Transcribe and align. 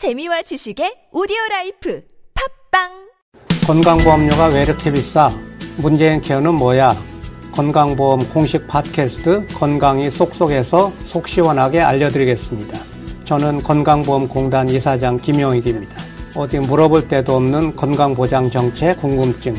재미와 0.00 0.40
지식의 0.40 1.12
오디오 1.12 1.36
라이프 1.50 2.02
팟빵 2.70 2.88
건강보험료가 3.66 4.46
왜 4.46 4.62
이렇게 4.62 4.90
비싸? 4.90 5.30
문재인 5.76 6.22
케어는 6.22 6.54
뭐야? 6.54 6.96
건강보험 7.52 8.32
공식 8.32 8.66
팟캐스트 8.66 9.48
건강이 9.48 10.10
쏙쏙해서 10.10 10.90
속 11.04 11.28
시원하게 11.28 11.82
알려드리겠습니다. 11.82 12.80
저는 13.26 13.62
건강보험공단 13.62 14.70
이사장 14.70 15.18
김용익입니다. 15.18 15.94
어디 16.34 16.60
물어볼 16.60 17.06
데도 17.06 17.36
없는 17.36 17.76
건강보장 17.76 18.50
정책 18.50 19.02
궁금증 19.02 19.54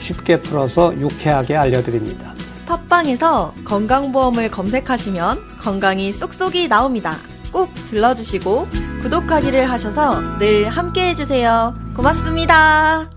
쉽게 0.00 0.40
풀어서 0.40 0.98
유쾌하게 0.98 1.54
알려드립니다. 1.54 2.32
팟빵에서 2.64 3.52
건강보험을 3.66 4.50
검색하시면 4.50 5.58
건강이 5.60 6.14
쏙쏙이 6.14 6.68
나옵니다. 6.68 7.18
꼭 7.52 7.68
들러주시고 7.90 8.66
구독하기를 9.02 9.70
하셔서 9.70 10.38
늘 10.38 10.68
함께 10.68 11.08
해주세요. 11.08 11.74
고맙습니다. 11.94 13.10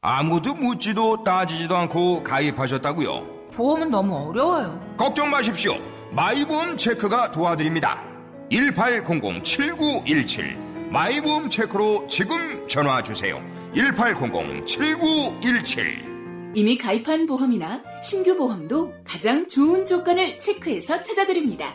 아무도 0.00 0.54
묻지도 0.54 1.22
따지지도 1.22 1.76
않고 1.76 2.22
가입하셨다고요? 2.22 3.50
보험은 3.54 3.90
너무 3.90 4.28
어려워요. 4.28 4.80
걱정 4.96 5.28
마십시오. 5.30 5.74
마이보험 6.10 6.76
체크가 6.76 7.30
도와드립니다. 7.30 8.02
1800-7917 8.50 10.56
마이보험 10.90 11.48
체크로 11.50 12.06
지금 12.08 12.66
전화 12.68 13.02
주세요. 13.02 13.40
1800-7917 13.74 16.12
이미 16.54 16.76
가입한 16.76 17.26
보험이나 17.26 17.80
신규 18.02 18.36
보험도 18.36 18.92
가장 19.04 19.48
좋은 19.48 19.86
조건을 19.86 20.38
체크해서 20.38 21.00
찾아드립니다. 21.00 21.74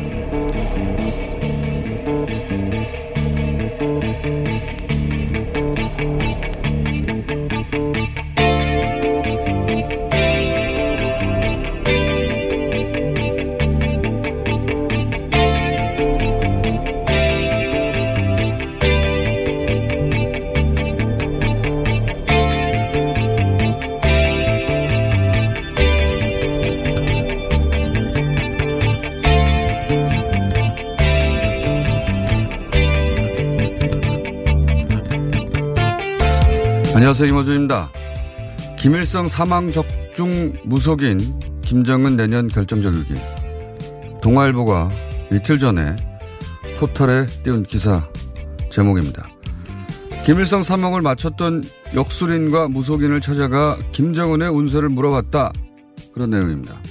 안녕하세요. 37.11 37.27
이모준입니다. 37.27 37.91
김일성 38.79 39.27
사망 39.27 39.73
적중 39.73 40.53
무속인 40.63 41.19
김정은 41.61 42.15
내년 42.15 42.47
결정적이기. 42.47 43.15
동아일보가 44.21 44.89
이틀 45.29 45.57
전에 45.57 45.97
포털에 46.79 47.25
띄운 47.43 47.63
기사 47.63 48.07
제목입니다. 48.69 49.27
김일성 50.25 50.63
사망을 50.63 51.01
마쳤던 51.01 51.63
역술인과 51.93 52.69
무속인을 52.69 53.19
찾아가 53.19 53.77
김정은의 53.91 54.47
운세를 54.47 54.87
물어봤다. 54.87 55.51
그런 56.13 56.29
내용입니다. 56.29 56.81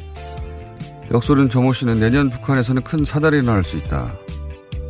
역술인 1.13 1.49
정모 1.49 1.73
씨는 1.73 1.99
내년 1.99 2.29
북한에서는 2.29 2.83
큰 2.83 3.07
사달이 3.07 3.39
일어날 3.39 3.65
수 3.65 3.79
있다. 3.79 4.15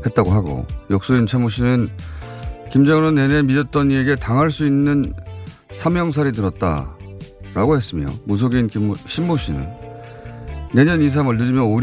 했다고 0.05 0.33
하고 0.33 0.67
역술인 0.91 1.29
최모 1.29 1.51
씨는 1.51 1.89
김정은은 2.71 3.17
내내 3.17 3.43
믿었던 3.43 3.91
이에게 3.91 4.15
당할 4.15 4.51
수 4.51 4.65
있는 4.65 5.13
사명살이 5.73 6.33
들었다. 6.33 6.97
라고 7.53 7.77
했으며 7.77 8.07
무속인 8.27 8.69
김, 8.69 8.95
신모 8.95 9.37
씨는 9.37 9.69
내년 10.73 11.03
2, 11.03 11.09
3월 11.09 11.37
늦으면 11.37 11.65
5, 11.65 11.75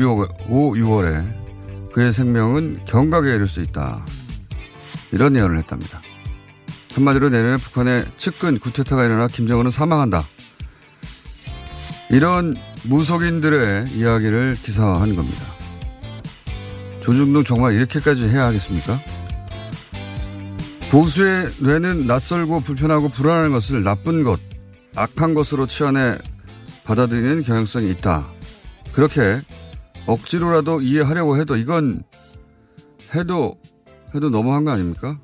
5, 0.49 0.73
6월에 0.75 1.91
그의 1.91 2.13
생명은 2.13 2.85
경각에 2.85 3.35
이를 3.35 3.49
수 3.49 3.59
있다. 3.59 4.05
이런 5.11 5.35
예언을 5.35 5.57
했답니다. 5.57 6.01
한마디로 6.93 7.29
내년에 7.29 7.57
북한의 7.57 8.05
측근 8.17 8.59
구테타가 8.59 9.03
일어나 9.03 9.27
김정은은 9.27 9.71
사망한다. 9.71 10.23
이런 12.09 12.55
무속인들의 12.85 13.89
이야기를 13.89 14.57
기사화한 14.63 15.15
겁니다. 15.15 15.43
조중동 17.01 17.43
정말 17.43 17.73
이렇게까지 17.73 18.29
해야 18.29 18.45
하겠습니까? 18.45 19.01
보수의 20.91 21.47
뇌는 21.59 22.07
낯설고 22.07 22.61
불편하고 22.61 23.09
불안한 23.09 23.51
것을 23.51 23.83
나쁜 23.83 24.23
것, 24.23 24.39
악한 24.95 25.33
것으로 25.33 25.67
치환해 25.67 26.17
받아들이는 26.85 27.43
경향성이 27.43 27.91
있다. 27.91 28.27
그렇게 28.93 29.41
억지로라도 30.05 30.81
이해하려고 30.81 31.37
해도 31.37 31.57
이건 31.57 32.03
해도 33.13 33.59
해도 34.15 34.29
너무한 34.29 34.63
거 34.63 34.71
아닙니까? 34.71 35.19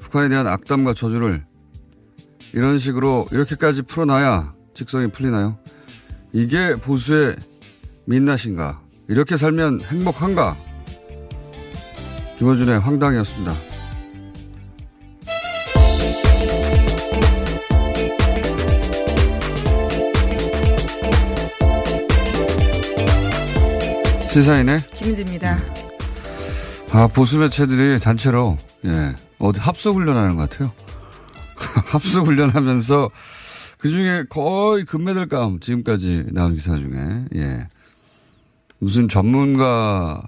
북한에 0.00 0.28
대한 0.28 0.48
악담과 0.48 0.94
저주를 0.94 1.44
이런 2.52 2.78
식으로 2.78 3.26
이렇게까지 3.30 3.82
풀어놔야 3.82 4.54
직성이 4.74 5.08
풀리나요? 5.08 5.56
이게 6.32 6.74
보수의 6.76 7.36
민낯인가? 8.06 8.82
이렇게 9.08 9.36
살면 9.36 9.82
행복한가? 9.82 10.56
김호준의 12.38 12.80
황당이었습니다. 12.80 13.75
시사인의 24.36 24.78
김은지입니다. 24.92 25.58
아, 26.92 27.06
보수 27.06 27.38
매체들이 27.38 27.98
단체로, 28.00 28.58
예, 28.84 29.14
어디 29.38 29.58
합숙 29.60 29.96
훈련하는 29.96 30.36
것 30.36 30.50
같아요. 30.50 30.70
합숙 31.86 32.26
훈련하면서 32.26 33.10
그 33.78 33.90
중에 33.90 34.24
거의 34.28 34.84
금메달감 34.84 35.60
지금까지 35.60 36.26
나온 36.32 36.54
기사 36.54 36.76
중에, 36.76 37.24
예. 37.34 37.66
무슨 38.78 39.08
전문가, 39.08 40.22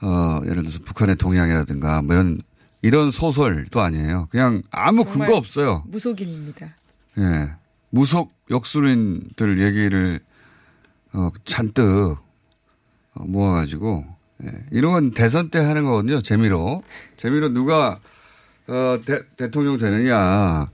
어, 0.00 0.40
예를 0.44 0.62
들어서 0.62 0.78
북한의 0.84 1.16
동향이라든가 1.16 2.02
뭐 2.02 2.14
이런, 2.14 2.40
이런 2.82 3.10
소설도 3.10 3.80
아니에요. 3.80 4.28
그냥 4.30 4.62
아무 4.70 5.04
근거 5.04 5.36
없어요. 5.36 5.82
무속인입니다. 5.88 6.68
예. 7.18 7.50
무속 7.90 8.32
역술인들 8.48 9.60
얘기를, 9.60 10.20
어, 11.12 11.32
잔뜩 11.44 11.82
어, 11.82 12.23
모아가지고 13.14 14.04
예. 14.44 14.50
이런 14.72 14.92
건 14.92 15.10
대선 15.12 15.48
때 15.50 15.58
하는 15.60 15.84
거거든요. 15.84 16.20
재미로 16.20 16.82
재미로 17.16 17.48
누가 17.50 17.98
어, 18.66 18.98
대, 19.04 19.50
통령 19.50 19.76
되느냐 19.76 20.70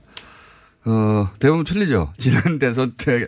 어, 0.85 1.29
대부분 1.39 1.63
틀리죠. 1.63 2.13
지난 2.17 2.59
대선 2.59 2.93
때 2.97 3.27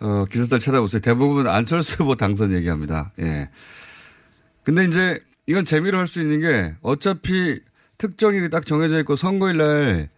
어, 0.00 0.24
기사들 0.30 0.58
찾아보세요. 0.58 1.00
대부분 1.00 1.46
안철수 1.46 2.02
후보 2.02 2.14
당선 2.16 2.52
얘기합니다. 2.52 3.12
예. 3.20 3.50
근데 4.64 4.84
이제 4.84 5.20
이건 5.46 5.64
재미로 5.64 5.98
할 5.98 6.08
수 6.08 6.20
있는 6.20 6.40
게 6.40 6.74
어차피 6.82 7.60
특정일이 7.98 8.50
딱 8.50 8.66
정해져 8.66 8.98
있고 9.00 9.16
선거일 9.16 9.56
날 9.56 10.08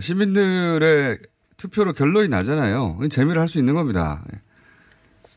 시민들의 0.00 1.18
투표로 1.56 1.92
결론이 1.92 2.28
나잖아요. 2.28 2.98
재미로 3.10 3.40
할수 3.40 3.58
있는 3.58 3.74
겁니다. 3.74 4.24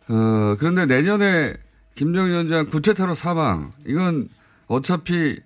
어, 0.07 0.55
그런데 0.59 0.85
내년에 0.85 1.53
김정일 1.95 2.31
위원장 2.31 2.67
구체타로 2.67 3.15
사망. 3.15 3.73
이건 3.85 4.29
어차피 4.67 5.39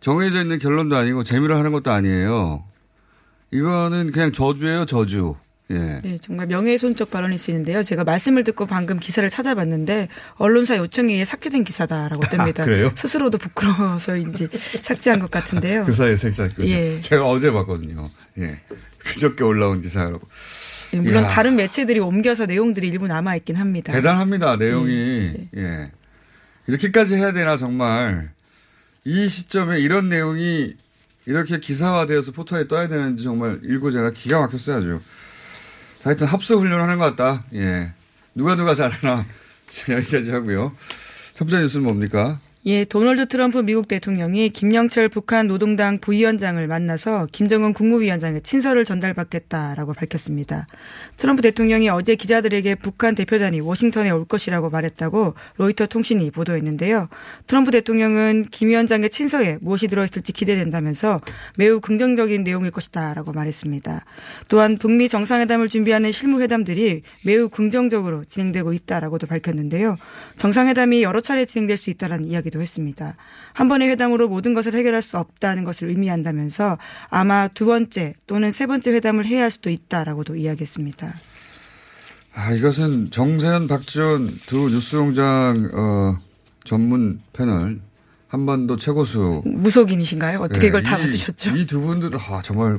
정해져 0.00 0.40
있는 0.40 0.58
결론도 0.58 0.96
아니고 0.96 1.24
재미로 1.24 1.56
하는 1.56 1.72
것도 1.72 1.90
아니에요. 1.90 2.64
이거는 3.50 4.12
그냥 4.12 4.32
저주예요, 4.32 4.86
저주. 4.86 5.36
예. 5.70 6.00
네, 6.02 6.16
정말 6.22 6.46
명예훼손적 6.46 7.10
발언일 7.10 7.38
수 7.38 7.50
있는데요. 7.50 7.82
제가 7.82 8.04
말씀을 8.04 8.42
듣고 8.42 8.64
방금 8.64 8.98
기사를 8.98 9.28
찾아봤는데 9.28 10.08
언론사 10.36 10.78
요청에 10.78 11.12
의해 11.12 11.24
삭제된 11.26 11.64
기사다라고 11.64 12.22
뜹니다. 12.22 12.60
아, 12.60 12.64
그래요? 12.64 12.90
스스로도 12.94 13.36
부끄러워서인지 13.36 14.48
삭제한 14.82 15.18
것 15.18 15.30
같은데요. 15.30 15.84
그 15.84 15.92
사이에 15.92 16.16
삭제했군요. 16.16 16.68
예. 16.68 17.00
제가 17.00 17.28
어제 17.28 17.52
봤거든요. 17.52 18.08
예. 18.38 18.60
그저께 18.98 19.44
올라온 19.44 19.82
기사라고. 19.82 20.20
예, 20.94 21.00
물론 21.00 21.24
이야. 21.24 21.28
다른 21.28 21.56
매체들이 21.56 22.00
옮겨서 22.00 22.46
내용들이 22.46 22.88
일부 22.88 23.06
남아 23.06 23.36
있긴 23.36 23.56
합니다. 23.56 23.92
대단합니다. 23.92 24.56
내용이. 24.56 24.92
예. 24.92 25.48
예. 25.56 25.90
이렇게까지 26.66 27.16
해야 27.16 27.32
되나 27.32 27.56
정말 27.56 28.30
이 29.04 29.28
시점에 29.28 29.80
이런 29.80 30.08
내용이 30.08 30.74
이렇게 31.26 31.58
기사화되어서 31.58 32.32
포털에 32.32 32.68
떠야 32.68 32.88
되는지 32.88 33.24
정말 33.24 33.60
읽고 33.64 33.90
제가 33.90 34.10
기가 34.12 34.40
막혔어요 34.40 34.76
아주. 34.76 35.00
하여튼 36.02 36.26
합수 36.26 36.56
훈련하는 36.58 36.98
것 36.98 37.16
같다. 37.16 37.44
예. 37.54 37.92
누가 38.34 38.54
누가 38.56 38.74
잘하나. 38.74 39.24
지금 39.66 39.96
여기까지 39.96 40.30
하고요. 40.30 40.74
첫 41.34 41.44
번째 41.44 41.60
뉴스는 41.62 41.84
뭡니까? 41.84 42.38
예, 42.66 42.84
도널드 42.84 43.26
트럼프 43.28 43.58
미국 43.58 43.86
대통령이 43.86 44.50
김영철 44.50 45.08
북한 45.08 45.46
노동당 45.46 45.98
부위원장을 45.98 46.66
만나서 46.66 47.28
김정은 47.30 47.72
국무위원장의 47.72 48.42
친서를 48.42 48.84
전달받겠다라고 48.84 49.94
밝혔습니다. 49.94 50.66
트럼프 51.18 51.40
대통령이 51.40 51.88
어제 51.88 52.16
기자들에게 52.16 52.74
북한 52.74 53.14
대표단이 53.14 53.60
워싱턴에 53.60 54.10
올 54.10 54.24
것이라고 54.24 54.70
말했다고 54.70 55.34
로이터 55.56 55.86
통신이 55.86 56.32
보도했는데요. 56.32 57.08
트럼프 57.46 57.70
대통령은 57.70 58.46
김 58.50 58.70
위원장의 58.70 59.10
친서에 59.10 59.58
무엇이 59.60 59.86
들어있을지 59.86 60.32
기대된다면서 60.32 61.20
매우 61.56 61.80
긍정적인 61.80 62.42
내용일 62.42 62.72
것이다라고 62.72 63.32
말했습니다. 63.34 64.04
또한 64.48 64.78
북미 64.78 65.08
정상회담을 65.08 65.68
준비하는 65.68 66.10
실무회담들이 66.10 67.02
매우 67.24 67.48
긍정적으로 67.48 68.24
진행되고 68.24 68.72
있다라고도 68.72 69.28
밝혔는데요. 69.28 69.96
정상회담이 70.38 71.04
여러 71.04 71.20
차례 71.20 71.44
진행될 71.44 71.76
수 71.76 71.90
있다라는 71.90 72.26
이야기 72.26 72.47
도 72.50 72.60
했습니다. 72.60 73.16
한 73.52 73.68
번의 73.68 73.88
회담으로 73.90 74.28
모든 74.28 74.54
것을 74.54 74.74
해결할 74.74 75.02
수 75.02 75.18
없다는 75.18 75.64
것을 75.64 75.88
의미한다면서 75.88 76.78
아마 77.10 77.48
두 77.48 77.66
번째 77.66 78.14
또는 78.26 78.50
세 78.50 78.66
번째 78.66 78.92
회담을 78.92 79.26
해야 79.26 79.42
할 79.42 79.50
수도 79.50 79.70
있다라고도 79.70 80.36
이야기했습니다. 80.36 81.14
아, 82.34 82.52
이것은 82.52 83.10
정세현, 83.10 83.66
박지원 83.66 84.38
두 84.46 84.68
뉴스공장, 84.70 85.70
어, 85.74 86.16
전문 86.64 87.20
패널, 87.32 87.80
한반도 88.28 88.76
최고수. 88.76 89.42
무속인이신가요? 89.44 90.38
어떻게 90.40 90.60
네, 90.60 90.66
이걸 90.68 90.82
다 90.82 90.98
이- 90.98 91.02
맞추셨죠? 91.04 91.56
이 91.56 91.66
두 91.66 91.80
분들, 91.80 92.10
아, 92.14 92.40
정말. 92.44 92.78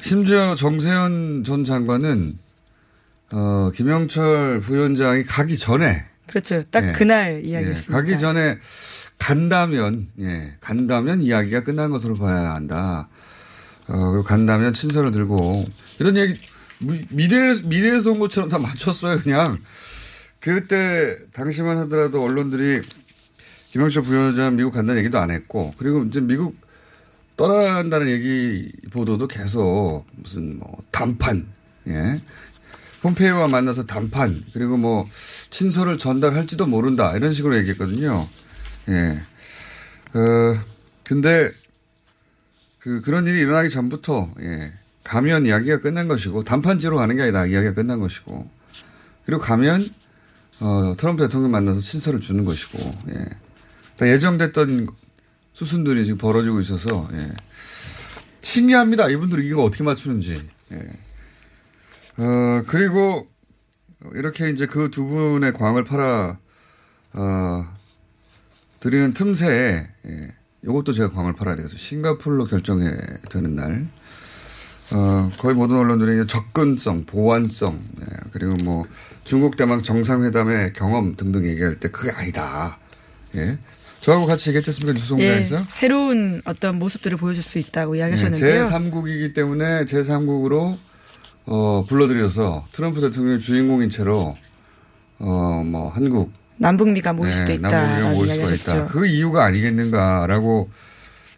심지어 0.00 0.54
정세현 0.54 1.44
전 1.44 1.64
장관은, 1.64 2.38
어, 3.32 3.70
김영철 3.74 4.60
부위원장이 4.60 5.24
가기 5.24 5.56
전에. 5.56 6.06
그렇죠. 6.32 6.62
딱 6.70 6.88
예. 6.88 6.92
그날 6.92 7.42
예, 7.44 7.48
이야기했습니다. 7.48 7.96
가기 8.02 8.18
전에 8.18 8.58
간다면, 9.18 10.08
예, 10.18 10.54
간다면 10.60 11.20
이야기가 11.22 11.62
끝난 11.62 11.90
것으로 11.90 12.16
봐야 12.16 12.54
한다. 12.54 13.08
어, 13.86 14.10
그리고 14.10 14.22
간다면 14.24 14.72
친서를 14.72 15.10
들고, 15.10 15.64
이런 15.98 16.16
얘기, 16.16 16.40
미- 16.78 17.04
미래, 17.10 17.60
미래에서 17.62 18.12
온 18.12 18.18
것처럼 18.18 18.48
다 18.48 18.58
맞췄어요, 18.58 19.18
그냥. 19.20 19.58
그때, 20.40 21.18
당시만 21.32 21.78
하더라도 21.78 22.24
언론들이 22.24 22.80
김영철 23.70 24.02
부위원장 24.02 24.56
미국 24.56 24.72
간다는 24.72 25.00
얘기도 25.00 25.18
안 25.18 25.30
했고, 25.30 25.74
그리고 25.76 26.02
이제 26.04 26.20
미국 26.20 26.56
떠나간다는 27.36 28.08
얘기 28.08 28.72
보도도 28.90 29.28
계속 29.28 30.04
무슨 30.16 30.58
뭐 30.58 30.78
단판, 30.90 31.46
예. 31.88 32.20
폼페이오와 33.02 33.48
만나서 33.48 33.84
단판, 33.84 34.44
그리고 34.52 34.76
뭐 34.76 35.08
친서를 35.50 35.98
전달할지도 35.98 36.66
모른다, 36.66 37.16
이런 37.16 37.32
식으로 37.32 37.56
얘기했거든요. 37.58 38.28
예. 38.88 39.20
어, 40.14 40.60
근데 41.04 41.50
그, 42.78 43.00
그런 43.00 43.26
일이 43.26 43.40
일어나기 43.40 43.70
전부터, 43.70 44.34
예. 44.40 44.72
가면 45.04 45.46
이야기가 45.46 45.80
끝난 45.80 46.08
것이고, 46.08 46.44
단판지로 46.44 46.96
가는 46.96 47.14
게 47.16 47.22
아니라 47.22 47.46
이야기가 47.46 47.74
끝난 47.74 47.98
것이고, 47.98 48.48
그리고 49.24 49.40
가면, 49.40 49.88
어, 50.60 50.94
트럼프 50.96 51.22
대통령 51.22 51.50
만나서 51.50 51.80
친서를 51.80 52.20
주는 52.20 52.44
것이고, 52.44 52.78
예. 53.10 53.26
다 53.96 54.08
예정됐던 54.08 54.88
수순들이 55.54 56.04
지금 56.04 56.18
벌어지고 56.18 56.60
있어서, 56.60 57.08
예. 57.14 57.30
신기합니다. 58.40 59.08
이분들이 59.08 59.46
이거 59.46 59.62
어떻게 59.62 59.84
맞추는지. 59.84 60.48
예. 60.72 60.78
어, 62.16 62.62
그리고 62.66 63.26
이렇게 64.14 64.50
이제 64.50 64.66
그 64.66 64.90
두 64.90 65.06
분의 65.06 65.52
광을 65.52 65.84
팔아, 65.84 66.38
어, 67.14 67.66
드리는 68.80 69.12
틈새에, 69.12 69.86
예. 70.06 70.28
요것도 70.64 70.92
제가 70.92 71.10
광을 71.10 71.34
팔아야 71.34 71.56
되겠어요. 71.56 71.76
싱가폴로 71.78 72.46
결정이 72.46 72.88
되는 73.30 73.54
날. 73.56 73.86
어, 74.92 75.30
거의 75.38 75.54
모든 75.54 75.76
언론들이 75.76 76.26
접근성, 76.26 77.04
보완성, 77.04 77.82
예. 78.00 78.06
그리고 78.32 78.54
뭐 78.64 78.84
중국 79.24 79.56
대만 79.56 79.82
정상회담의 79.82 80.72
경험 80.74 81.14
등등 81.16 81.46
얘기할 81.46 81.78
때 81.80 81.90
그게 81.90 82.10
아니다. 82.10 82.78
예. 83.36 83.58
저하고 84.00 84.26
같이 84.26 84.50
얘기했지 84.50 84.70
않습니까? 84.70 85.20
예? 85.22 85.44
새로운 85.68 86.42
어떤 86.44 86.76
모습들을 86.80 87.16
보여줄 87.18 87.42
수 87.44 87.60
있다고 87.60 87.92
네, 87.92 87.98
이야기하셨는데요. 88.00 88.64
제3국이기 88.64 89.32
때문에 89.32 89.84
제3국으로 89.84 90.76
어, 91.46 91.84
불러들여서 91.88 92.66
트럼프 92.72 93.00
대통령이 93.00 93.40
주인공인 93.40 93.90
채로 93.90 94.36
어, 95.18 95.62
뭐 95.64 95.90
한국 95.90 96.32
남북미가 96.58 97.12
모일 97.12 97.32
수도 97.32 97.46
네, 97.46 97.54
있다. 97.54 97.68
남북미가 97.68 98.10
모일 98.12 98.56
수가. 98.56 98.74
있다. 98.74 98.86
그 98.86 99.06
이유가 99.06 99.44
아니겠는가라고 99.44 100.70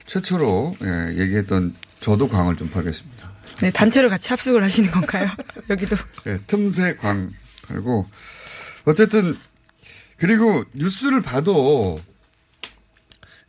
최초로 0.06 0.76
예, 0.82 1.18
얘기했던 1.18 1.74
저도 2.00 2.28
광을 2.28 2.56
좀 2.56 2.68
팔겠습니다. 2.70 3.30
네, 3.62 3.70
단체로 3.70 4.10
같이 4.10 4.28
합숙을 4.30 4.62
하시는 4.62 4.90
건가요? 4.90 5.28
여기도. 5.70 5.96
예, 6.26 6.38
틈새 6.46 6.96
광 6.96 7.30
팔고 7.68 8.06
어쨌든 8.84 9.38
그리고 10.18 10.64
뉴스를 10.74 11.22
봐도 11.22 11.98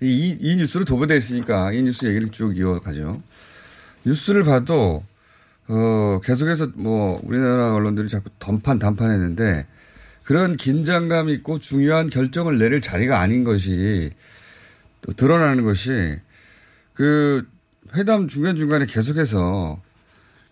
이, 0.01 0.37
이 0.39 0.55
뉴스로 0.55 0.85
도배되어 0.85 1.17
있으니까 1.17 1.71
이 1.73 1.81
뉴스 1.81 2.05
얘기를 2.05 2.29
쭉 2.29 2.55
이어가죠. 2.57 3.21
뉴스를 4.05 4.43
봐도 4.43 5.03
어, 5.67 6.19
계속해서 6.23 6.69
뭐 6.75 7.19
우리나라 7.23 7.73
언론들이 7.73 8.07
자꾸 8.09 8.29
던판 8.39 8.79
단판 8.79 9.11
했는데 9.11 9.65
그런 10.23 10.55
긴장감 10.55 11.29
있고 11.29 11.59
중요한 11.59 12.09
결정을 12.09 12.57
내릴 12.57 12.81
자리가 12.81 13.19
아닌 13.19 13.43
것이 13.43 14.11
또 15.01 15.13
드러나는 15.13 15.63
것이 15.63 16.19
그 16.93 17.47
회담 17.95 18.27
중간중간에 18.27 18.85
계속해서 18.87 19.81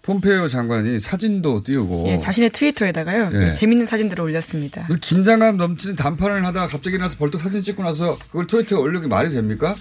폼페이오 0.04 0.50
장관이 0.50 1.00
사진도 1.00 1.64
띄우고 1.64 2.06
예, 2.10 2.18
자신의 2.18 2.50
트위터에다가요. 2.52 3.32
예. 3.34 3.48
예, 3.48 3.52
재밌는 3.54 3.86
사진들을 3.86 4.22
올렸습니다. 4.22 4.86
그 4.88 4.98
긴장감 4.98 5.58
넘치는 5.58 5.96
단판을 5.96 6.46
하다가 6.46 6.68
갑자기 6.68 6.98
나서 6.98 7.18
벌떡 7.18 7.42
사진 7.42 7.64
찍고 7.64 7.84
나서 7.84 8.18
그걸 8.28 8.46
트위터에 8.46 8.78
올리기 8.78 9.08
말이 9.08 9.30
됩니까? 9.30 9.76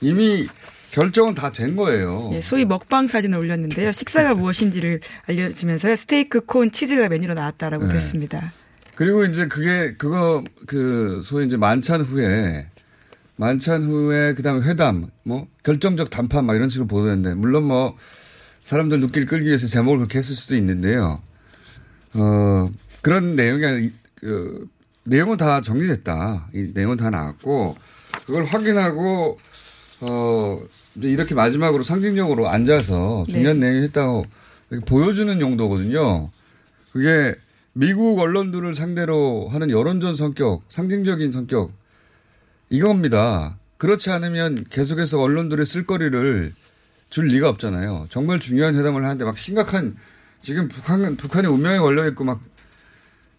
이미 0.00 0.46
결정은 0.90 1.34
다 1.34 1.50
된 1.52 1.76
거예요. 1.76 2.30
예, 2.32 2.40
소위 2.40 2.64
먹방 2.64 3.06
사진을 3.06 3.38
올렸는데요. 3.38 3.92
식사가 3.92 4.34
무엇인지를 4.34 5.00
알려주면서요. 5.28 5.94
스테이크, 5.96 6.44
콘, 6.46 6.70
치즈가 6.72 7.08
메뉴로 7.08 7.34
나왔다라고 7.34 7.86
네. 7.86 7.94
됐습니다. 7.94 8.52
그리고 8.94 9.24
이제 9.24 9.46
그게 9.46 9.94
그거 9.96 10.42
그 10.66 11.20
소위 11.22 11.44
이제 11.46 11.56
만찬 11.58 12.00
후에 12.00 12.68
만찬 13.36 13.82
후에 13.82 14.32
그다음에 14.34 14.62
회담 14.66 15.08
뭐 15.22 15.46
결정적 15.64 16.08
단판 16.08 16.46
막 16.46 16.54
이런 16.56 16.70
식으로 16.70 16.86
보도했는데 16.86 17.34
물론 17.34 17.64
뭐 17.64 17.94
사람들 18.62 19.00
눈길 19.00 19.26
끌기 19.26 19.48
위해서 19.48 19.66
제목을 19.66 19.98
그렇게 19.98 20.18
했을 20.18 20.34
수도 20.34 20.56
있는데요. 20.56 21.20
어 22.14 22.70
그런 23.02 23.36
내용이 23.36 23.66
아니- 23.66 23.92
그 24.14 24.66
내용은 25.04 25.36
다 25.36 25.60
정리됐다. 25.60 26.48
이 26.54 26.70
내용은 26.72 26.96
다 26.96 27.10
나왔고 27.10 27.76
그걸 28.24 28.44
확인하고 28.46 29.38
어 30.00 30.60
이제 30.96 31.08
이렇게 31.08 31.34
마지막으로 31.34 31.82
상징적으로 31.82 32.48
앉아서 32.48 33.26
중요한 33.28 33.60
네. 33.60 33.66
내용이 33.66 33.84
했다고 33.86 34.24
보여주는 34.86 35.40
용도거든요. 35.40 36.30
그게 36.92 37.34
미국 37.72 38.18
언론들을 38.18 38.74
상대로 38.74 39.48
하는 39.50 39.70
여론전 39.70 40.16
성격, 40.16 40.64
상징적인 40.68 41.32
성격, 41.32 41.72
이겁니다. 42.70 43.58
그렇지 43.76 44.10
않으면 44.10 44.64
계속해서 44.70 45.20
언론들의 45.20 45.66
쓸거리를 45.66 46.54
줄 47.10 47.26
리가 47.26 47.48
없잖아요. 47.50 48.06
정말 48.08 48.40
중요한 48.40 48.74
회담을 48.74 49.04
하는데 49.04 49.24
막 49.24 49.36
심각한, 49.36 49.96
지금 50.40 50.68
북한, 50.68 51.16
북한의 51.16 51.50
운명에 51.50 51.78
걸려 51.78 52.08
있고 52.08 52.24
막 52.24 52.40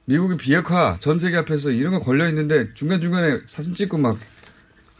미국의 0.06 0.38
비핵화 0.38 0.98
전 1.00 1.20
세계 1.20 1.38
앞에서 1.38 1.72
이런 1.72 1.94
거 1.94 2.00
걸려 2.00 2.30
있는데 2.30 2.74
중간 2.76 3.02
중간에 3.02 3.40
사진 3.46 3.74
찍고 3.74 3.98
막 3.98 4.18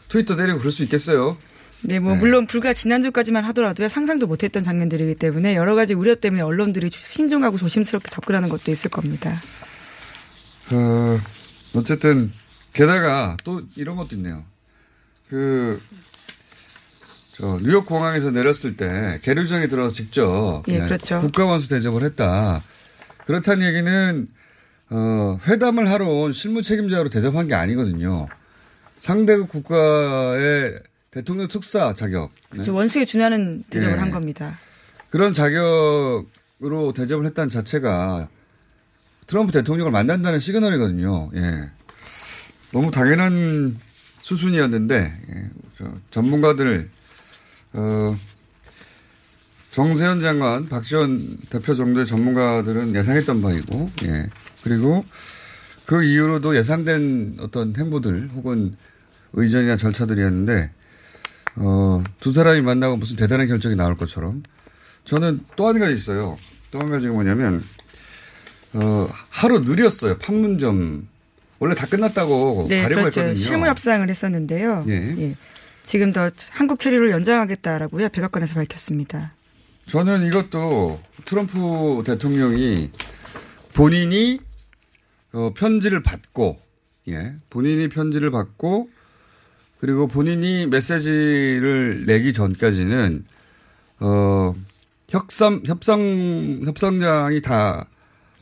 트위터 0.08 0.34
때리고 0.34 0.58
그럴 0.58 0.72
수 0.72 0.82
있겠어요? 0.82 1.38
네, 1.82 2.00
뭐 2.00 2.14
네. 2.14 2.18
물론 2.18 2.46
불과 2.46 2.72
지난주까지만 2.72 3.44
하더라도요. 3.44 3.88
상상도 3.88 4.26
못했던 4.26 4.62
장면들이기 4.62 5.14
때문에 5.14 5.54
여러 5.54 5.74
가지 5.74 5.94
우려 5.94 6.14
때문에 6.14 6.42
언론들이 6.42 6.90
신중하고 6.90 7.56
조심스럽게 7.56 8.10
접근하는 8.10 8.48
것도 8.48 8.70
있을 8.70 8.90
겁니다. 8.90 9.40
어, 10.70 11.20
어쨌든, 11.74 12.32
게다가 12.72 13.36
또 13.44 13.62
이런 13.76 13.96
것도 13.96 14.16
있네요. 14.16 14.44
그, 15.28 15.80
저, 17.32 17.58
뉴욕 17.62 17.86
공항에서 17.86 18.30
내렸을 18.32 18.76
때 18.76 19.20
계류장에 19.22 19.68
들어서 19.68 19.94
직접 19.94 20.64
예, 20.68 20.80
그렇죠. 20.80 21.20
국가원수 21.20 21.68
대접을 21.68 22.02
했다. 22.02 22.64
그렇다는 23.26 23.66
얘기는 23.66 24.26
어, 24.90 25.38
회담을 25.46 25.88
하러 25.88 26.08
온 26.08 26.32
실무 26.32 26.62
책임자로 26.62 27.10
대접한 27.10 27.46
게 27.46 27.54
아니거든요. 27.54 28.26
상대국 28.98 29.48
국가의 29.48 30.80
대통령 31.18 31.48
특사 31.48 31.94
자격. 31.94 32.30
네. 32.54 32.62
저 32.62 32.72
원수에 32.72 33.04
준하는 33.04 33.64
대접을 33.70 33.96
예. 33.96 33.98
한 33.98 34.12
겁니다. 34.12 34.56
그런 35.10 35.32
자격을 35.32 36.26
미국으로 36.58 36.92
대접을 36.92 37.26
했다는 37.26 37.50
자체가 37.50 38.28
트럼프 39.26 39.50
대통령을 39.50 39.90
만난다는 39.90 40.38
시그널이거든요. 40.38 41.30
예. 41.34 41.70
너무 42.72 42.92
당연한 42.92 43.80
수순이었는데 44.22 44.96
예. 44.96 45.50
전문가들 46.10 46.88
어, 47.72 48.16
정세현 49.72 50.20
장관, 50.20 50.68
박지원 50.68 51.38
대표 51.50 51.74
정도의 51.74 52.06
전문가들은 52.06 52.94
예상했던 52.94 53.42
바이고, 53.42 53.90
예. 54.04 54.28
그리고 54.62 55.04
그 55.84 56.02
이후로도 56.02 56.56
예상된 56.56 57.36
어떤 57.40 57.76
행보들 57.76 58.30
혹은 58.34 58.74
의전이나 59.34 59.76
절차들이었는데, 59.76 60.70
어, 61.60 62.02
두 62.20 62.32
사람이 62.32 62.60
만나고 62.60 62.96
무슨 62.96 63.16
대단한 63.16 63.48
결정이 63.48 63.74
나올 63.76 63.96
것처럼 63.96 64.42
저는 65.04 65.40
또 65.56 65.66
한 65.68 65.78
가지 65.78 65.94
있어요. 65.94 66.36
또 66.70 66.78
한 66.80 66.90
가지가 66.90 67.12
뭐냐면, 67.12 67.64
어, 68.74 69.08
하루 69.30 69.60
느렸어요. 69.60 70.18
판문점. 70.18 71.08
원래 71.60 71.74
다 71.74 71.86
끝났다고 71.86 72.66
네, 72.68 72.82
가려고 72.82 73.02
그렇죠. 73.02 73.20
했거든요. 73.22 73.44
실무 73.44 73.66
협상을 73.66 74.08
했었는데요. 74.08 74.84
예. 74.88 74.92
예. 75.18 75.34
지금 75.82 76.12
더 76.12 76.30
한국 76.50 76.78
체류를 76.78 77.10
연장하겠다라고요. 77.10 78.10
백악관에서 78.10 78.54
밝혔습니다. 78.54 79.32
저는 79.86 80.26
이것도 80.26 81.00
트럼프 81.24 82.02
대통령이 82.04 82.92
본인이 83.72 84.38
어, 85.32 85.52
편지를 85.54 86.02
받고, 86.02 86.58
예, 87.08 87.34
본인이 87.50 87.88
편지를 87.88 88.30
받고, 88.30 88.88
그리고 89.80 90.06
본인이 90.08 90.66
메시지를 90.66 92.04
내기 92.06 92.32
전까지는, 92.32 93.24
어, 94.00 94.52
협상, 95.08 95.62
협상, 95.64 96.60
협상장이 96.64 97.40
다 97.42 97.86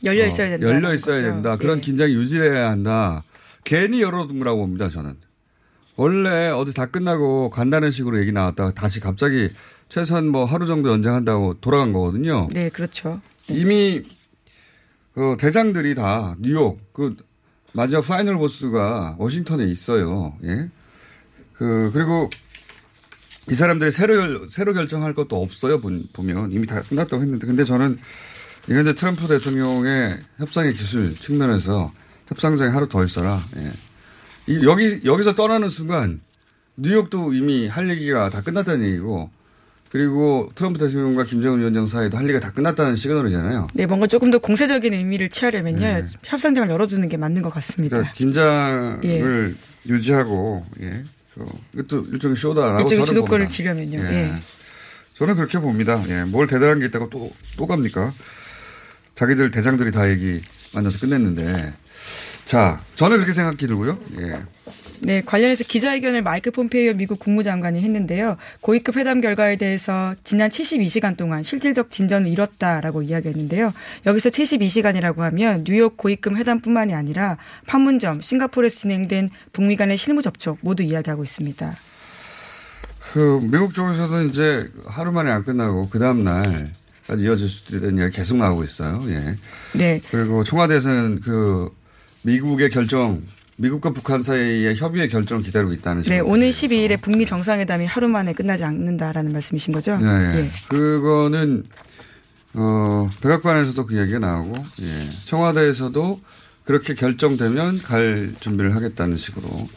열려 0.03 0.25
있어야 0.27 0.49
된다. 0.49 0.67
어, 0.67 0.69
열려 0.71 0.93
있어야 0.93 1.21
거죠. 1.21 1.27
된다. 1.33 1.55
그런 1.57 1.77
예. 1.77 1.81
긴장이 1.81 2.13
유지돼야 2.13 2.69
한다. 2.69 3.23
괜히 3.63 4.01
열어둔 4.01 4.39
거라고 4.39 4.59
봅니다, 4.61 4.89
저는. 4.89 5.15
원래 5.95 6.49
어디 6.49 6.73
다 6.73 6.85
끝나고 6.85 7.49
간다는 7.49 7.89
식으로 7.91 8.19
얘기 8.19 8.31
나왔다가 8.31 8.71
다시 8.71 8.99
갑자기 8.99 9.49
최소한 9.89 10.27
뭐 10.27 10.45
하루 10.45 10.67
정도 10.67 10.89
연장한다고 10.91 11.55
돌아간 11.55 11.91
거거든요. 11.91 12.47
네, 12.51 12.69
그렇죠. 12.69 13.19
이미 13.47 14.03
그 15.15 15.37
대장들이 15.39 15.95
다 15.95 16.35
뉴욕 16.39 16.79
그 16.93 17.15
마지막 17.73 18.01
파이널 18.05 18.37
보스가 18.37 19.15
워싱턴에 19.17 19.65
있어요. 19.65 20.35
예. 20.43 20.69
그 21.57 21.89
그리고 21.93 22.29
이 23.49 23.53
사람들이 23.53 23.91
새로 23.91 24.15
결- 24.17 24.47
새로 24.49 24.73
결정할 24.73 25.13
것도 25.13 25.41
없어요. 25.41 25.79
본- 25.79 26.07
보면 26.13 26.51
이미 26.51 26.67
다 26.67 26.81
끝났다고 26.83 27.21
했는데 27.23 27.47
근데 27.47 27.63
저는 27.63 27.97
이건 28.67 28.81
이제 28.81 28.93
트럼프 28.93 29.25
대통령의 29.27 30.19
협상의 30.37 30.73
기술 30.73 31.15
측면에서 31.15 31.91
협상장에 32.27 32.71
하루 32.71 32.89
더 32.89 33.03
있어라. 33.05 33.41
예. 33.57 33.71
이- 34.47 34.65
여기 34.65 35.01
여기서 35.05 35.35
떠나는 35.35 35.69
순간 35.69 36.19
뉴욕도 36.75 37.33
이미 37.33 37.67
할 37.67 37.89
얘기가 37.89 38.29
다 38.29 38.41
끝났다는 38.41 38.85
얘기고 38.85 39.31
그리고 39.89 40.51
트럼프 40.53 40.77
대통령과 40.79 41.23
김정은 41.23 41.59
위원장 41.59 41.85
사이도 41.85 42.17
할 42.17 42.25
얘기가 42.25 42.41
다 42.41 42.51
끝났다는 42.51 42.97
시그널이잖아요. 42.97 43.67
네, 43.73 43.85
뭔가 43.85 44.05
조금 44.05 44.29
더 44.29 44.37
공세적인 44.37 44.93
의미를 44.93 45.29
취하려면요. 45.29 46.03
협상장을 46.23 46.69
열어두는 46.69 47.07
게 47.07 47.15
맞는 47.15 47.41
것 47.41 47.49
같습니다. 47.53 47.95
그러니까 47.95 48.13
긴장을 48.13 49.55
유지하고 49.87 50.65
예. 50.81 51.03
저 51.37 51.45
이것도 51.73 52.07
일종의 52.11 52.35
쇼다라고 52.35 52.79
일종의 52.81 52.95
저는 52.97 53.05
주도권을 53.05 53.45
봅니다. 53.45 53.47
지려면요. 53.47 53.99
예. 53.99 54.13
예. 54.13 54.33
저는 55.13 55.35
그렇게 55.35 55.59
봅니다. 55.59 56.03
예. 56.09 56.23
뭘 56.23 56.47
대단한 56.47 56.79
게 56.79 56.85
있다고 56.85 57.09
또, 57.09 57.31
또 57.57 57.67
갑니까? 57.67 58.13
자기들 59.15 59.51
대장들이 59.51 59.91
다 59.91 60.09
얘기 60.09 60.41
만나서 60.73 60.99
끝냈는데. 60.99 61.73
자, 62.45 62.81
저는 62.95 63.17
그렇게 63.17 63.33
생각이 63.33 63.65
들고요. 63.67 63.99
예. 64.19 64.41
네, 65.01 65.21
관련해서 65.21 65.63
기자회견을 65.63 66.21
마이크 66.21 66.51
폼페이오 66.51 66.93
미국 66.93 67.19
국무장관이 67.19 67.81
했는데요. 67.81 68.37
고위급 68.61 68.97
회담 68.97 69.21
결과에 69.21 69.55
대해서 69.55 70.15
지난 70.23 70.49
72시간 70.49 71.15
동안 71.17 71.43
실질적 71.43 71.91
진전을 71.91 72.29
이뤘다라고 72.31 73.03
이야기했는데요. 73.03 73.73
여기서 74.05 74.29
72시간이라고 74.29 75.19
하면 75.19 75.63
뉴욕 75.65 75.97
고위급 75.97 76.35
회담뿐만이 76.35 76.93
아니라 76.93 77.37
판문점, 77.67 78.21
싱가포르에서 78.21 78.79
진행된 78.79 79.29
북미 79.53 79.75
간의 79.75 79.97
실무 79.97 80.21
접촉 80.21 80.57
모두 80.61 80.83
이야기하고 80.83 81.23
있습니다. 81.23 81.75
그, 83.13 83.39
미국 83.43 83.73
쪽에서는 83.73 84.29
이제 84.29 84.69
하루 84.85 85.11
만에 85.11 85.31
안 85.31 85.43
끝나고 85.43 85.89
그 85.89 85.97
다음 85.97 86.23
날까지 86.23 87.23
이어질 87.23 87.47
수도 87.47 87.77
있다는 87.77 87.97
이야기 87.99 88.15
계속 88.15 88.37
나오고 88.37 88.63
있어요. 88.63 89.01
예. 89.07 89.35
네, 89.73 90.01
그리고 90.11 90.43
청와대에서는 90.43 91.21
그 91.21 91.69
미국의 92.23 92.69
결정, 92.69 93.23
미국과 93.57 93.91
북한 93.91 94.21
사이의 94.21 94.75
협의의 94.75 95.09
결정을 95.09 95.43
기다리고 95.43 95.73
있다는 95.73 96.03
네, 96.03 96.15
식으로 96.17 96.27
오늘 96.27 96.47
얘기해요. 96.47 96.87
12일에 96.97 97.01
북미 97.01 97.25
정상회담이 97.25 97.85
하루 97.85 98.07
만에 98.07 98.33
끝나지 98.33 98.63
않는다라는 98.63 99.33
말씀이신 99.33 99.73
거죠? 99.73 99.97
예, 100.01 100.05
예. 100.05 100.39
예. 100.43 100.49
그거는 100.69 101.63
어 102.53 103.09
백악관에서도 103.21 103.85
그 103.85 103.97
얘기가 103.97 104.19
나오고 104.19 104.55
예. 104.83 105.09
청와대에서도 105.25 106.21
그렇게 106.63 106.93
결정되면 106.93 107.81
갈 107.81 108.33
준비를 108.39 108.75
하겠다는 108.75 109.17
식으로 109.17 109.67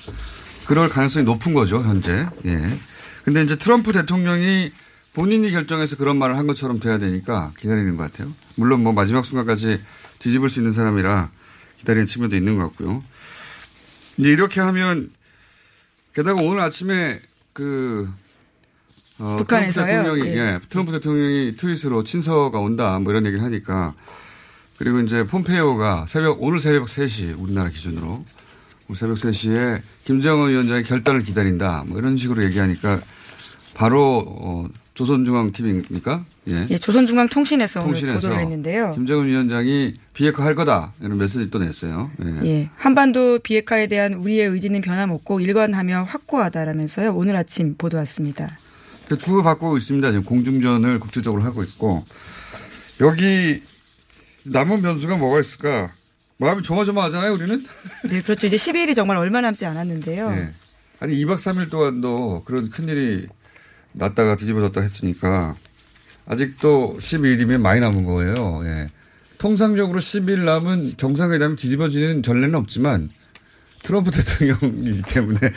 그럴 0.67 0.89
가능성이 0.89 1.25
높은 1.25 1.55
거죠 1.55 1.83
현재. 1.83 2.27
예. 2.45 2.79
근데 3.25 3.43
이제 3.43 3.57
트럼프 3.57 3.93
대통령이 3.93 4.73
본인이 5.15 5.51
결정해서 5.51 5.97
그런 5.97 6.19
말을 6.19 6.37
한 6.37 6.47
것처럼 6.47 6.81
돼야 6.81 6.99
되니까 6.99 7.53
기다리는 7.59 7.97
것 7.97 8.05
같아요. 8.05 8.33
물론 8.57 8.83
뭐 8.83 8.93
마지막 8.93 9.25
순간까지 9.25 9.81
뒤집을 10.19 10.49
수 10.49 10.61
있는 10.61 10.73
사람이라 10.73 11.31
기다리는 11.79 12.07
측면도 12.07 12.37
있는 12.37 12.57
것 12.57 12.65
같고요. 12.65 13.03
이제 14.21 14.31
이렇게 14.31 14.61
하면 14.61 15.11
게다가 16.15 16.43
오늘 16.43 16.61
아침에 16.61 17.21
그 17.55 18.09
어, 19.19 19.37
북한에서요? 19.39 19.87
트럼프 19.87 20.05
대통령이 20.05 20.31
예. 20.31 20.39
예, 20.39 20.61
트럼프 20.69 20.93
대통령이 20.93 21.57
트윗으로 21.57 22.05
친서가 22.05 22.59
온다 22.59 22.99
뭐 22.99 23.13
이런 23.13 23.25
얘기를 23.25 23.43
하니까 23.43 23.95
그리고 24.77 25.01
이제 25.01 25.25
폼페이오가 25.25 26.05
새벽 26.07 26.43
오늘 26.43 26.59
새벽 26.59 26.87
3시 26.87 27.41
우리나라 27.41 27.71
기준으로 27.71 28.25
오늘 28.89 28.97
새벽 28.97 29.17
3시에 29.17 29.81
김정은 30.05 30.51
위원장의 30.51 30.85
결단을 30.85 31.23
기다린다 31.23 31.85
뭐 31.87 31.99
이런 31.99 32.19
식으로 32.19 32.45
얘기하니까 32.45 33.01
바로 33.75 34.25
어, 34.27 34.69
조선중앙 34.93 35.53
TV입니까? 35.53 36.27
예. 36.51 36.67
예, 36.71 36.79
조선중앙통신에서 36.79 37.83
통신에서 37.83 38.21
보도를 38.21 38.39
했는데요. 38.41 38.93
김정은 38.95 39.27
위원장이 39.27 39.95
비핵화 40.13 40.45
할 40.45 40.55
거다 40.55 40.93
이런 41.01 41.19
메시지 41.19 41.51
또 41.51 41.59
냈어요. 41.59 42.11
예. 42.25 42.47
예, 42.49 42.71
한반도 42.77 43.39
비핵화에 43.39 43.87
대한 43.87 44.15
우리의 44.15 44.49
의지는 44.49 44.81
변함없고 44.81 45.41
일관하며 45.41 46.05
확고하다라면서요. 46.09 47.15
오늘 47.15 47.37
아침 47.37 47.77
보도 47.77 47.97
왔습니다. 47.99 48.59
그 49.09 49.19
주고받고 49.19 49.77
있습니다. 49.79 50.11
지금 50.11 50.25
공중전을 50.25 51.01
국제적으로 51.01 51.43
하고 51.43 51.63
있고 51.63 52.05
여기 53.01 53.63
남은 54.45 54.83
변수가 54.83 55.17
뭐가 55.17 55.41
있을까? 55.41 55.93
마음이 56.39 56.63
조마조마하잖아요, 56.63 57.35
우리는. 57.35 57.65
네, 58.09 58.23
그렇죠. 58.23 58.47
이제 58.47 58.57
12일이 58.57 58.95
정말 58.95 59.19
얼마 59.19 59.41
남지 59.41 59.67
않았는데요. 59.67 60.31
예. 60.33 60.55
아니 61.01 61.15
2박 61.25 61.37
3일 61.37 61.71
동안도 61.71 62.45
그런 62.45 62.71
큰 62.71 62.89
일이 62.89 63.27
났다가 63.93 64.37
뒤집어졌다 64.37 64.81
했으니까 64.81 65.57
아직도 66.27 66.99
12일이면 67.01 67.61
많이 67.61 67.81
남은 67.81 68.05
거예요. 68.05 68.63
예. 68.65 68.91
통상적으로 69.39 69.99
10일 69.99 70.45
남은 70.45 70.95
정상회담이 70.97 71.57
뒤집어지는 71.57 72.23
전례는 72.23 72.55
없지만 72.55 73.11
트럼프 73.83 74.11
대통령이기 74.13 75.03
때문에 75.03 75.39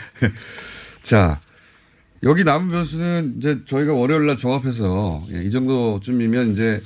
자 1.03 1.41
여기 2.23 2.43
남은 2.43 2.69
변수는 2.69 3.35
이제 3.37 3.59
저희가 3.65 3.93
월요일 3.93 4.25
날 4.25 4.37
종합해서 4.37 5.27
예, 5.33 5.43
이 5.43 5.51
정도쯤이면 5.51 6.53
이제 6.53 6.81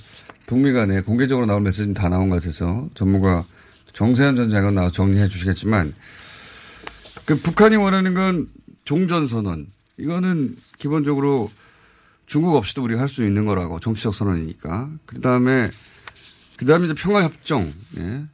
북미 0.48 0.74
간에 0.74 1.02
공개적으로 1.02 1.46
나올 1.46 1.62
메시지는 1.62 1.94
다 1.94 2.10
나온 2.10 2.30
것 2.30 2.42
같아서 2.42 2.90
전무가 2.96 3.46
정세현 3.94 4.36
전 4.36 4.50
장관 4.50 4.76
나와 4.76 4.90
정리해 4.90 5.28
주시겠지만 5.28 5.94
그 7.26 7.36
북한이 7.36 7.76
원하는 7.76 8.14
건 8.14 8.48
종전선언. 8.86 9.68
이거는 9.98 10.56
기본적으로 10.80 11.52
중국 12.28 12.56
없이도 12.56 12.84
우리가 12.84 13.02
할 13.02 13.08
수 13.08 13.26
있는 13.26 13.46
거라고 13.46 13.80
정치적 13.80 14.14
선언이니까. 14.14 14.92
그 15.06 15.22
다음에, 15.22 15.72
그 16.58 16.66
다음에 16.66 16.86
이제 16.86 16.94
평화협정. 16.94 17.74
예. 17.98 18.26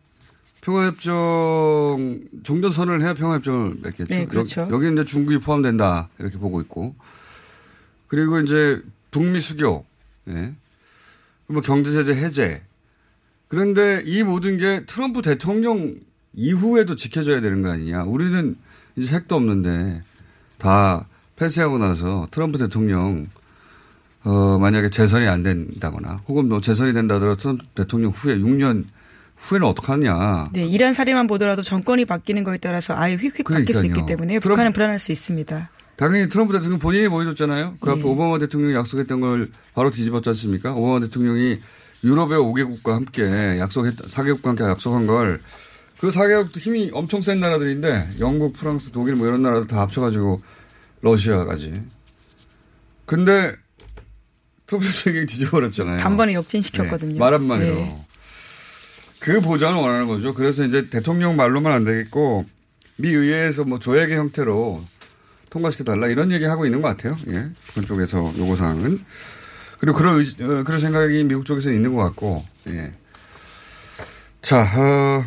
평화협정, 0.62 2.22
종전 2.44 2.72
선언을 2.72 3.02
해야 3.04 3.14
평화협정을 3.14 3.78
맺겠죠. 3.82 4.16
네, 4.16 4.26
그렇죠. 4.26 4.62
여, 4.62 4.70
여기는 4.70 4.94
이제 4.94 5.06
중국이 5.06 5.38
포함된다. 5.40 6.10
이렇게 6.18 6.38
보고 6.38 6.60
있고. 6.62 6.96
그리고 8.08 8.40
이제 8.40 8.82
북미 9.12 9.40
수교. 9.40 9.86
예. 10.30 10.54
뭐 11.48 11.62
경제 11.62 11.92
제재 11.92 12.14
해제. 12.16 12.64
그런데 13.48 14.02
이 14.06 14.24
모든 14.24 14.58
게 14.58 14.86
트럼프 14.86 15.22
대통령 15.22 15.96
이후에도 16.34 16.96
지켜져야 16.96 17.42
되는 17.42 17.62
거 17.62 17.70
아니냐. 17.70 18.04
우리는 18.06 18.58
이제 18.96 19.14
핵도 19.14 19.36
없는데 19.36 20.02
다 20.58 21.08
폐쇄하고 21.36 21.78
나서 21.78 22.28
트럼프 22.32 22.58
대통령 22.58 23.28
어, 24.26 24.58
만약에 24.58 24.90
재선이 24.90 25.28
안 25.28 25.44
된다거나 25.44 26.22
혹은 26.28 26.48
뭐 26.50 26.62
재선이 26.62 26.94
된다 26.94 27.16
하더라도 27.16 27.58
대통령 27.76 28.12
후에 28.12 28.38
6년 28.38 28.86
후에는 29.38 29.68
어떡하냐. 29.68 30.50
네, 30.54 30.64
이란 30.66 30.94
사례만 30.94 31.28
보더라도 31.28 31.62
정권이 31.62 32.06
바뀌는 32.06 32.44
거에 32.44 32.58
따라서 32.58 32.96
아예 32.96 33.16
휙휙 33.16 33.44
바뀔 33.44 33.66
수 33.68 33.82
그러니까요. 33.82 34.02
있기 34.02 34.06
때문에 34.06 34.34
트럼프- 34.40 34.50
북한은 34.50 34.74
불안할 34.74 35.00
수 35.00 35.12
있습니다. 35.12 35.70
당연히 35.98 36.30
트럼프 36.30 36.54
대통령 36.54 36.80
본인이 36.80 37.08
보여줬잖아요. 37.10 37.76
그 37.80 37.92
앞에 37.92 38.00
예. 38.00 38.04
오바마 38.04 38.40
대통령이 38.40 38.74
약속했던 38.76 39.20
걸 39.20 39.50
바로 39.76 39.92
뒤집었지 39.92 40.30
않습니까? 40.30 40.74
오바마 40.74 41.02
대통령이 41.02 41.60
유럽의 42.04 42.38
5개국과 42.40 42.92
함께 42.94 43.60
약속했, 43.60 43.96
4개국과 43.98 44.46
함께 44.46 44.64
약속한 44.64 45.06
걸 45.08 45.42
그 46.00 46.10
4개국도 46.10 46.58
힘이 46.60 46.90
엄청 46.94 47.22
센 47.22 47.40
나라들인데 47.40 48.10
영국, 48.20 48.52
프랑스, 48.54 48.92
독일 48.92 49.16
뭐 49.16 49.26
이런 49.26 49.42
나라들 49.42 49.68
다 49.68 49.80
합쳐가지고 49.82 50.42
러시아까지. 51.02 51.82
근데 53.06 53.56
트럼프 54.74 54.92
대통령이 54.92 55.26
뒤집어버렸잖아요. 55.26 55.98
단번에 55.98 56.34
역진시켰거든요. 56.34 57.14
네, 57.14 57.20
말 57.20 57.34
한마디로. 57.34 57.76
예. 57.76 58.06
그 59.20 59.42
보장을 59.42 59.80
원하는 59.82 60.08
거죠. 60.08 60.34
그래서 60.34 60.66
이제 60.66 60.90
대통령 60.90 61.36
말로만 61.36 61.72
안 61.72 61.84
되겠고 61.86 62.46
미 62.98 63.10
의회에서 63.10 63.64
뭐 63.64 63.80
조약의 63.80 64.18
형태로 64.18 64.84
통과시켜 65.50 65.84
달라 65.84 66.08
이런 66.08 66.32
얘기 66.32 66.46
하고 66.46 66.66
있는 66.66 66.82
것 66.82 66.90
같아요. 66.90 67.18
예. 67.28 67.50
북한 67.68 67.86
쪽에서 67.86 68.34
요구 68.38 68.56
사항은 68.56 69.04
그리고 69.80 69.98
그런 69.98 70.20
의, 70.20 70.26
어, 70.42 70.64
그런 70.64 70.80
생각이 70.80 71.24
미국 71.26 71.46
쪽에서 71.46 71.72
있는 71.72 71.94
것 71.94 72.04
같고 72.04 72.46
예. 72.70 72.94
자 74.42 74.62
어, 74.62 75.26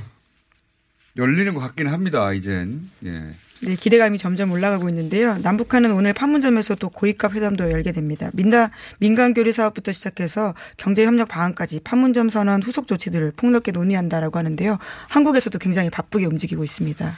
열리는 1.17 1.55
것 1.55 1.61
같긴 1.61 1.89
합니다. 1.89 2.33
이젠 2.33 2.91
예. 3.05 3.35
네, 3.63 3.75
기대감이 3.75 4.19
점점 4.19 4.53
올라가고 4.53 4.89
있는데요. 4.91 5.39
남북한은 5.39 5.93
오늘 5.93 6.13
판문점에서 6.13 6.75
또 6.75 6.91
고위급 6.91 7.35
회담도 7.35 7.71
열게 7.71 7.93
됩니다. 7.93 8.31
민다, 8.35 8.71
민간 8.99 9.33
교류 9.35 9.53
사업부터 9.53 9.93
시작해서 9.93 10.55
경제 10.77 11.05
협력 11.07 11.29
방안까지 11.29 11.81
판문점 11.81 12.29
선언 12.29 12.63
후속 12.63 12.87
조치들을 12.87 13.33
폭넓게 13.37 13.73
논의한다라고 13.73 14.39
하는데요. 14.39 14.79
한국에서도 15.09 15.59
굉장히 15.59 15.91
바쁘게 15.91 16.27
움직이고 16.27 16.65
있습니다. 16.65 17.13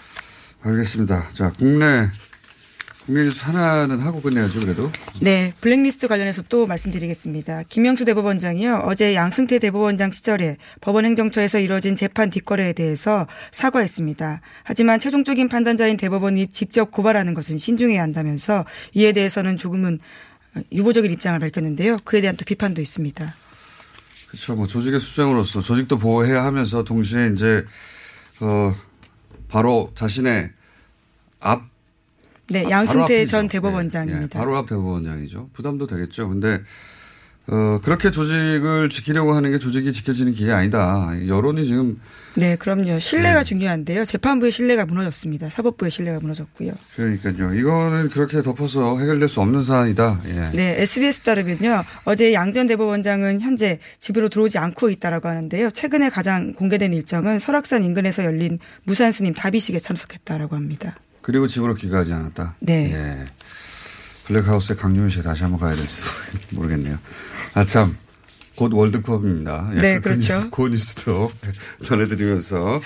알겠습니다. 0.63 1.29
자 1.33 1.53
국내 1.59 2.11
국내 3.09 3.25
뉴스 3.25 3.43
하나는 3.47 4.01
하고 4.01 4.21
끝내야죠. 4.21 4.61
그래도 4.61 4.93
네, 5.23 5.55
블랙리스트 5.63 6.09
관련해서 6.09 6.43
또 6.51 6.67
말씀드리겠습니다. 6.67 7.63
김영수 7.71 8.05
대법원장이요. 8.05 8.83
어제 8.85 9.15
양승태 9.15 9.61
대법원장 9.61 10.13
시절에 10.13 10.59
법원 10.83 11.07
행정처에서 11.07 11.59
이뤄진 11.59 11.97
재판 11.97 12.29
뒷거래에 12.29 12.75
대해서 12.75 13.27
사과했습니다. 13.51 14.43
하지만 14.63 15.01
최종적인 15.01 15.49
판단자인 15.49 15.97
대법원이 15.97 16.49
직접 16.49 16.91
고발하는 16.91 17.33
것은 17.33 17.57
신중해야 17.57 18.03
한다면서 18.03 18.67
이에 18.93 19.13
대해서는 19.13 19.57
조금은 19.57 20.01
유보적인 20.71 21.11
입장을 21.11 21.41
밝혔는데요. 21.41 22.01
그에 22.05 22.21
대한 22.21 22.37
또 22.37 22.45
비판도 22.45 22.83
있습니다. 22.83 23.35
그렇죠. 24.29 24.55
뭐 24.55 24.67
조직의 24.67 25.01
수장으로서 25.01 25.63
조직도 25.63 25.99
보호해야 25.99 26.45
하면서 26.45 26.85
동시에 26.85 27.31
이제 27.33 27.65
어 28.41 28.75
바로 29.49 29.93
자신의 29.95 30.51
앞 31.41 31.78
네, 32.51 32.65
아, 32.67 32.71
양승태. 32.71 33.27
전 33.27 33.47
네, 33.47 33.53
대법원장입니다. 33.53 34.29
네, 34.29 34.39
바로 34.39 34.57
앞 34.57 34.67
대법원장이죠. 34.67 35.51
부담도 35.53 35.87
되겠죠. 35.87 36.29
근데 36.29 36.63
어 37.51 37.81
그렇게 37.83 38.11
조직을 38.11 38.91
지키려고 38.91 39.33
하는 39.33 39.51
게 39.51 39.59
조직이 39.59 39.93
지켜지는 39.93 40.33
길이 40.33 40.53
아니다. 40.53 41.09
여론이 41.27 41.67
지금 41.67 41.97
네, 42.37 42.57
그럼요. 42.57 42.99
신뢰가 42.99 43.43
중요한데요. 43.43 44.05
재판부의 44.05 44.53
신뢰가 44.53 44.85
무너졌습니다. 44.85 45.49
사법부의 45.49 45.91
신뢰가 45.91 46.21
무너졌고요. 46.21 46.73
그러니까요. 46.95 47.55
이거는 47.55 48.11
그렇게 48.11 48.43
덮어서 48.43 48.99
해결될 48.99 49.29
수 49.29 49.41
없는 49.41 49.65
사안이다. 49.65 50.21
예. 50.27 50.51
네, 50.55 50.77
SBS 50.83 51.21
따르면요. 51.21 51.83
어제 52.05 52.33
양전 52.35 52.67
대법원장은 52.67 53.41
현재 53.41 53.79
집으로 53.99 54.29
들어오지 54.29 54.59
않고 54.59 54.91
있다라고 54.91 55.29
하는데요. 55.29 55.71
최근에 55.71 56.11
가장 56.11 56.53
공개된 56.53 56.93
일정은 56.93 57.39
설악산 57.39 57.83
인근에서 57.83 58.25
열린 58.25 58.59
무산 58.85 59.11
스님 59.11 59.33
다비식에 59.33 59.79
참석했다라고 59.81 60.55
합니다. 60.55 60.95
그리고 61.29 61.47
집으로 61.47 61.75
귀가하지 61.75 62.15
않았다. 62.15 62.55
네. 62.61 62.91
예. 62.91 63.27
블랙하우스의 64.25 64.79
강윤희 64.79 65.11
씨 65.11 65.23
다시 65.23 65.43
한번 65.43 65.61
가야 65.61 65.75
될지 65.77 66.01
모르겠네요. 66.53 66.99
아, 67.53 67.67
참. 67.67 67.99
곧 68.57 68.73
월드컵입니다. 68.73 69.73
예, 69.75 69.79
네, 69.79 69.95
그 69.97 70.09
그렇죠. 70.09 70.33
뉴스, 70.33 70.49
그 70.51 70.69
뉴스도 70.71 71.31
전해드리면서 71.85 72.81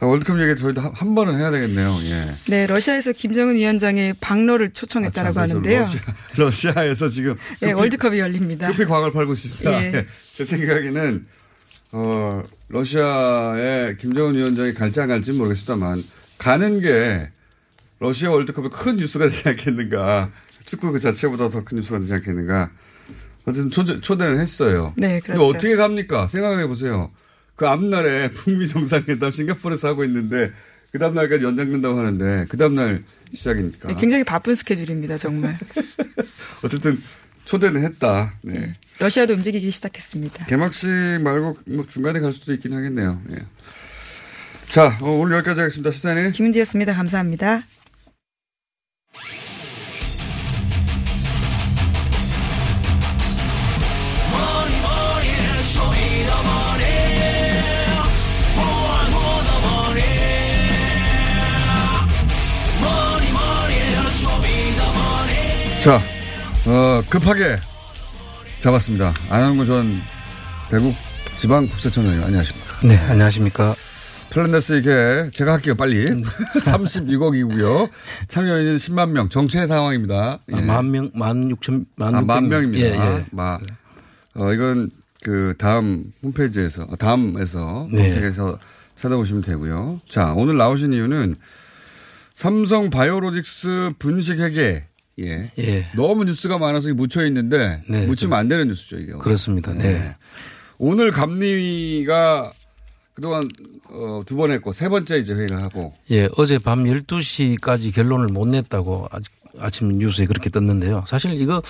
아, 0.00 0.06
월드컵 0.06 0.40
얘기 0.42 0.60
저희도 0.60 0.80
한, 0.80 0.90
한 0.96 1.14
번은 1.14 1.38
해야 1.38 1.52
되겠네요. 1.52 2.00
예. 2.02 2.34
네, 2.48 2.66
러시아에서 2.66 3.12
김정은 3.12 3.54
위원장의 3.54 4.16
방로를 4.20 4.70
초청했다라고 4.70 5.38
아, 5.38 5.46
참, 5.46 5.50
하는데요. 5.58 5.80
러시아, 5.82 6.00
러시아 6.74 6.84
에서 6.86 7.08
지금 7.08 7.36
네, 7.60 7.68
급히, 7.68 7.72
월드컵이 7.74 8.18
열립니다. 8.18 8.66
급히 8.66 8.84
광을 8.84 9.12
팔고 9.12 9.32
있습니다. 9.32 9.72
예. 9.84 9.92
예. 9.94 10.06
제 10.34 10.42
생각에는 10.42 11.24
어, 11.92 12.42
러시아에 12.68 13.94
김정은 13.94 14.34
위원장이 14.34 14.74
갈지 14.74 15.00
안 15.00 15.06
갈지는 15.06 15.38
모르겠습니다만 15.38 16.02
가는 16.36 16.80
게 16.80 17.30
러시아 17.98 18.30
월드컵의 18.30 18.70
큰 18.70 18.96
뉴스가 18.96 19.26
되지 19.26 19.48
않겠는가. 19.48 20.30
축구 20.64 20.92
그 20.92 21.00
자체보다 21.00 21.48
더 21.48 21.62
큰 21.64 21.76
뉴스가 21.76 21.98
되지 22.00 22.12
않겠는가. 22.14 22.70
어쨌든 23.44 23.70
초대, 23.70 24.00
초대는 24.00 24.40
했어요. 24.40 24.92
네, 24.96 25.20
근데 25.20 25.38
그렇죠. 25.38 25.44
어떻게 25.46 25.76
갑니까? 25.76 26.26
생각해 26.26 26.66
보세요. 26.66 27.12
그 27.54 27.66
앞날에 27.68 28.30
북미 28.34 28.66
정상회담 28.66 29.30
싱가포르에서 29.30 29.88
하고 29.88 30.04
있는데 30.04 30.52
그 30.92 30.98
다음날까지 30.98 31.44
연장된다고 31.44 31.98
하는데 31.98 32.46
그 32.48 32.56
다음날 32.56 33.02
시작이니까. 33.32 33.88
네, 33.88 33.94
굉장히 33.98 34.24
바쁜 34.24 34.54
스케줄입니다, 34.54 35.16
정말. 35.18 35.58
어쨌든 36.64 37.00
초대는 37.44 37.82
했다. 37.84 38.34
네. 38.42 38.72
러시아도 38.98 39.34
움직이기 39.34 39.70
시작했습니다. 39.70 40.46
개막식 40.46 40.88
말고 41.22 41.56
뭐 41.66 41.86
중간에 41.86 42.18
갈 42.18 42.32
수도 42.32 42.52
있긴 42.52 42.72
하겠네요. 42.72 43.22
예. 43.32 43.44
자, 44.68 44.98
어, 45.00 45.10
오늘 45.10 45.36
여기까지 45.36 45.60
하겠습니다. 45.60 45.92
시사인의 45.92 46.32
김은지였습니다. 46.32 46.92
감사합니다. 46.94 47.62
자, 65.86 66.00
어, 66.68 67.00
급하게 67.08 67.60
잡았습니다. 68.58 69.14
안한구 69.30 69.64
전 69.66 70.00
대구 70.68 70.92
지방국세청장님 71.36 72.24
안녕하십니까. 72.24 72.74
네, 72.82 72.96
안녕하십니까. 72.96 73.72
플랜데스 74.30 74.80
이게 74.80 75.30
제가 75.32 75.52
할게요 75.52 75.76
빨리. 75.76 76.08
음. 76.10 76.22
32억이고요. 76.58 77.88
참여인은 78.26 78.78
10만 78.78 79.10
명. 79.10 79.28
정체 79.28 79.64
상황입니다. 79.68 80.40
예. 80.50 80.56
아, 80.56 80.60
만 80.62 80.90
명, 80.90 81.12
만 81.14 81.48
육천, 81.48 81.86
만 81.96 82.16
아, 82.16 82.20
만 82.20 82.48
명. 82.48 82.62
명입니다. 82.62 82.84
예, 82.84 83.18
예. 83.18 83.24
마, 83.30 83.56
어, 84.34 84.52
이건 84.52 84.90
그 85.22 85.54
다음 85.56 86.12
홈페이지에서, 86.20 86.88
아, 86.90 86.96
다음에서 86.96 87.86
네. 87.92 88.02
검색해서 88.02 88.58
찾아보시면 88.96 89.44
되고요. 89.44 90.00
자, 90.08 90.32
오늘 90.32 90.56
나오신 90.56 90.92
이유는 90.92 91.36
삼성 92.34 92.90
바이오로직스 92.90 93.92
분식 94.00 94.40
회계. 94.40 94.84
예. 95.24 95.50
예. 95.58 95.86
너무 95.94 96.24
뉴스가 96.24 96.58
많아서 96.58 96.92
묻혀 96.94 97.24
있는데 97.26 97.82
네, 97.88 98.06
묻히면 98.06 98.38
안 98.38 98.48
되는 98.48 98.68
뉴스죠, 98.68 98.98
이게. 98.98 99.12
그렇습니다. 99.12 99.72
네. 99.72 100.14
오늘 100.78 101.10
감리가 101.10 102.52
그동안 103.14 103.48
어, 103.88 104.22
두 104.26 104.36
번 104.36 104.50
했고 104.50 104.72
세 104.72 104.88
번째 104.90 105.16
이제 105.18 105.32
회의를 105.34 105.62
하고 105.62 105.94
예, 106.10 106.28
어제 106.36 106.58
밤 106.58 106.84
12시까지 106.84 107.94
결론을 107.94 108.26
못 108.28 108.46
냈다고 108.48 109.08
아- 109.10 109.18
아침 109.58 109.88
뉴스에 109.96 110.26
그렇게 110.26 110.50
떴는데요. 110.50 111.04
사실 111.06 111.32
이거 111.40 111.62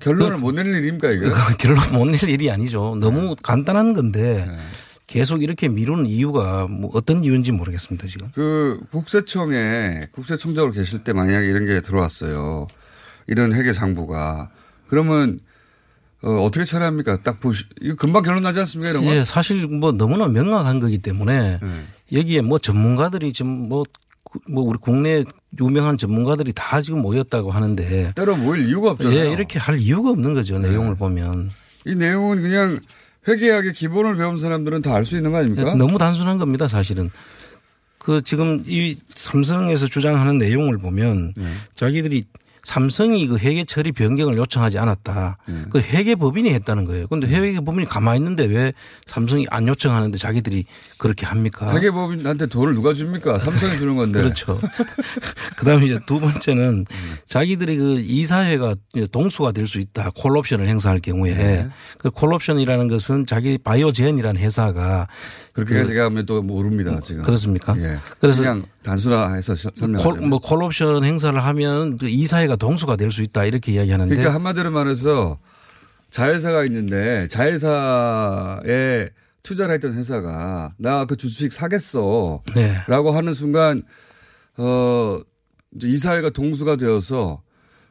결론을 0.00 0.38
못 0.38 0.50
내는 0.52 0.76
일입니까 0.82 1.12
이거? 1.12 1.26
이거 1.26 1.36
결론 1.58 1.92
못 1.92 2.06
낼 2.10 2.28
일이 2.28 2.50
아니죠. 2.50 2.96
너무 2.98 3.36
간단한 3.40 3.92
건데 3.92 4.48
계속 5.06 5.42
이렇게 5.44 5.68
미루는 5.68 6.06
이유가 6.06 6.66
뭐 6.68 6.90
어떤 6.94 7.22
이유인지 7.22 7.52
모르겠습니다, 7.52 8.08
지금. 8.08 8.28
그 8.34 8.80
국세청에 8.90 10.08
국세청장으로 10.12 10.72
계실 10.72 11.04
때 11.04 11.12
만약에 11.12 11.46
이런 11.46 11.66
게 11.66 11.80
들어왔어요. 11.80 12.66
이런 13.30 13.54
회계 13.54 13.72
장부가 13.72 14.50
그러면 14.88 15.40
어, 16.22 16.28
어떻게 16.42 16.64
처리합니까? 16.66 17.22
딱 17.22 17.40
보시 17.40 17.64
이거 17.80 17.94
금방 17.96 18.22
결론 18.22 18.42
나지 18.42 18.58
않습니까 18.60 18.90
이런 18.90 19.04
거? 19.04 19.14
예, 19.14 19.24
사실 19.24 19.66
뭐 19.66 19.92
너무나 19.92 20.28
명확한 20.28 20.78
거기 20.80 20.98
때문에 20.98 21.58
네. 21.62 21.82
여기에 22.12 22.42
뭐 22.42 22.58
전문가들이 22.58 23.32
지금 23.32 23.68
뭐, 23.70 23.84
그- 24.30 24.38
뭐 24.50 24.64
우리 24.64 24.78
국내 24.78 25.24
유명한 25.60 25.96
전문가들이 25.96 26.52
다 26.54 26.82
지금 26.82 27.00
모였다고 27.00 27.50
하는데 27.52 28.12
때려 28.14 28.36
모일 28.36 28.68
이유가 28.68 28.90
없잖아요. 28.90 29.18
네. 29.18 29.28
예, 29.28 29.32
이렇게 29.32 29.58
할 29.58 29.78
이유가 29.78 30.10
없는 30.10 30.34
거죠. 30.34 30.58
내용을 30.58 30.96
보면. 30.96 31.50
이 31.86 31.94
내용은 31.94 32.42
그냥 32.42 32.78
회계학의 33.26 33.72
기본을 33.72 34.16
배운 34.16 34.38
사람들은 34.38 34.82
다 34.82 34.94
알 34.96 35.06
수 35.06 35.16
있는 35.16 35.32
거 35.32 35.38
아닙니까? 35.38 35.70
예, 35.72 35.74
너무 35.76 35.96
단순한 35.96 36.36
겁니다, 36.38 36.68
사실은. 36.68 37.10
그 37.98 38.20
지금 38.22 38.62
이 38.66 38.98
삼성에서 39.14 39.86
주장하는 39.86 40.36
내용을 40.38 40.78
보면 40.78 41.32
네. 41.36 41.44
자기들이 41.74 42.24
삼성이 42.64 43.26
그 43.26 43.38
회계 43.38 43.64
처리 43.64 43.92
변경을 43.92 44.36
요청하지 44.36 44.78
않았다. 44.78 45.38
그 45.70 45.80
회계 45.80 46.14
법인이 46.14 46.52
했다는 46.52 46.84
거예요. 46.84 47.06
근데 47.06 47.26
회계 47.26 47.58
법인이 47.60 47.86
가만히 47.86 48.18
있는데 48.18 48.44
왜 48.44 48.72
삼성이 49.06 49.46
안 49.50 49.66
요청하는데 49.66 50.18
자기들이 50.18 50.66
그렇게 50.98 51.24
합니까? 51.24 51.72
회계 51.74 51.90
법인한테 51.90 52.46
돈을 52.46 52.74
누가 52.74 52.92
줍니까? 52.92 53.38
삼성이 53.38 53.78
주는 53.78 53.96
건데. 53.96 54.20
그렇죠. 54.22 54.60
그다음에 55.56 55.86
이제 55.86 55.98
두 56.06 56.20
번째는 56.20 56.84
자기들이 57.26 57.76
그 57.76 58.00
이사회가 58.00 58.74
동수가 59.10 59.52
될 59.52 59.70
수 59.70 59.78
있다. 59.78 60.10
콜옵션을 60.16 60.66
행사할 60.66 60.98
경우에 60.98 61.32
네. 61.34 61.68
그 61.98 62.10
콜옵션이라는 62.10 62.88
것은 62.88 63.24
자기 63.26 63.56
바이오젠이라는 63.56 64.40
회사가 64.40 65.06
그렇게 65.52 65.84
제가 65.86 66.06
하면 66.06 66.26
또 66.26 66.42
모릅니다 66.42 66.98
지금. 67.00 67.22
그렇습니까? 67.22 67.76
예. 67.78 68.00
그래서 68.20 68.42
그냥 68.42 68.64
단순화해서 68.82 69.54
서- 69.54 69.70
콜, 69.70 69.78
설명하자면. 69.80 70.28
뭐 70.30 70.38
콜옵션 70.40 71.04
행사를 71.04 71.38
하면 71.44 71.98
그 71.98 72.08
이사회가 72.08 72.56
동수가 72.56 72.96
될 72.96 73.10
수 73.12 73.22
있다 73.22 73.44
이렇게 73.44 73.72
이야기하는데 73.72 74.08
그러니까 74.14 74.34
한마디로 74.34 74.70
말해서 74.70 75.38
자회사가 76.10 76.64
있는데 76.64 77.28
자회사에 77.28 79.08
투자를 79.42 79.74
했던 79.74 79.94
회사가 79.94 80.74
나 80.76 81.04
그 81.06 81.16
주식 81.16 81.52
사겠어. 81.52 82.42
네. 82.54 82.76
라고 82.88 83.10
하는 83.12 83.32
순간 83.32 83.82
어 84.56 85.18
이사회가 85.80 86.30
동수가 86.30 86.76
되어서 86.76 87.42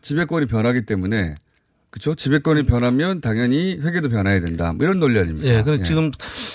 지배권이 0.02 0.45
변하기 0.47 0.86
때문에 0.86 1.36
그렇죠? 1.91 2.13
지배권이 2.13 2.63
변하면 2.63 3.19
당연히 3.19 3.80
회계도 3.82 4.10
변해야 4.10 4.39
된다. 4.39 4.73
뭐 4.73 4.86
이런 4.86 4.99
논리 4.99 5.19
아닙니까? 5.19 5.47
예, 5.47 5.63
그 5.63 5.82
지금 5.82 6.12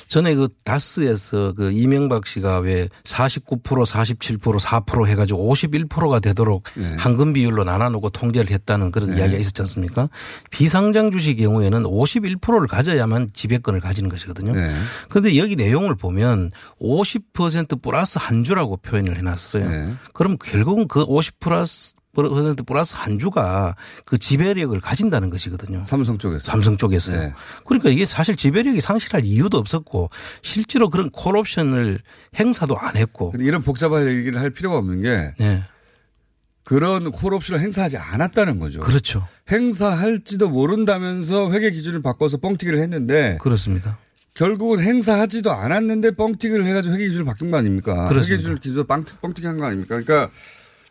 전에 0.06 0.34
그 0.34 0.48
다스에서 0.62 1.54
그 1.54 1.72
이명박 1.72 2.26
씨가 2.26 2.58
왜 2.60 2.88
49% 3.02 3.62
47% 3.62 4.60
4% 4.60 5.06
해가지고 5.08 5.52
51%가 5.52 6.20
되도록 6.20 6.64
네. 6.76 6.94
한금 6.98 7.32
비율로 7.32 7.64
나눠놓고 7.64 8.10
통제를 8.10 8.50
했다는 8.50 8.92
그런 8.92 9.16
이야기가 9.16 9.36
있었지 9.38 9.60
않습니까? 9.62 10.08
비상장 10.50 11.10
주식 11.10 11.34
경우에는 11.34 11.82
51%를 11.82 12.68
가져야만 12.68 13.30
지배권을 13.32 13.80
가지는 13.80 14.08
것이거든요. 14.10 14.52
네. 14.52 14.72
그런데 15.08 15.36
여기 15.36 15.56
내용을 15.56 15.96
보면 15.96 16.52
50% 16.80 17.82
플러스 17.82 18.18
한 18.20 18.44
주라고 18.44 18.76
표현을 18.76 19.16
해놨어요. 19.18 19.68
네. 19.68 19.94
그럼 20.12 20.38
결국은 20.38 20.86
그50 20.86 21.32
플러스 21.40 21.94
퍼센트 22.14 22.62
플러스 22.62 22.94
한 22.96 23.18
주가 23.18 23.76
그 24.06 24.16
지배력을 24.16 24.78
가진다는 24.80 25.30
것이거든요. 25.30 25.84
삼성 25.84 26.16
쪽에서. 26.18 26.50
삼성 26.50 26.76
쪽에서요. 26.76 27.20
네. 27.20 27.34
그러니까 27.66 27.90
이게 27.90 28.06
사실 28.06 28.36
지배력이 28.36 28.80
상실할 28.80 29.24
이유도 29.24 29.58
없었고 29.58 30.10
실제로 30.42 30.88
그런 30.90 31.10
콜옵션을 31.10 31.98
행사도 32.38 32.78
안 32.78 32.96
했고. 32.96 33.32
이런 33.38 33.62
복잡한 33.62 34.06
얘기를 34.06 34.40
할 34.40 34.50
필요가 34.50 34.78
없는 34.78 35.02
게 35.02 35.34
네. 35.38 35.62
그런 36.64 37.10
콜옵션을 37.10 37.60
행사하지 37.60 37.98
않았다는 37.98 38.58
거죠. 38.58 38.80
그렇죠. 38.80 39.26
행사할지도 39.50 40.48
모른다면서 40.48 41.52
회계 41.52 41.70
기준을 41.70 42.00
바꿔서 42.00 42.38
뻥튀기를 42.38 42.78
했는데 42.80 43.36
그렇습니다. 43.40 43.98
결국은 44.34 44.80
행사하지도 44.80 45.52
않았는데 45.52 46.12
뻥튀기를 46.12 46.64
해가지고 46.66 46.94
회계 46.94 47.04
기준을 47.08 47.24
바뀐 47.26 47.50
거 47.50 47.58
아닙니까? 47.58 48.06
그렇습니다. 48.06 48.24
회계 48.32 48.36
기준을 48.38 48.58
기준 48.60 48.86
뻥튀, 48.86 49.14
뻥튀기 49.20 49.46
한 49.46 49.58
거 49.58 49.66
아닙니까? 49.66 50.00
그러니까 50.00 50.30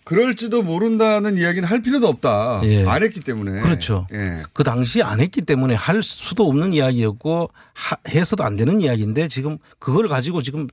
그럴지도 0.06 0.64
모른다는 0.64 1.38
이야기는 1.38 1.68
할 1.68 1.82
필요도 1.82 2.08
없다. 2.08 2.62
예. 2.64 2.86
안 2.86 3.04
했기 3.04 3.20
때문에. 3.22 3.62
그렇죠. 3.62 4.08
예. 4.14 4.44
그 4.54 4.64
당시에 4.64 5.02
안 5.02 5.20
했기 5.22 5.42
때문에 5.42 5.76
할 5.76 6.04
수도 6.04 6.48
없는 6.48 6.74
이야기였고 6.74 7.50
하- 7.74 7.98
해서도 8.10 8.44
안 8.44 8.56
되는 8.56 8.82
이야기인데 8.82 9.28
지금 9.30 9.58
그걸 9.80 10.08
가지고 10.08 10.42
지금 10.42 10.68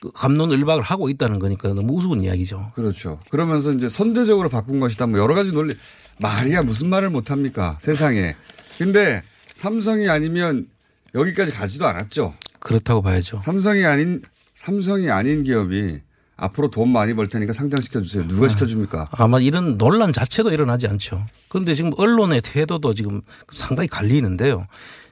그 0.00 0.10
감론을박을 0.12 0.82
하고 0.82 1.10
있다는 1.10 1.38
거니까 1.38 1.74
너무 1.74 1.92
우스운 1.94 2.24
이야기죠. 2.24 2.72
그렇죠. 2.74 3.20
그러면서 3.30 3.70
이제 3.72 3.88
선제적으로 3.88 4.48
바꾼 4.48 4.80
것이다. 4.80 5.06
뭐 5.06 5.18
여러 5.20 5.34
가지 5.34 5.52
논리. 5.52 5.74
말이야 6.18 6.62
무슨 6.62 6.88
말을 6.88 7.10
못 7.10 7.30
합니까? 7.30 7.78
세상에. 7.80 8.34
근데 8.78 9.22
삼성이 9.54 10.08
아니면 10.08 10.68
여기까지 11.14 11.52
가지도 11.52 11.86
않았죠. 11.86 12.34
그렇다고 12.60 13.02
봐야죠. 13.02 13.40
삼성이 13.42 13.84
아닌 13.84 14.22
삼성이 14.54 15.10
아닌 15.10 15.42
기업이 15.42 16.00
앞으로 16.40 16.70
돈 16.70 16.88
많이 16.88 17.12
벌 17.12 17.28
테니까 17.28 17.52
상장시켜 17.52 18.00
주세요. 18.00 18.26
누가 18.26 18.48
시켜줍니까? 18.48 19.08
아마 19.12 19.38
이런 19.40 19.76
논란 19.76 20.12
자체도 20.12 20.50
일어나지 20.50 20.88
않죠. 20.88 21.26
그런데 21.48 21.74
지금 21.74 21.92
언론의 21.96 22.40
태도도 22.42 22.94
지금 22.94 23.20
상당히 23.52 23.88
갈리는데요. 23.88 24.66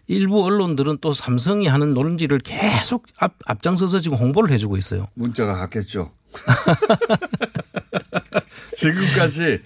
일부 0.07 0.43
언론들은 0.43 0.99
또 1.03 1.12
삼성이 1.12 1.67
하는 1.67 1.93
논지를 1.93 2.38
계속 2.38 3.07
앞, 3.19 3.35
앞장서서 3.45 4.01
지금 4.01 4.17
홍보를 4.17 4.51
해주고 4.55 4.79
있어요. 4.79 5.07
문자가 5.14 5.55
갔겠죠. 5.55 6.12
지금까지 8.75 9.61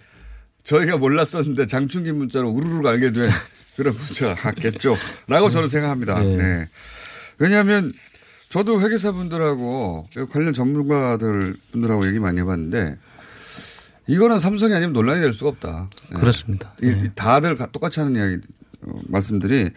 저희가 0.64 0.96
몰랐었는데 0.96 1.66
장충기 1.66 2.11
문자로 2.11 2.51
우르르 2.51 2.87
알게 2.88 3.12
된 3.12 3.31
그런 3.77 3.94
문자가 3.94 4.35
갔겠죠. 4.35 4.96
라고 5.29 5.48
저는 5.48 5.68
생각합니다. 5.68 6.20
네. 6.20 6.37
네. 6.37 6.68
왜냐하면 7.38 7.92
저도 8.52 8.82
회계사 8.82 9.12
분들하고 9.12 10.06
관련 10.30 10.52
전문가들 10.52 11.56
분들하고 11.72 12.06
얘기 12.06 12.18
많이 12.18 12.38
해봤는데 12.40 12.98
이거는 14.08 14.38
삼성이 14.38 14.74
아니면 14.74 14.92
논란이 14.92 15.22
될 15.22 15.32
수가 15.32 15.48
없다. 15.50 15.88
네. 16.10 16.20
그렇습니다. 16.20 16.74
이- 16.82 17.08
다들 17.14 17.56
가- 17.56 17.66
똑같이 17.72 18.00
하는 18.00 18.14
이야기 18.14 18.36
어, 18.82 19.00
말씀들이 19.08 19.70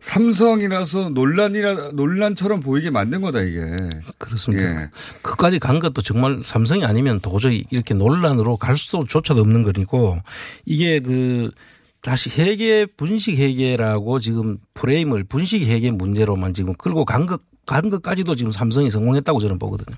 삼성이라서 0.00 1.10
논란이라 1.10 1.90
논란처럼 1.92 2.60
보이게 2.60 2.88
만든 2.88 3.20
거다 3.20 3.42
이게. 3.42 3.60
그렇습니다. 4.16 4.84
예. 4.84 4.88
그까지 5.20 5.58
간 5.58 5.78
것도 5.78 6.00
정말 6.00 6.40
삼성이 6.46 6.86
아니면 6.86 7.20
도저히 7.20 7.64
이렇게 7.70 7.92
논란으로 7.92 8.56
갈 8.56 8.78
수조차도 8.78 9.38
없는 9.42 9.64
거니고 9.64 10.18
이게 10.64 10.98
그 11.00 11.50
다시 12.00 12.30
회계 12.40 12.86
분식 12.86 13.36
회계라고 13.38 14.18
지금 14.18 14.56
프레임을 14.72 15.24
분식 15.24 15.64
회계 15.68 15.90
문제로만 15.90 16.54
지금 16.54 16.72
끌고 16.74 17.04
간 17.04 17.26
것, 17.26 17.40
간 17.72 17.88
것까지도 17.88 18.34
지금 18.36 18.52
삼성이 18.52 18.90
성공했다고 18.90 19.40
저는 19.40 19.58
보거든요. 19.58 19.96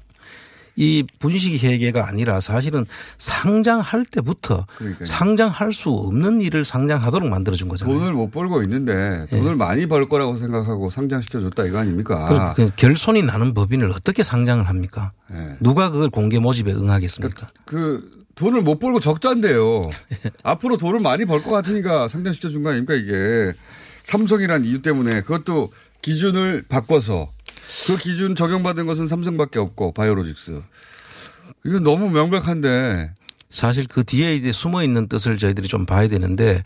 이 0.76 1.04
분식 1.20 1.62
회계가 1.62 2.08
아니라 2.08 2.40
사실은 2.40 2.84
상장할 3.18 4.04
때부터 4.06 4.66
그러니까요. 4.76 5.06
상장할 5.06 5.72
수 5.72 5.90
없는 5.90 6.40
일을 6.40 6.64
상장하도록 6.64 7.28
만들어준 7.28 7.68
거잖아요. 7.68 7.96
돈을 7.98 8.12
못 8.12 8.30
벌고 8.30 8.62
있는데 8.64 9.26
돈을 9.30 9.54
많이 9.56 9.86
벌 9.86 10.06
거라고 10.06 10.36
생각하고 10.36 10.90
상장시켜 10.90 11.40
줬다 11.40 11.64
이거 11.66 11.78
아닙니까? 11.78 12.54
그 12.56 12.70
결손이 12.76 13.22
나는 13.22 13.54
법인을 13.54 13.90
어떻게 13.90 14.22
상장을 14.24 14.64
합니까? 14.68 15.12
예. 15.32 15.46
누가 15.60 15.90
그걸 15.90 16.10
공개 16.10 16.38
모집에 16.40 16.72
응하겠습니까? 16.72 17.48
그 17.64 18.10
돈을 18.36 18.62
못 18.62 18.78
벌고 18.80 18.98
적자인데요. 19.00 19.90
앞으로 20.42 20.76
돈을 20.76 20.98
많이 21.00 21.24
벌 21.24 21.40
것 21.42 21.50
같으니까 21.50 22.08
상장시켜 22.08 22.48
준 22.48 22.62
거 22.64 22.70
아닙니까 22.70 22.94
이게. 22.94 23.52
삼성이란 24.02 24.64
이유 24.64 24.82
때문에 24.82 25.22
그것도 25.22 25.72
기준을 26.02 26.64
바꿔서 26.68 27.30
그 27.86 27.96
기준 27.96 28.34
적용받은 28.34 28.86
것은 28.86 29.06
삼성밖에 29.06 29.58
없고 29.58 29.92
바이오로직스. 29.92 30.62
이건 31.64 31.84
너무 31.84 32.10
명백한데 32.10 33.12
사실 33.50 33.86
그 33.86 34.04
뒤에 34.04 34.36
이제 34.36 34.52
숨어 34.52 34.82
있는 34.82 35.08
뜻을 35.08 35.38
저희들이 35.38 35.68
좀 35.68 35.86
봐야 35.86 36.08
되는데 36.08 36.62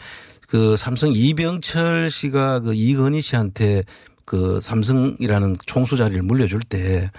그 0.47 0.77
삼성 0.77 1.13
이병철 1.13 2.11
씨가 2.11 2.61
그 2.61 2.75
이건희 2.75 3.21
씨한테 3.21 3.85
그 4.25 4.61
삼성이라는 4.63 5.57
총수 5.67 5.97
자리를 5.97 6.23
물려줄 6.23 6.61
때 6.61 7.11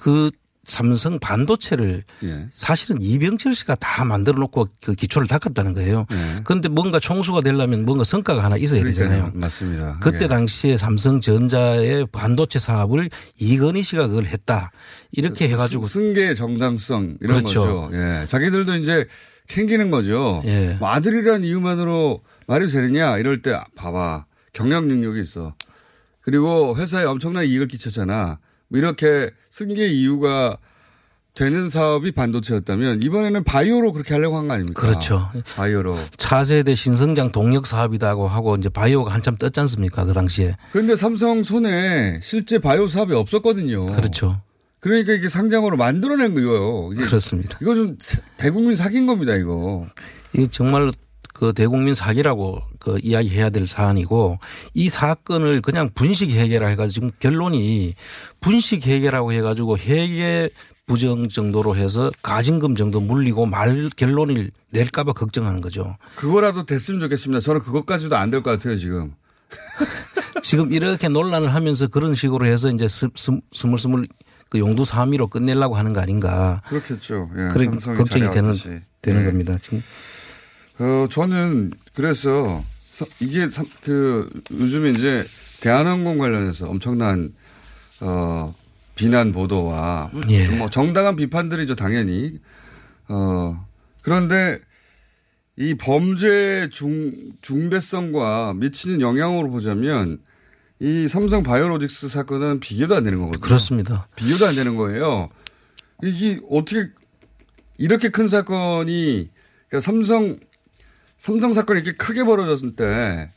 그 0.00 0.30
삼성 0.64 1.18
반도체를 1.18 2.04
예. 2.22 2.46
사실은 2.52 3.00
이병철 3.00 3.54
씨가 3.54 3.76
다 3.76 4.04
만들어 4.04 4.38
놓고 4.40 4.68
그 4.84 4.94
기초를 4.94 5.26
닦았다는 5.26 5.72
거예요. 5.74 6.06
예. 6.12 6.40
그런데 6.44 6.68
뭔가 6.68 7.00
총수가 7.00 7.40
되려면 7.40 7.84
뭔가 7.86 8.04
성과가 8.04 8.44
하나 8.44 8.56
있어야 8.56 8.82
되잖아요. 8.84 9.08
그러니까요. 9.32 9.40
맞습니다. 9.40 9.98
그때 10.00 10.24
예. 10.24 10.28
당시에 10.28 10.76
삼성전자의 10.76 12.06
반도체 12.12 12.58
사업을 12.58 13.08
이건희 13.38 13.82
씨가 13.82 14.08
그걸 14.08 14.26
했다. 14.26 14.70
이렇게 15.12 15.48
해 15.48 15.56
가지고 15.56 15.86
승- 15.86 16.02
승계의 16.14 16.36
정당성 16.36 17.16
이런 17.20 17.38
그렇죠. 17.38 17.60
거죠. 17.62 17.90
예. 17.94 18.26
자기들도 18.26 18.76
이제 18.76 19.06
캥기는 19.48 19.90
거죠. 19.90 20.42
예. 20.44 20.76
뭐 20.78 20.90
아들이란 20.90 21.42
이유만으로 21.44 22.20
말이 22.46 22.66
되느냐 22.70 23.16
이럴 23.18 23.42
때 23.42 23.58
봐봐 23.76 24.26
경영 24.52 24.86
능력이 24.86 25.20
있어. 25.22 25.54
그리고 26.20 26.76
회사에 26.76 27.04
엄청난 27.04 27.44
이익을 27.46 27.66
끼쳤잖아. 27.66 28.38
뭐 28.70 28.78
이렇게 28.78 29.30
승계 29.50 29.88
이유가 29.88 30.56
되는 31.34 31.68
사업이 31.68 32.12
반도체였다면 32.12 33.02
이번에는 33.02 33.44
바이오로 33.44 33.92
그렇게 33.92 34.14
하려고 34.14 34.36
한 34.36 34.48
거 34.48 34.54
아닙니까? 34.54 34.80
그렇죠. 34.82 35.28
바이오로. 35.56 35.96
차세대 36.16 36.74
신성장 36.74 37.30
동력 37.32 37.66
사업이라고 37.66 38.26
하고 38.26 38.56
이제 38.56 38.68
바이오가 38.68 39.12
한참 39.12 39.36
떴지 39.36 39.60
않습니까? 39.60 40.04
그 40.04 40.12
당시에. 40.12 40.56
그런데 40.72 40.96
삼성 40.96 41.42
손에 41.42 42.18
실제 42.22 42.58
바이오 42.58 42.88
사업이 42.88 43.12
없었거든요. 43.14 43.86
그렇죠. 43.86 44.40
그러니까 44.80 45.12
이게 45.12 45.28
상장으로 45.28 45.76
만들어낸 45.76 46.34
거예요. 46.34 46.90
이게 46.94 47.02
그렇습니다. 47.04 47.58
이거 47.62 47.74
좀 47.74 47.96
대국민 48.36 48.74
사기인 48.76 49.06
겁니다, 49.06 49.34
이거. 49.36 49.86
이 50.32 50.48
정말 50.48 50.90
그 51.40 51.54
대국민 51.54 51.94
사기라고 51.94 52.60
그 52.78 52.98
이야기해야 53.02 53.48
될 53.48 53.66
사안이고 53.66 54.38
이 54.74 54.90
사건을 54.90 55.62
그냥 55.62 55.88
분식 55.94 56.32
회계라 56.32 56.68
해가지고 56.68 56.92
지금 56.92 57.10
결론이 57.18 57.94
분식 58.40 58.86
회계라고 58.86 59.32
해가지고 59.32 59.78
회계 59.78 60.50
부정 60.86 61.28
정도로 61.30 61.76
해서 61.76 62.10
가징금 62.22 62.74
정도 62.74 63.00
물리고 63.00 63.46
말 63.46 63.88
결론을 63.96 64.50
낼까봐 64.70 65.14
걱정하는 65.14 65.62
거죠. 65.62 65.96
그거라도 66.16 66.64
됐으면 66.66 67.00
좋겠습니다. 67.00 67.40
저는 67.40 67.62
그것까지도 67.62 68.16
안 68.16 68.30
될 68.30 68.42
것 68.42 68.50
같아요, 68.50 68.76
지금. 68.76 69.14
지금 70.42 70.72
이렇게 70.74 71.08
논란을 71.08 71.54
하면서 71.54 71.86
그런 71.86 72.14
식으로 72.14 72.44
해서 72.44 72.70
이제 72.70 72.86
스- 72.86 73.08
스- 73.14 73.40
스물스물 73.54 74.08
그 74.50 74.58
용도 74.58 74.84
사미로 74.84 75.28
끝내려고 75.28 75.76
하는 75.76 75.92
거 75.94 76.00
아닌가. 76.00 76.60
그렇겠죠. 76.68 77.30
예, 77.36 77.48
삼성이 77.70 77.96
걱정이 77.96 78.30
되는. 78.30 78.54
되는 79.00 79.22
예. 79.22 79.24
겁니다. 79.24 79.56
지금 79.62 79.82
어, 80.80 81.06
저는 81.10 81.72
그래서 81.94 82.64
서- 82.90 83.06
이게 83.20 83.50
참 83.50 83.66
그 83.82 84.28
요즘에 84.50 84.90
이제 84.90 85.24
대한항공 85.60 86.18
관련해서 86.18 86.68
엄청난 86.68 87.32
어 88.00 88.54
비난 88.94 89.32
보도와 89.32 90.10
예. 90.30 90.48
뭐 90.56 90.68
정당한 90.70 91.16
비판들이죠 91.16 91.74
당연히 91.76 92.38
어 93.08 93.66
그런데 94.02 94.58
이 95.56 95.74
범죄 95.74 96.68
중 96.72 97.12
중대성과 97.42 98.54
미치는 98.54 99.00
영향으로 99.02 99.50
보자면 99.50 100.18
이 100.78 101.06
삼성 101.08 101.42
바이오로직스 101.42 102.08
사건은 102.08 102.60
비교도 102.60 102.96
안 102.96 103.04
되는 103.04 103.18
거거든요. 103.18 103.42
그렇습니다. 103.44 104.06
비교도 104.16 104.46
안 104.46 104.54
되는 104.54 104.76
거예요. 104.76 105.28
이게 106.02 106.40
어떻게 106.50 106.88
이렇게 107.76 108.08
큰 108.08 108.26
사건이 108.28 109.28
그러니까 109.68 109.80
삼성 109.84 110.38
삼성 111.20 111.52
사건이 111.52 111.82
이렇게 111.82 111.96
크게 111.98 112.24
벌어졌을 112.24 112.74
때 112.74 113.30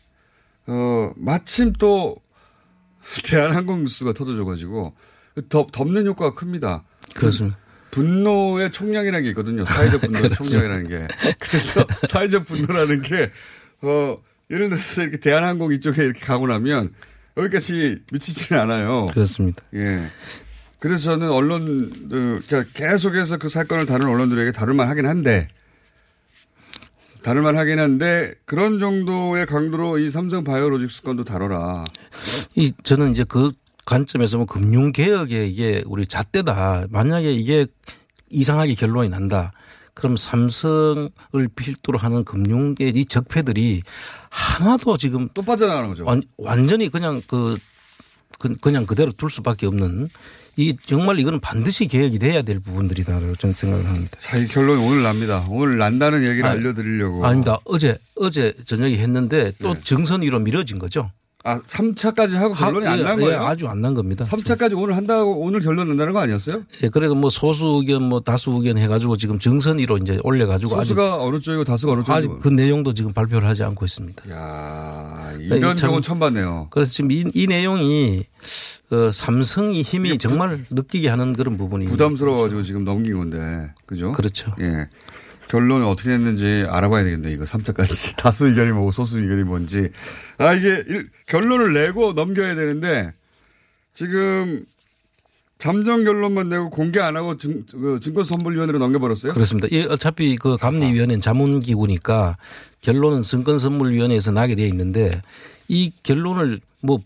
어, 0.67 1.11
마침 1.17 1.73
또 1.73 2.15
대한항공 3.25 3.83
뉴스가 3.83 4.13
터져줘가지고 4.13 4.93
덮, 5.49 5.69
덮는 5.73 6.07
효과가 6.07 6.33
큽니다. 6.33 6.85
그렇습니다. 7.13 7.57
분노의 7.91 8.71
총량이라는 8.71 9.23
게 9.23 9.29
있거든요. 9.31 9.65
사회적 9.65 9.99
분노의 9.99 10.23
그렇죠. 10.23 10.43
총량이라는 10.45 10.87
게. 10.87 11.07
그래서 11.39 11.85
사회적 12.07 12.45
분노라는 12.45 13.01
게, 13.01 13.29
어, 13.81 14.17
예를 14.49 14.69
들어서 14.69 15.01
이렇게 15.01 15.17
대한항공 15.17 15.73
이쪽에 15.73 16.05
이렇게 16.05 16.25
가고 16.25 16.47
나면 16.47 16.93
여기까지 17.35 17.99
미치지는 18.13 18.61
않아요. 18.61 19.07
그렇습니다. 19.07 19.61
예. 19.73 20.09
그래서 20.79 21.03
저는 21.03 21.29
언론, 21.29 22.07
그러니까 22.09 22.63
계속해서 22.73 23.37
그 23.37 23.49
사건을 23.49 23.85
다룬 23.85 24.07
언론들에게 24.07 24.53
다룰만 24.53 24.87
하긴 24.87 25.05
한데, 25.05 25.49
다룰만 27.23 27.57
하긴 27.57 27.79
한데, 27.79 28.33
그런 28.45 28.79
정도의 28.79 29.45
강도로 29.45 29.97
이 29.97 30.09
삼성 30.09 30.43
바이오로직스 30.43 31.03
건도 31.03 31.23
다뤄라. 31.23 31.85
이 32.55 32.71
저는 32.83 33.13
이제 33.13 33.23
그 33.23 33.51
관점에서 33.85 34.37
뭐 34.37 34.45
금융 34.45 34.91
개혁에 34.91 35.47
이게 35.47 35.83
우리 35.85 36.05
잣대다. 36.05 36.87
만약에 36.89 37.31
이게 37.31 37.65
이상하게 38.29 38.75
결론이 38.75 39.09
난다. 39.09 39.51
그럼 39.93 40.17
삼성을 40.17 41.09
필두로 41.55 41.97
하는 41.97 42.23
금융계 42.23 42.89
이 42.89 43.05
적폐들이 43.05 43.83
하나도 44.29 44.97
지금 44.97 45.29
또 45.33 45.41
빠져나가는 45.43 45.87
거죠. 45.89 46.03
완, 46.05 46.21
완전히 46.37 46.89
그냥 46.89 47.21
그, 47.27 47.57
그 48.39 48.55
그냥 48.57 48.85
그대로 48.85 49.11
둘 49.11 49.29
수밖에 49.29 49.65
없는 49.67 50.09
이 50.55 50.77
정말 50.85 51.19
이거는 51.19 51.39
반드시 51.39 51.87
개혁이 51.87 52.19
돼야 52.19 52.41
될 52.43 52.59
부분들이다라고 52.59 53.35
저는 53.35 53.55
생각을 53.55 53.85
합니다. 53.85 54.17
자, 54.19 54.37
이 54.37 54.47
결론이 54.47 54.85
오늘 54.85 55.01
납니다. 55.03 55.45
오늘 55.49 55.77
난다는 55.77 56.23
얘기를 56.23 56.45
아, 56.45 56.51
알려드리려고. 56.51 57.25
아닙니다. 57.25 57.57
어제 57.65 57.97
어제 58.15 58.53
저녁에 58.65 58.97
했는데 58.97 59.51
또 59.61 59.73
네. 59.73 59.81
정선 59.83 60.21
위로 60.21 60.39
미뤄진 60.39 60.77
거죠. 60.77 61.11
아, 61.45 61.59
3차까지 61.59 62.35
하고 62.35 62.53
결론이 62.53 62.85
하- 62.85 62.93
안난 62.93 63.17
예, 63.19 63.21
거예요? 63.23 63.37
예, 63.41 63.45
아주 63.45 63.67
안 63.67 63.81
난 63.81 63.93
겁니다. 63.93 64.23
3차까지 64.23 64.77
오늘 64.81 64.95
한다고 64.95 65.41
오늘 65.41 65.59
결론 65.59 65.89
난다는 65.89 66.13
거 66.13 66.19
아니었어요? 66.19 66.63
예, 66.83 66.87
그래가 66.89 67.13
뭐 67.15 67.29
소수 67.29 67.65
의견 67.81 68.01
뭐 68.03 68.21
다수 68.21 68.51
의견 68.51 68.77
해가지고 68.77 69.17
지금 69.17 69.39
정선위로 69.39 69.97
이제 69.97 70.19
올려가지고 70.23 70.73
소수가 70.75 71.21
어느 71.21 71.41
쪽이고 71.41 71.65
다수가 71.65 71.91
어느 71.91 71.99
쪽이고. 72.03 72.13
아직 72.13 72.31
그 72.41 72.47
내용도 72.47 72.93
지금 72.93 73.11
발표를 73.11 73.45
하지 73.47 73.63
않고 73.63 73.83
있습니다. 73.83 74.23
야이 74.29 75.45
이런 75.47 75.75
참- 75.75 75.87
경우는 75.89 76.01
처음 76.01 76.19
봤네요. 76.19 76.67
그래서 76.69 76.91
지금 76.93 77.11
이, 77.11 77.25
이 77.33 77.45
내용이 77.47 78.23
어, 78.91 79.11
삼성이 79.11 79.81
힘이 79.81 80.17
정말 80.19 80.65
느끼게 80.69 81.09
하는 81.09 81.33
그런 81.33 81.57
부분이 81.57 81.87
부담스러워가지고 81.87 82.63
지금 82.63 82.85
넘긴 82.85 83.15
건데. 83.17 83.71
그죠? 83.85 84.13
그렇죠. 84.13 84.51
예. 84.61 84.87
결론이 85.53 85.85
어떻게 85.85 86.09
됐는지 86.09 86.65
알아봐야 86.67 87.03
되겠네, 87.03 87.31
이거 87.31 87.43
3차까지. 87.45 88.15
다수 88.17 88.47
의견이 88.47 88.71
뭐고 88.71 88.89
소수 88.89 89.19
의견이 89.19 89.43
뭔지. 89.43 89.89
아, 90.39 90.51
이게 90.55 90.83
일- 90.87 91.11
결론을 91.27 91.73
내고 91.73 92.13
넘겨야 92.13 92.55
되는데 92.55 93.13
지금 93.93 94.65
잠정 95.59 96.03
결론만 96.03 96.49
내고 96.49 96.71
공개 96.71 96.99
안 96.99 97.15
하고 97.15 97.37
증, 97.37 97.63
그 97.71 97.99
증권선물위원회로 98.01 98.79
넘겨버렸어요? 98.79 99.33
그렇습니다. 99.33 99.67
이 99.71 99.83
어차피 99.83 100.35
그 100.37 100.57
감리위원회는 100.57 101.21
자문기구니까 101.21 102.35
결론은 102.81 103.21
증권선물위원회에서 103.21 104.31
나게 104.31 104.55
되어 104.55 104.65
있는데 104.65 105.21
이 105.67 105.91
결론을 106.01 106.61
뭐 106.81 106.99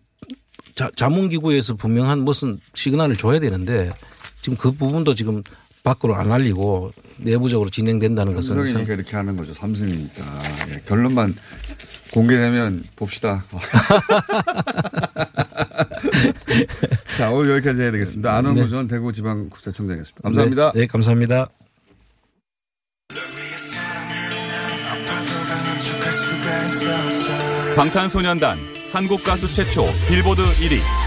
자, 0.74 0.90
자문기구에서 0.96 1.76
분명한 1.76 2.20
무슨 2.20 2.60
시그널을 2.74 3.18
줘야 3.18 3.40
되는데 3.42 3.92
지금 4.40 4.58
그 4.58 4.72
부분도 4.72 5.16
지금 5.16 5.44
밖으로 5.88 6.16
안 6.16 6.32
알리고 6.32 6.92
내부적으로 7.18 7.70
진행된다는 7.70 8.36
것은 8.36 8.56
삼성이니까 8.56 8.94
이렇게 8.94 9.16
하는 9.16 9.38
거죠. 9.38 9.54
삼성이니까. 9.54 10.24
예, 10.70 10.82
결론만 10.86 11.34
공개되면 12.12 12.84
봅시다. 12.96 13.46
자, 17.18 17.32
오늘 17.32 17.52
여기까지 17.56 17.82
해야 17.82 17.92
되겠습니다. 17.92 18.36
안원구 18.36 18.62
네. 18.62 18.70
전 18.70 18.88
대구지방국세청장이었습니다. 18.88 20.22
감사합니다. 20.24 20.72
네, 20.74 20.82
네, 20.82 20.88
감사합니다. 20.88 21.48
방탄소년단 27.76 28.58
한국 28.92 29.24
가수 29.24 29.48
최초 29.54 29.84
빌보드 30.10 30.42
1위 30.42 31.07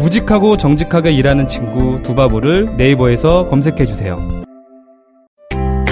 우직하고 0.00 0.56
정직하게 0.56 1.12
일하는 1.12 1.46
친구 1.46 2.00
두바보를 2.02 2.76
네이버에서 2.76 3.46
검색해 3.48 3.84
주세요. 3.84 4.18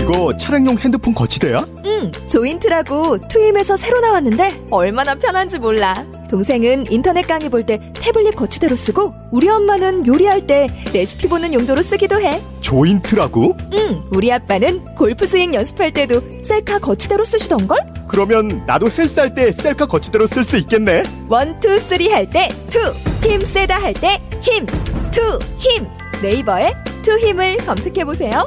이거 0.00 0.34
차량용 0.34 0.78
핸드폰 0.78 1.12
거치대야? 1.14 1.66
응, 1.84 2.10
조인트라고 2.26 3.18
투임에서 3.28 3.76
새로 3.76 4.00
나왔는데 4.00 4.62
얼마나 4.70 5.14
편한지 5.14 5.58
몰라. 5.58 6.06
동생은 6.30 6.86
인터넷 6.90 7.26
강의 7.26 7.50
볼 7.50 7.64
때 7.64 7.78
태블릿 7.94 8.34
거치대로 8.36 8.74
쓰고 8.74 9.12
우리 9.30 9.48
엄마는 9.50 10.06
요리할 10.06 10.46
때 10.46 10.68
레시피 10.94 11.28
보는 11.28 11.52
용도로 11.52 11.82
쓰기도 11.82 12.18
해. 12.22 12.40
조인트라고? 12.62 13.54
응, 13.74 14.02
우리 14.12 14.32
아빠는 14.32 14.86
골프 14.94 15.26
스윙 15.26 15.52
연습할 15.54 15.92
때도 15.92 16.22
셀카 16.42 16.78
거치대로 16.78 17.24
쓰시던걸? 17.24 17.78
그러면 18.08 18.62
나도 18.66 18.88
헬스할 18.90 19.34
때 19.34 19.52
셀카 19.52 19.84
거치대로 19.86 20.26
쓸 20.26 20.42
수 20.44 20.56
있겠네. 20.56 21.02
one, 21.28 21.60
two, 21.60 21.78
three 21.80 22.08
할 22.08 22.28
때 22.30 22.48
two, 22.70 22.80
힘 23.22 23.44
세다 23.44 23.78
할 23.80 23.92
때 23.94 24.18
힘, 24.42 24.66
투, 25.10 25.38
힘. 25.58 25.86
네이버에 26.22 26.72
투 27.04 27.18
힘을 27.18 27.56
검색해 27.58 28.04
보세요. 28.04 28.46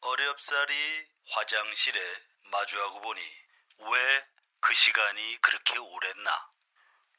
어렵사리 0.00 1.06
화장실에 1.30 2.00
마주하고 2.50 3.00
보니 3.00 3.20
왜 3.80 4.28
그 4.60 4.74
시간이 4.74 5.38
그렇게 5.40 5.78
오랬나? 5.78 6.50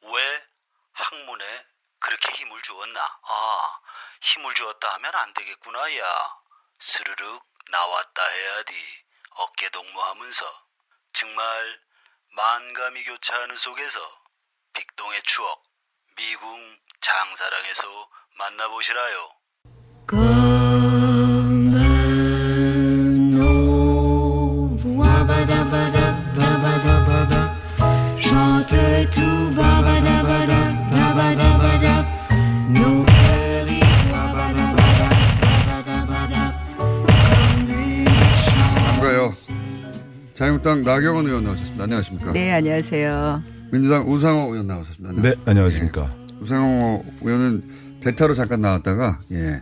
왜 0.02 0.48
항문에 0.91 1.65
그렇게 2.00 2.32
힘을 2.34 2.62
주었나? 2.62 3.02
아, 3.02 3.80
힘을 4.22 4.54
주었다 4.56 4.93
하면 4.95 5.15
안 5.15 5.34
되겠구나, 5.34 5.98
야. 5.98 6.36
스르륵 6.80 7.43
나왔다 7.72 8.28
해야지. 8.28 8.74
어깨 9.32 9.69
동무하면서. 9.69 10.67
정말 11.13 11.80
만감이 12.36 13.04
교차하는 13.04 13.56
속에서 13.56 14.00
빅동의 14.74 15.22
추억, 15.24 15.63
미궁 16.15 16.78
장사랑에서 17.02 18.10
만나보시라요. 18.38 19.32
자유한국당 40.43 40.82
나경원 40.84 41.25
의원 41.25 41.43
나오셨습니다. 41.43 41.84
안녕하십니까? 41.84 42.32
네, 42.32 42.54
안녕하세요. 42.54 43.43
민주당 43.73 44.10
우상호 44.10 44.54
의원 44.54 44.67
나오셨습니다. 44.67 45.21
네, 45.21 45.36
안녕하십니까. 45.45 46.15
예. 46.17 46.36
우상호 46.39 47.04
의원은 47.21 47.63
대타로 47.99 48.34
잠깐 48.36 48.62
나왔다가 48.62 49.19
예. 49.34 49.62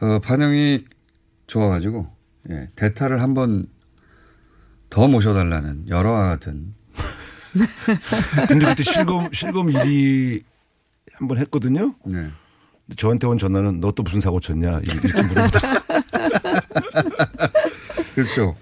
어, 0.00 0.20
반응이 0.20 0.84
좋아가지고 1.48 2.06
예. 2.50 2.68
대타를 2.76 3.20
한 3.20 3.34
번 3.34 3.66
더 4.88 5.08
모셔달라는 5.08 5.88
여러와 5.88 6.28
같은 6.28 6.74
근데 8.46 8.66
그때 8.66 8.82
실검 8.84 9.32
실검 9.32 9.66
1위 9.68 10.44
한 11.14 11.26
번 11.28 11.38
했거든요. 11.38 11.94
네. 12.04 12.30
저한테 12.96 13.26
온 13.26 13.36
전화는 13.38 13.80
너 13.80 13.90
또 13.92 14.02
무슨 14.04 14.20
사고 14.20 14.38
쳤냐 14.38 14.80
이렇게 14.84 15.08
물어보더라고요. 15.22 15.80
그렇죠. 18.14 18.54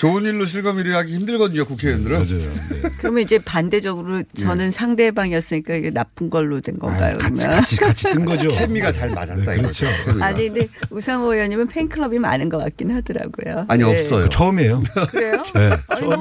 좋은 0.00 0.24
일로 0.24 0.46
실검 0.46 0.78
1위 0.78 0.92
하기 0.92 1.14
힘들거든요, 1.14 1.66
국회의원들은. 1.66 2.16
맞아요. 2.16 2.90
그러면 2.96 3.22
이제 3.22 3.38
반대적으로 3.38 4.22
저는 4.32 4.66
네. 4.66 4.70
상대방이었으니까 4.70 5.74
이게 5.74 5.90
나쁜 5.90 6.30
걸로 6.30 6.58
된 6.62 6.78
건가요? 6.78 7.18
같이 7.18 7.42
그러면? 7.42 7.60
같이 7.60 7.76
같이 7.76 8.02
뜬 8.04 8.24
거죠. 8.24 8.48
케미가 8.56 8.92
잘 8.92 9.10
맞았다 9.10 9.56
그렇죠. 9.56 9.84
이거죠. 9.84 10.24
아니, 10.24 10.48
근데 10.48 10.68
우상호 10.88 11.34
의원님은 11.34 11.66
팬클럽이 11.66 12.18
많은 12.18 12.48
것 12.48 12.56
같긴 12.56 12.92
하더라고요. 12.92 13.66
아니 13.68 13.84
네. 13.84 13.90
없어요. 13.98 14.30
처음이에요. 14.30 14.82
그래요? 15.10 15.42
네, 15.54 15.70
아니, 15.88 16.06
뭐 16.06 16.16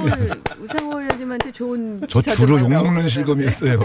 우상호 0.62 1.00
의원님한테 1.00 1.54
좋은 1.54 2.02
저 2.10 2.20
주로 2.22 2.60
욕먹는 2.60 3.08
실검이었어요. 3.08 3.80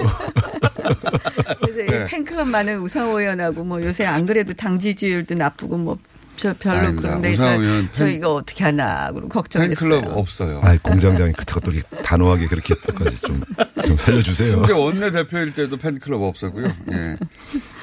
그래서 1.61 1.81
이 1.83 1.87
네. 1.87 2.07
팬클럽 2.07 2.49
많은 2.49 2.81
우상호 2.81 3.21
의원하고 3.21 3.63
뭐 3.63 3.81
요새 3.81 4.05
안 4.05 4.27
그래도 4.27 4.55
당 4.55 4.77
지지율도 4.77 5.37
나쁘고 5.37 5.77
뭐 5.77 5.99
저 6.37 6.53
별로 6.59 6.79
아닙니다. 6.79 7.09
그런데 7.19 7.35
저, 7.37 7.93
저 7.93 8.05
팬- 8.07 8.15
이거 8.15 8.35
어떻게 8.35 8.65
하나 8.65 9.11
그럼 9.13 9.29
걱정했어요. 9.29 9.91
팬클럽 10.01 10.17
없어요. 10.19 10.61
아, 10.63 10.77
공장장이 10.83 11.33
그렇다고 11.33 11.61
또 11.61 11.71
이렇게 11.71 12.03
단호하게 12.03 12.47
그렇게 12.49 12.75
또까지 12.75 13.17
좀, 13.21 13.41
좀 13.87 13.97
살려주세요. 13.97 14.49
심지어 14.49 14.79
원내 14.79 15.11
대표일 15.11 15.55
때도 15.55 15.77
팬클럽 15.77 16.21
없었고요. 16.23 16.67
예. 16.93 17.17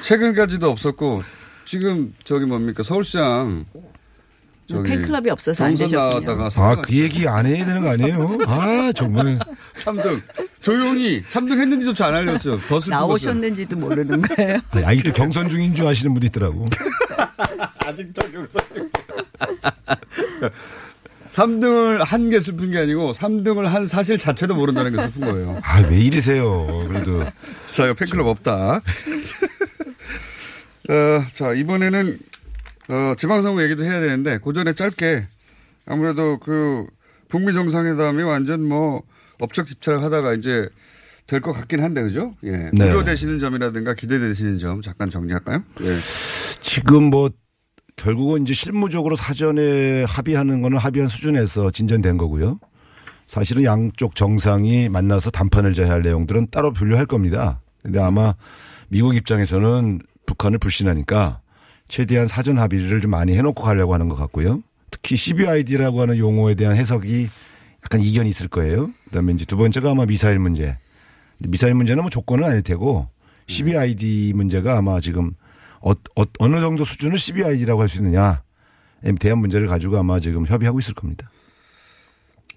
최근까지도 0.02 0.68
없었고 0.70 1.22
지금 1.64 2.14
저기 2.24 2.44
뭡니까 2.46 2.82
서울시장 2.82 3.64
팬클럽이 4.82 5.30
없어서 5.30 5.64
안 5.64 5.74
되셨군요. 5.74 6.48
아, 6.56 6.76
그 6.82 6.94
얘기 6.98 7.26
안 7.28 7.46
해야 7.46 7.64
되는 7.64 7.82
거 7.82 7.90
아니에요? 7.90 8.38
아, 8.46 8.92
정말. 8.94 9.38
3등 9.76 10.22
조용히 10.60 11.22
3등 11.24 11.58
했는지조차 11.58 12.06
안 12.06 12.14
알렸죠. 12.14 12.60
더 12.68 12.78
나오셨는지도 12.88 13.76
모르는 13.76 14.22
거예요. 14.22 14.58
아니, 14.70 14.84
아직도 14.84 15.12
경선 15.12 15.48
중인 15.48 15.74
줄 15.74 15.86
아시는 15.86 16.14
분도 16.14 16.26
있더라고. 16.26 16.64
아직도 17.84 18.30
경선 18.30 18.62
중. 18.74 18.90
3등을 21.28 22.04
한 22.04 22.28
게 22.30 22.40
슬픈 22.40 22.70
게 22.70 22.78
아니고 22.78 23.12
3등을 23.12 23.62
한 23.64 23.86
사실 23.86 24.18
자체도 24.18 24.54
모른다는 24.54 24.94
게 24.94 25.02
슬픈 25.02 25.22
거예요. 25.22 25.60
아, 25.62 25.80
왜 25.88 25.98
이러세요? 25.98 26.84
그래도. 26.88 27.24
자, 27.70 27.84
이거 27.86 27.94
팬클럽 27.94 28.26
없다. 28.26 28.80
어, 30.90 31.24
자, 31.32 31.52
이번에는, 31.54 32.18
어, 32.88 33.14
지방선거 33.16 33.62
얘기도 33.64 33.84
해야 33.84 34.00
되는데, 34.00 34.38
그 34.38 34.52
전에 34.52 34.72
짧게, 34.72 35.26
아무래도 35.86 36.38
그, 36.38 36.86
북미 37.28 37.52
정상회담이 37.52 38.22
완전 38.22 38.62
뭐, 38.66 39.02
업적 39.40 39.66
집착 39.66 40.02
하다가 40.02 40.34
이제 40.34 40.68
될 41.26 41.40
것 41.40 41.52
같긴 41.52 41.82
한데, 41.82 42.02
그죠? 42.02 42.34
예. 42.44 42.70
네. 42.72 42.90
우려되시는 42.90 43.38
점이라든가 43.38 43.94
기대되시는 43.94 44.58
점 44.58 44.82
잠깐 44.82 45.08
정리할까요? 45.10 45.62
예. 45.82 45.98
지금 46.60 47.04
뭐 47.04 47.30
결국은 47.96 48.42
이제 48.42 48.54
실무적으로 48.54 49.16
사전에 49.16 50.04
합의하는 50.04 50.62
거는 50.62 50.78
합의한 50.78 51.08
수준에서 51.08 51.70
진전된 51.70 52.16
거고요. 52.18 52.58
사실은 53.26 53.64
양쪽 53.64 54.14
정상이 54.16 54.88
만나서 54.88 55.30
담판을 55.30 55.72
제할 55.74 56.02
내용들은 56.02 56.48
따로 56.50 56.72
분류할 56.72 57.06
겁니다. 57.06 57.60
근데 57.82 58.00
아마 58.00 58.34
미국 58.88 59.14
입장에서는 59.16 60.00
북한을 60.26 60.58
불신하니까 60.58 61.40
최대한 61.92 62.26
사전 62.26 62.58
합의를 62.58 63.02
좀 63.02 63.10
많이 63.10 63.36
해놓고 63.36 63.62
가려고 63.62 63.92
하는 63.92 64.08
것 64.08 64.16
같고요. 64.16 64.62
특히 64.90 65.14
CBID라고 65.14 66.00
하는 66.00 66.16
용어에 66.16 66.54
대한 66.54 66.74
해석이 66.74 67.28
약간 67.84 68.00
이견이 68.00 68.30
있을 68.30 68.48
거예요. 68.48 68.90
그다음에 69.04 69.34
이제 69.34 69.44
두 69.44 69.58
번째가 69.58 69.90
아마 69.90 70.06
미사일 70.06 70.38
문제. 70.38 70.78
미사일 71.36 71.74
문제는 71.74 72.02
뭐 72.02 72.08
조건은 72.08 72.44
아닐 72.44 72.62
테고 72.62 73.08
CBID 73.46 74.32
문제가 74.34 74.78
아마 74.78 75.00
지금 75.00 75.32
어, 75.82 75.92
어, 76.16 76.48
느 76.48 76.60
정도 76.60 76.82
수준을 76.82 77.18
CBID라고 77.18 77.82
할 77.82 77.90
수 77.90 77.98
있느냐에 77.98 78.38
대한 79.20 79.36
문제를 79.36 79.66
가지고 79.66 79.98
아마 79.98 80.18
지금 80.18 80.46
협의하고 80.46 80.78
있을 80.78 80.94
겁니다. 80.94 81.30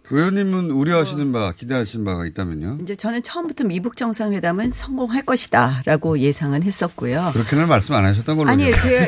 그 0.08 0.18
의원님은 0.18 0.70
우려하시는 0.72 1.32
바, 1.32 1.52
기대하시는 1.54 2.06
바가 2.06 2.28
있다면요? 2.28 2.78
이제 2.82 2.96
저는 2.96 3.24
처음부터 3.24 3.64
미북 3.64 3.98
정상회담은 3.98 4.72
성공할 4.72 5.24
것이다라고 5.24 6.20
예상은 6.20 6.62
했었고요. 6.62 7.32
그렇게는 7.34 7.68
말씀 7.68 7.96
안 7.96 8.06
하셨던 8.06 8.38
걸로. 8.38 8.50
아니. 8.50 8.72
제, 8.72 9.08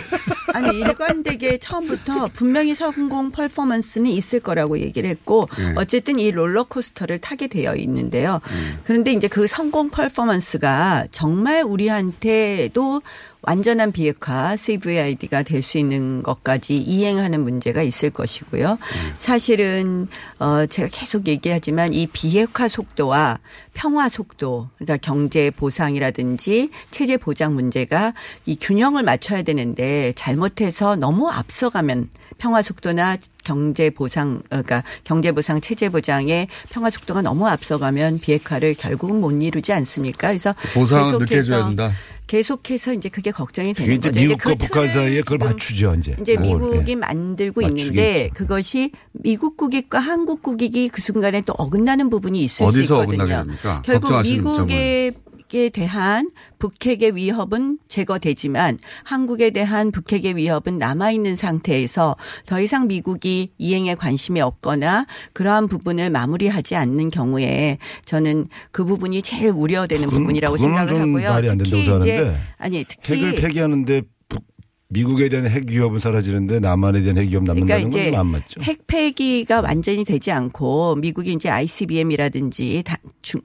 아니, 0.54 0.80
일관되게 0.80 1.60
처음부터 1.60 2.30
분명히 2.34 2.74
성공 2.74 3.30
퍼포먼스는 3.30 4.10
있을 4.10 4.40
거라고 4.40 4.80
얘기를 4.80 5.08
했고, 5.10 5.48
네. 5.58 5.74
어쨌든 5.76 6.18
이 6.18 6.32
롤러코스터를 6.32 7.20
타게 7.20 7.48
되어 7.48 7.76
있는데요. 7.76 8.42
음. 8.50 8.80
그런데 8.84 9.14
이제 9.14 9.28
그 9.28 9.46
성공 9.46 9.90
퍼포먼스가 9.92 11.06
정말 11.12 11.62
우리한테도 11.64 13.02
완전한 13.42 13.92
비핵화 13.92 14.56
CVID가 14.56 15.44
될 15.44 15.62
수 15.62 15.78
있는 15.78 16.22
것까지 16.22 16.78
이행하는 16.78 17.42
문제가 17.44 17.82
있을 17.82 18.10
것이고요. 18.10 18.72
음. 18.72 19.14
사실은 19.18 20.08
어 20.40 20.66
제가 20.66 20.88
계속 20.92 21.28
얘기하지만 21.28 21.94
이 21.94 22.08
비핵화 22.08 22.68
속도와 22.68 23.40
평화 23.74 24.08
속도, 24.08 24.70
그러니까 24.78 24.98
경제 24.98 25.52
보상이라든지 25.52 26.70
체제 26.90 27.18
보장 27.18 27.54
문제가 27.56 28.14
이 28.46 28.56
균형을 28.56 29.04
맞춰야 29.04 29.42
되는데 29.42 30.14
잘못해서 30.16 30.96
너무 30.96 31.30
앞서가면 31.30 32.10
평화 32.38 32.62
속도나 32.62 33.18
경제 33.44 33.90
보상, 33.90 34.42
그러니까 34.50 34.84
경제 35.04 35.32
보상, 35.32 35.60
체제 35.60 35.90
보장의 35.90 36.48
평화 36.70 36.90
속도가 36.90 37.22
너무 37.24 37.48
앞서가면 37.48 38.20
비핵화를 38.20 38.74
결국은 38.76 39.20
못 39.20 39.32
이루지 39.32 39.74
않습니까? 39.74 40.30
그래서 40.30 40.56
보상은 40.74 41.18
늦게 41.20 41.36
계속해서 41.36 41.50
줘야 41.50 41.66
된다. 41.68 41.92
계속해서 42.28 42.94
이제 42.94 43.10
그게 43.10 43.32
걱정이 43.32 43.74
되는 43.74 43.94
이제 43.94 44.10
거죠. 44.10 44.20
미국과 44.20 44.50
그 44.52 44.56
북한 44.58 44.90
사이에 44.90 45.22
그걸 45.22 45.38
맞추죠, 45.50 45.96
이제. 45.98 46.16
이제 46.20 46.36
그걸, 46.36 46.60
미국이 46.60 46.92
예. 46.92 46.96
만들고 46.96 47.62
맞추겠죠. 47.62 47.88
있는데 47.88 48.30
그것이 48.34 48.92
미국 49.14 49.58
국익과 49.58 50.00
한국 50.00 50.42
국익이 50.42 50.90
그 50.90 51.02
순간에 51.02 51.42
또 51.42 51.54
어긋나는 51.54 52.10
부분이 52.10 52.44
있을 52.44 52.68
수 52.70 52.82
있거든요. 52.82 53.24
어긋나게 53.24 53.32
됩니까? 53.32 53.82
결국 53.84 54.02
걱정하시는 54.02 54.44
미국의 55.48 55.66
에 55.66 55.70
대한 55.70 56.30
북핵의 56.60 57.16
위협은 57.16 57.80
제거되지만 57.88 58.78
한국에 59.04 59.50
대한 59.52 59.92
북핵의 59.92 60.36
위협은 60.36 60.78
남아 60.78 61.12
있는 61.12 61.36
상태에서 61.36 62.16
더 62.46 62.62
이상 62.62 62.88
미국이 62.88 63.52
이행에 63.58 63.96
관심이 63.96 64.42
없거나 64.42 65.06
그러한 65.34 65.68
부분을 65.68 66.10
마무리하지 66.10 66.76
않는 66.76 67.10
경우에 67.10 67.78
저는 68.06 68.46
그 68.72 68.84
부분이 68.86 69.22
제일 69.22 69.50
우려되는 69.52 70.08
그건- 70.08 70.24
부분이라고 70.24 70.58
생각을 70.58 70.88
좀 70.88 71.02
하고요. 71.02 71.30
말이 71.30 71.50
안 71.50 71.58
된다고 71.58 71.64
특히 71.70 71.80
이제 71.82 71.86
생각하는데 71.92 72.40
아니 72.58 72.86
특히 72.88 73.14
핵을 73.16 73.36
폐기하는데 73.36 74.02
북- 74.30 74.44
미국에 74.90 75.30
대한 75.30 75.48
핵 75.48 75.70
위협은 75.70 76.00
사라지는데 76.00 76.60
남한에 76.60 77.02
대한 77.02 77.18
핵 77.18 77.30
위협 77.30 77.44
그러니까 77.44 77.54
남는다는 77.76 77.88
이제 77.88 78.12
건안 78.12 78.28
맞죠. 78.28 78.62
핵 78.62 78.86
폐기가 78.88 79.62
완전히 79.62 80.04
되지 80.04 80.32
않고 80.32 80.96
미국이 80.96 81.34
이제 81.34 81.50
ICBM이라든지 81.50 82.84
중, 83.22 83.42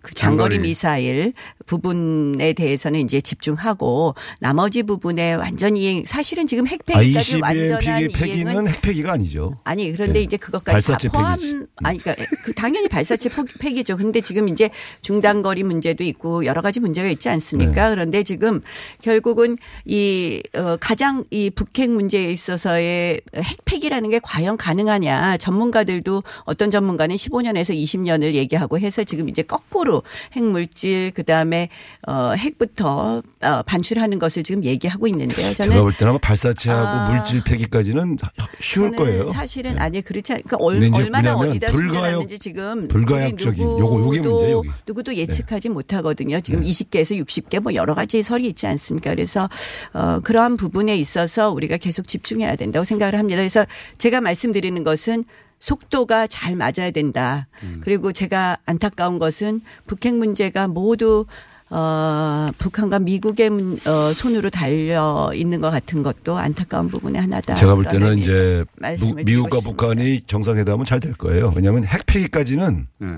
그 0.00 0.14
장거리 0.14 0.54
장거리. 0.54 0.58
미사일 0.68 1.32
부분에 1.66 2.52
대해서는 2.52 3.00
이제 3.00 3.20
집중하고 3.20 4.14
나머지 4.40 4.82
부분에 4.82 5.34
완전히 5.34 6.04
사실은 6.06 6.46
지금 6.46 6.66
핵 6.66 6.84
폐기까지 6.86 7.40
ICBM 7.42 7.42
완전한 7.42 8.00
폐기, 8.02 8.12
폐기는 8.14 8.52
이행은 8.52 8.68
핵 8.68 8.82
폐기가 8.82 9.12
아니죠. 9.12 9.58
아니 9.64 9.92
그런데 9.92 10.14
네. 10.14 10.20
이제 10.22 10.36
그것까지 10.36 10.92
다 10.92 10.98
포함 11.12 11.34
폐기지. 11.34 11.54
음. 11.54 11.66
아니 11.84 11.98
그러니까 11.98 12.24
그 12.44 12.52
당연히 12.54 12.88
발사체 12.88 13.28
포- 13.28 13.44
폐기죠. 13.58 13.96
근데 13.96 14.20
지금 14.20 14.48
이제 14.48 14.70
중단거리 15.02 15.62
문제도 15.64 16.02
있고 16.04 16.44
여러 16.46 16.62
가지 16.62 16.80
문제가 16.80 17.08
있지 17.08 17.28
않습니까? 17.28 17.88
네. 17.88 17.94
그런데 17.94 18.22
지금 18.22 18.60
결국은 19.00 19.56
이 19.84 20.42
어, 20.54 20.76
가장 20.80 21.24
이 21.30 21.50
북핵 21.50 21.90
문제에 21.90 22.30
있어서의 22.30 23.20
핵 23.34 23.64
폐기라는 23.64 24.10
게 24.10 24.20
과연 24.22 24.56
가능하냐? 24.56 25.36
전문가들도 25.38 26.22
어떤 26.44 26.70
전문가는 26.70 27.14
15년에서 27.16 27.74
20년을 27.74 28.34
얘기하고 28.34 28.78
해서 28.78 29.04
지금 29.04 29.28
이제 29.28 29.42
거꾸로 29.76 30.02
핵 30.32 30.42
물질 30.42 31.10
그다음에 31.10 31.68
어 32.06 32.32
핵부터 32.36 33.22
어 33.42 33.62
반출하는 33.66 34.18
것을 34.18 34.42
지금 34.42 34.64
얘기하고 34.64 35.06
있는데요. 35.08 35.52
저는 35.54 35.72
제가 35.72 35.82
볼 35.82 35.92
때는 35.92 36.10
아마 36.10 36.18
발사체하고 36.18 36.86
아. 36.86 37.10
물질 37.10 37.44
폐기까지는 37.44 38.16
쉬울 38.60 38.92
거예요. 38.92 39.26
사실은 39.26 39.78
아니 39.78 40.00
그렇지 40.00 40.32
않. 40.32 40.42
그러니까 40.42 40.56
얼, 40.60 40.78
뭐냐면 40.78 41.36
어디다 41.36 41.70
숨겨놨는지 41.70 42.38
지금 42.38 42.88
불가역적인 42.88 43.62
요거 43.62 44.00
요게 44.00 44.20
문제 44.20 44.50
여기. 44.52 44.70
누구도 44.86 45.14
예측하지 45.14 45.68
못하거든요. 45.68 46.40
지금 46.40 46.62
20개에서 46.62 47.22
60개 47.24 47.60
뭐 47.60 47.74
여러 47.74 47.94
가지 47.94 48.22
설이 48.22 48.46
있지 48.46 48.66
않습니까? 48.66 49.10
그래서 49.10 49.48
어 49.92 50.20
그러한 50.24 50.56
부분에 50.56 50.96
있어서 50.96 51.50
우리가 51.50 51.76
계속 51.76 52.08
집중해야 52.08 52.56
된다고 52.56 52.84
생각을 52.84 53.18
합니다. 53.18 53.36
그래서 53.36 53.66
제가 53.98 54.22
말씀드리는 54.22 54.82
것은 54.84 55.24
속도가 55.58 56.26
잘 56.26 56.54
맞아야 56.56 56.90
된다. 56.92 57.48
음. 57.62 57.80
그리고 57.82 58.12
제가 58.12 58.58
안타까운 58.66 59.18
것은 59.18 59.60
북핵 59.86 60.14
문제가 60.14 60.68
모두 60.68 61.26
어, 61.68 62.48
북한과 62.58 63.00
미국의 63.00 63.50
문- 63.50 63.80
어, 63.86 64.12
손으로 64.12 64.50
달려 64.50 65.32
있는 65.34 65.60
것 65.60 65.70
같은 65.72 66.04
것도 66.04 66.38
안타까운 66.38 66.86
부분의 66.88 67.20
하나다. 67.20 67.54
제가 67.54 67.74
볼 67.74 67.84
때는 67.86 68.18
이제 68.18 68.64
미- 68.80 69.24
미국과 69.24 69.58
북한이 69.60 70.20
정상회담은 70.28 70.84
잘 70.84 71.00
될 71.00 71.14
거예요. 71.14 71.52
왜냐하면 71.56 71.84
핵 71.84 72.06
폐기까지는 72.06 72.86
네. 72.98 73.08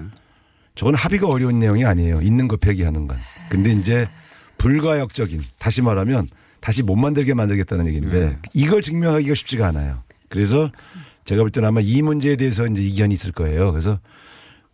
저건 0.74 0.94
합의가 0.94 1.28
어려운 1.28 1.58
내용이 1.60 1.84
아니에요. 1.84 2.22
있는 2.22 2.48
거 2.48 2.56
폐기하는 2.56 3.06
건. 3.06 3.18
근데 3.50 3.70
이제 3.72 4.08
불가역적인 4.56 5.42
다시 5.58 5.82
말하면 5.82 6.28
다시 6.60 6.82
못 6.82 6.96
만들게 6.96 7.34
만들겠다는 7.34 7.86
얘기인데 7.88 8.20
네. 8.30 8.38
이걸 8.54 8.80
증명하기가 8.80 9.34
쉽지가 9.34 9.66
않아요. 9.68 10.02
그래서 10.30 10.70
제가 11.28 11.42
볼 11.42 11.50
때는 11.50 11.68
아마 11.68 11.80
이 11.82 12.00
문제에 12.00 12.36
대해서 12.36 12.66
이제 12.66 12.82
이견이 12.82 13.12
있을 13.12 13.32
거예요. 13.32 13.70
그래서 13.70 14.00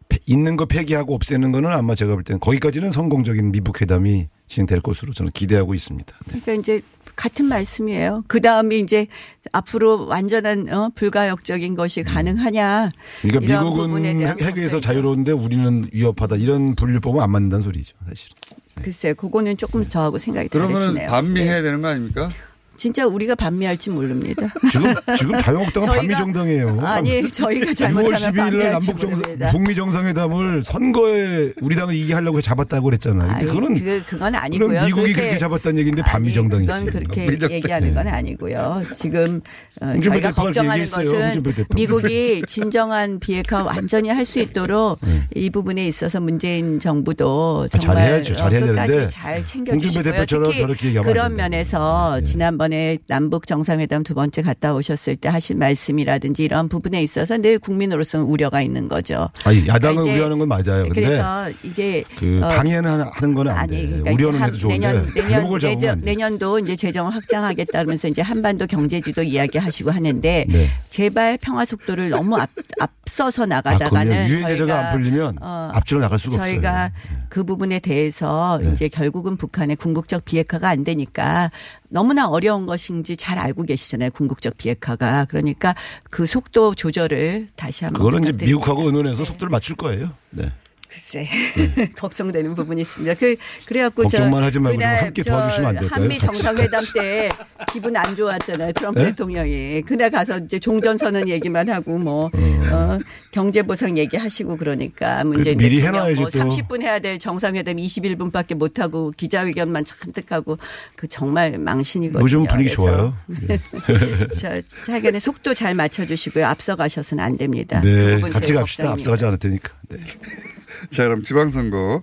폐- 0.08 0.18
있는 0.24 0.56
거 0.56 0.66
폐기하고 0.66 1.12
없애는 1.16 1.50
거는 1.50 1.70
아마 1.72 1.96
제가 1.96 2.14
볼 2.14 2.22
때는 2.22 2.38
거기까지는 2.38 2.92
성공적인 2.92 3.50
미북 3.50 3.82
회담이 3.82 4.28
진행될 4.46 4.80
것으로 4.80 5.12
저는 5.12 5.32
기대하고 5.32 5.74
있습니다. 5.74 6.14
그러니까 6.26 6.52
이제 6.52 6.80
같은 7.16 7.46
말씀이에요. 7.46 8.22
그 8.28 8.40
다음에 8.40 8.78
이제 8.78 9.08
앞으로 9.50 10.06
완전한 10.06 10.72
어, 10.72 10.90
불가역적인 10.94 11.74
것이 11.74 12.04
가능하냐. 12.04 12.90
그러니까 13.22 13.44
이런 13.44 13.64
부분에 13.74 14.14
미국은 14.14 14.26
핵- 14.28 14.42
핵에서 14.56 14.80
자유로운데 14.80 15.32
우리는 15.32 15.88
위협하다 15.92 16.36
이런 16.36 16.76
분류법은 16.76 17.20
안 17.20 17.30
맞는다는 17.32 17.62
소리죠. 17.64 17.96
사실은. 18.08 18.36
글쎄, 18.80 19.12
그거는 19.12 19.56
조금 19.56 19.82
저하고 19.82 20.18
생각이 20.18 20.48
그러면 20.50 20.74
다르시네요. 20.74 21.08
반미해야 21.10 21.62
되는 21.62 21.80
거 21.82 21.88
아닙니까? 21.88 22.28
진짜 22.76 23.06
우리가 23.06 23.34
반미할지 23.34 23.90
모릅니다. 23.90 24.48
지금 24.70 24.94
지금 25.16 25.38
자유한국당은 25.38 25.88
반미 25.88 26.16
정당이에요. 26.16 26.80
아니, 26.82 27.22
저희가 27.22 27.66
6월 27.72 27.76
잘못하면 27.76 28.12
12일 28.14 28.34
날 28.34 28.34
반미할지 28.50 28.72
남북 28.86 29.00
정상. 29.00 29.38
북미 29.50 29.74
정상회담을 29.74 30.64
선거에 30.64 31.52
우리 31.62 31.76
당을 31.76 31.94
이기게 31.94 32.14
하려고 32.14 32.40
잡았다고 32.40 32.84
그랬잖아요. 32.84 33.30
아니, 33.30 33.46
그거는 33.46 33.74
그, 33.78 34.02
그건 34.06 34.34
아니고요. 34.34 34.68
그럼 34.68 34.84
미국이 34.86 35.04
그렇게- 35.12 35.20
그렇게 35.22 35.38
잡았다는 35.38 35.78
얘기인데 35.78 36.02
반미 36.02 36.28
아니, 36.28 36.34
정당이지. 36.34 36.72
그건 36.72 36.86
그렇게. 36.86 37.54
얘기하는 37.54 37.94
건 37.94 38.08
아니고요. 38.08 38.82
지금 38.94 39.40
어, 39.80 39.94
저희가 40.02 40.32
걱정하는 40.32 40.82
얘기했어요. 40.82 41.32
것은. 41.42 41.42
미국이 41.74 42.42
진정한 42.46 43.18
비핵화 43.20 43.62
완전히 43.62 44.08
할 44.08 44.24
수 44.24 44.40
있도록 44.40 44.98
네. 45.04 45.22
이 45.34 45.50
부분에 45.50 45.86
있어서 45.86 46.18
문재인 46.18 46.78
정부도 46.78 47.66
아, 47.72 47.78
정말 47.78 48.04
잘해야죠. 48.04 48.36
잘해야 48.36 48.60
되는데 48.60 49.08
잘 49.08 49.44
챙겨주시고요. 49.44 50.24
특히 50.26 50.94
그런. 51.02 51.36
면에서 51.36 52.20
지난번 52.22 52.63
에 52.72 52.98
남북 53.08 53.46
정상회담 53.46 54.02
두 54.02 54.14
번째 54.14 54.42
갔다 54.42 54.74
오셨을 54.74 55.16
때 55.16 55.28
하신 55.28 55.58
말씀이라든지 55.58 56.44
이런 56.44 56.68
부분에 56.68 57.02
있어서 57.02 57.36
늘 57.38 57.58
국민으로서는 57.58 58.24
우려가 58.26 58.62
있는 58.62 58.88
거죠. 58.88 59.28
아니 59.44 59.66
야당은 59.66 59.96
그러니까 59.96 60.14
우려하는 60.14 60.38
건 60.38 60.48
맞아요. 60.48 60.86
그래서 60.92 61.50
이게 61.62 62.04
그 62.16 62.40
어, 62.42 62.48
방해는 62.48 62.84
하는- 62.90 63.10
하는 63.12 63.34
건 63.34 63.48
안 63.48 63.66
돼. 63.68 63.86
그러니까 63.86 64.12
우려는 64.12 64.40
한- 64.40 64.48
해도 64.48 64.58
좋은데 64.58 64.78
내년 64.78 65.06
내년 65.14 66.00
돼. 66.00 66.10
내년도 66.10 66.58
이제 66.58 66.74
재정을 66.76 67.14
확장하겠다면서 67.14 68.08
이제 68.08 68.22
한반도 68.22 68.66
경제지도 68.66 69.22
이야기하시고 69.22 69.90
하는데 69.90 70.46
네. 70.48 70.68
제발 70.88 71.38
평화 71.40 71.64
속도를 71.64 72.10
너무 72.10 72.36
앞, 72.36 72.48
앞서서 72.80 73.42
아, 73.42 73.46
나가다가는 73.46 74.10
그러면 74.10 74.28
유엔 74.30 74.48
제재가 74.48 74.56
저희가 74.56 74.88
안 74.90 74.92
풀리면 74.96 75.38
어, 75.42 75.70
앞으로 75.74 76.00
나갈 76.00 76.18
수가 76.18 76.36
저희가 76.38 76.70
없어요. 76.70 76.88
네. 77.10 77.23
그 77.34 77.42
부분에 77.42 77.80
대해서 77.80 78.60
이제 78.62 78.86
결국은 78.86 79.36
북한의 79.36 79.74
궁극적 79.74 80.24
비핵화가 80.24 80.68
안 80.68 80.84
되니까 80.84 81.50
너무나 81.90 82.28
어려운 82.28 82.64
것인지 82.64 83.16
잘 83.16 83.40
알고 83.40 83.64
계시잖아요. 83.64 84.10
궁극적 84.12 84.56
비핵화가 84.56 85.24
그러니까 85.24 85.74
그 86.12 86.26
속도 86.26 86.76
조절을 86.76 87.48
다시 87.56 87.86
한번 87.86 88.04
그거는 88.04 88.32
이제. 88.32 88.44
미국하고 88.44 88.82
의논해서 88.82 89.24
속도를 89.24 89.50
맞출 89.50 89.74
거예요. 89.74 90.12
네. 90.30 90.52
글쎄 90.94 91.28
걱정되는 91.96 92.54
부분이 92.54 92.82
있습니다. 92.82 93.14
그 93.14 93.34
그래갖고 93.66 94.06
저 94.06 94.18
걱정만 94.18 94.44
하지 94.44 94.60
말고 94.60 94.74
좀 94.74 94.78
그날 94.80 95.02
함께 95.04 95.22
저 95.22 95.30
도와주시면 95.30 95.68
안 95.68 95.78
될까요? 95.80 96.02
한미. 96.02 96.18
정상회담 96.18 96.84
때 96.94 97.28
기분 97.72 97.96
안 97.96 98.14
좋았잖아요. 98.14 98.72
트럼프 98.72 99.00
네? 99.00 99.06
대통령이 99.06 99.82
그날 99.82 100.10
가서 100.10 100.38
이제 100.38 100.60
종전 100.60 100.96
선언 100.96 101.28
얘기만 101.28 101.68
하고 101.68 101.98
뭐 101.98 102.26
어, 102.26 102.98
경제 103.32 103.62
보상 103.62 103.98
얘기하시고 103.98 104.56
그러니까 104.56 105.24
문재인 105.24 105.58
미리 105.58 105.80
해놔야지 105.82 106.20
뭐 106.20 106.30
또. 106.30 106.38
30분 106.38 106.82
해야 106.82 107.00
될 107.00 107.18
정상회담 107.18 107.76
21분밖에 107.76 108.54
못 108.54 108.78
하고 108.78 109.10
기자회견만 109.16 109.84
잔뜩 109.84 110.30
하고 110.30 110.58
그 110.94 111.08
정말 111.08 111.58
망신이거든요. 111.58 112.22
요즘 112.22 112.46
분위기 112.46 112.70
좋아요. 112.70 113.14
저 114.38 114.60
차견의 114.86 115.20
속도 115.20 115.54
잘 115.54 115.74
맞춰주시고요. 115.74 116.46
앞서가셔서는 116.46 117.24
안 117.24 117.36
됩니다. 117.36 117.80
그 117.80 117.86
네, 117.88 118.14
부분 118.14 118.30
같이 118.30 118.52
갑시다. 118.52 118.84
걱정입니다. 118.84 118.92
앞서가지 118.92 119.24
않을 119.26 119.38
테니까. 119.38 119.72
네. 119.88 119.98
자, 120.90 121.04
그럼 121.04 121.22
지방선거. 121.22 122.02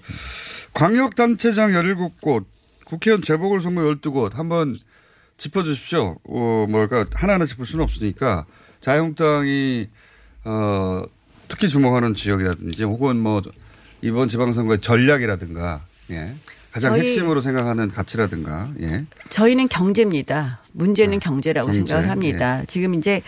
광역단체장 0.74 1.72
17곳, 1.72 2.46
국회의원 2.86 3.22
재보궐선거 3.22 3.82
12곳 3.82 4.34
한번 4.34 4.76
짚어주십시오. 5.38 6.18
어, 6.24 6.66
뭘까, 6.70 7.06
하나하나 7.14 7.46
짚을 7.46 7.66
수는 7.66 7.84
없으니까 7.84 8.46
자유한국당이, 8.80 9.88
어, 10.46 11.04
특히 11.48 11.68
주목하는 11.68 12.14
지역이라든지 12.14 12.84
혹은 12.84 13.18
뭐 13.20 13.42
이번 14.02 14.28
지방선거의 14.28 14.80
전략이라든가, 14.80 15.82
예. 16.12 16.34
가장 16.72 16.94
저희- 16.94 17.02
핵심으로 17.02 17.42
생각하는 17.42 17.90
가치라든가, 17.90 18.70
예. 18.82 19.06
저희는 19.30 19.68
경제입니다. 19.68 20.62
문제는 20.72 21.20
경제라고 21.20 21.68
경제, 21.68 21.80
생각을 21.80 22.10
합니다. 22.10 22.64
지금 22.68 22.94
이제 22.96 23.22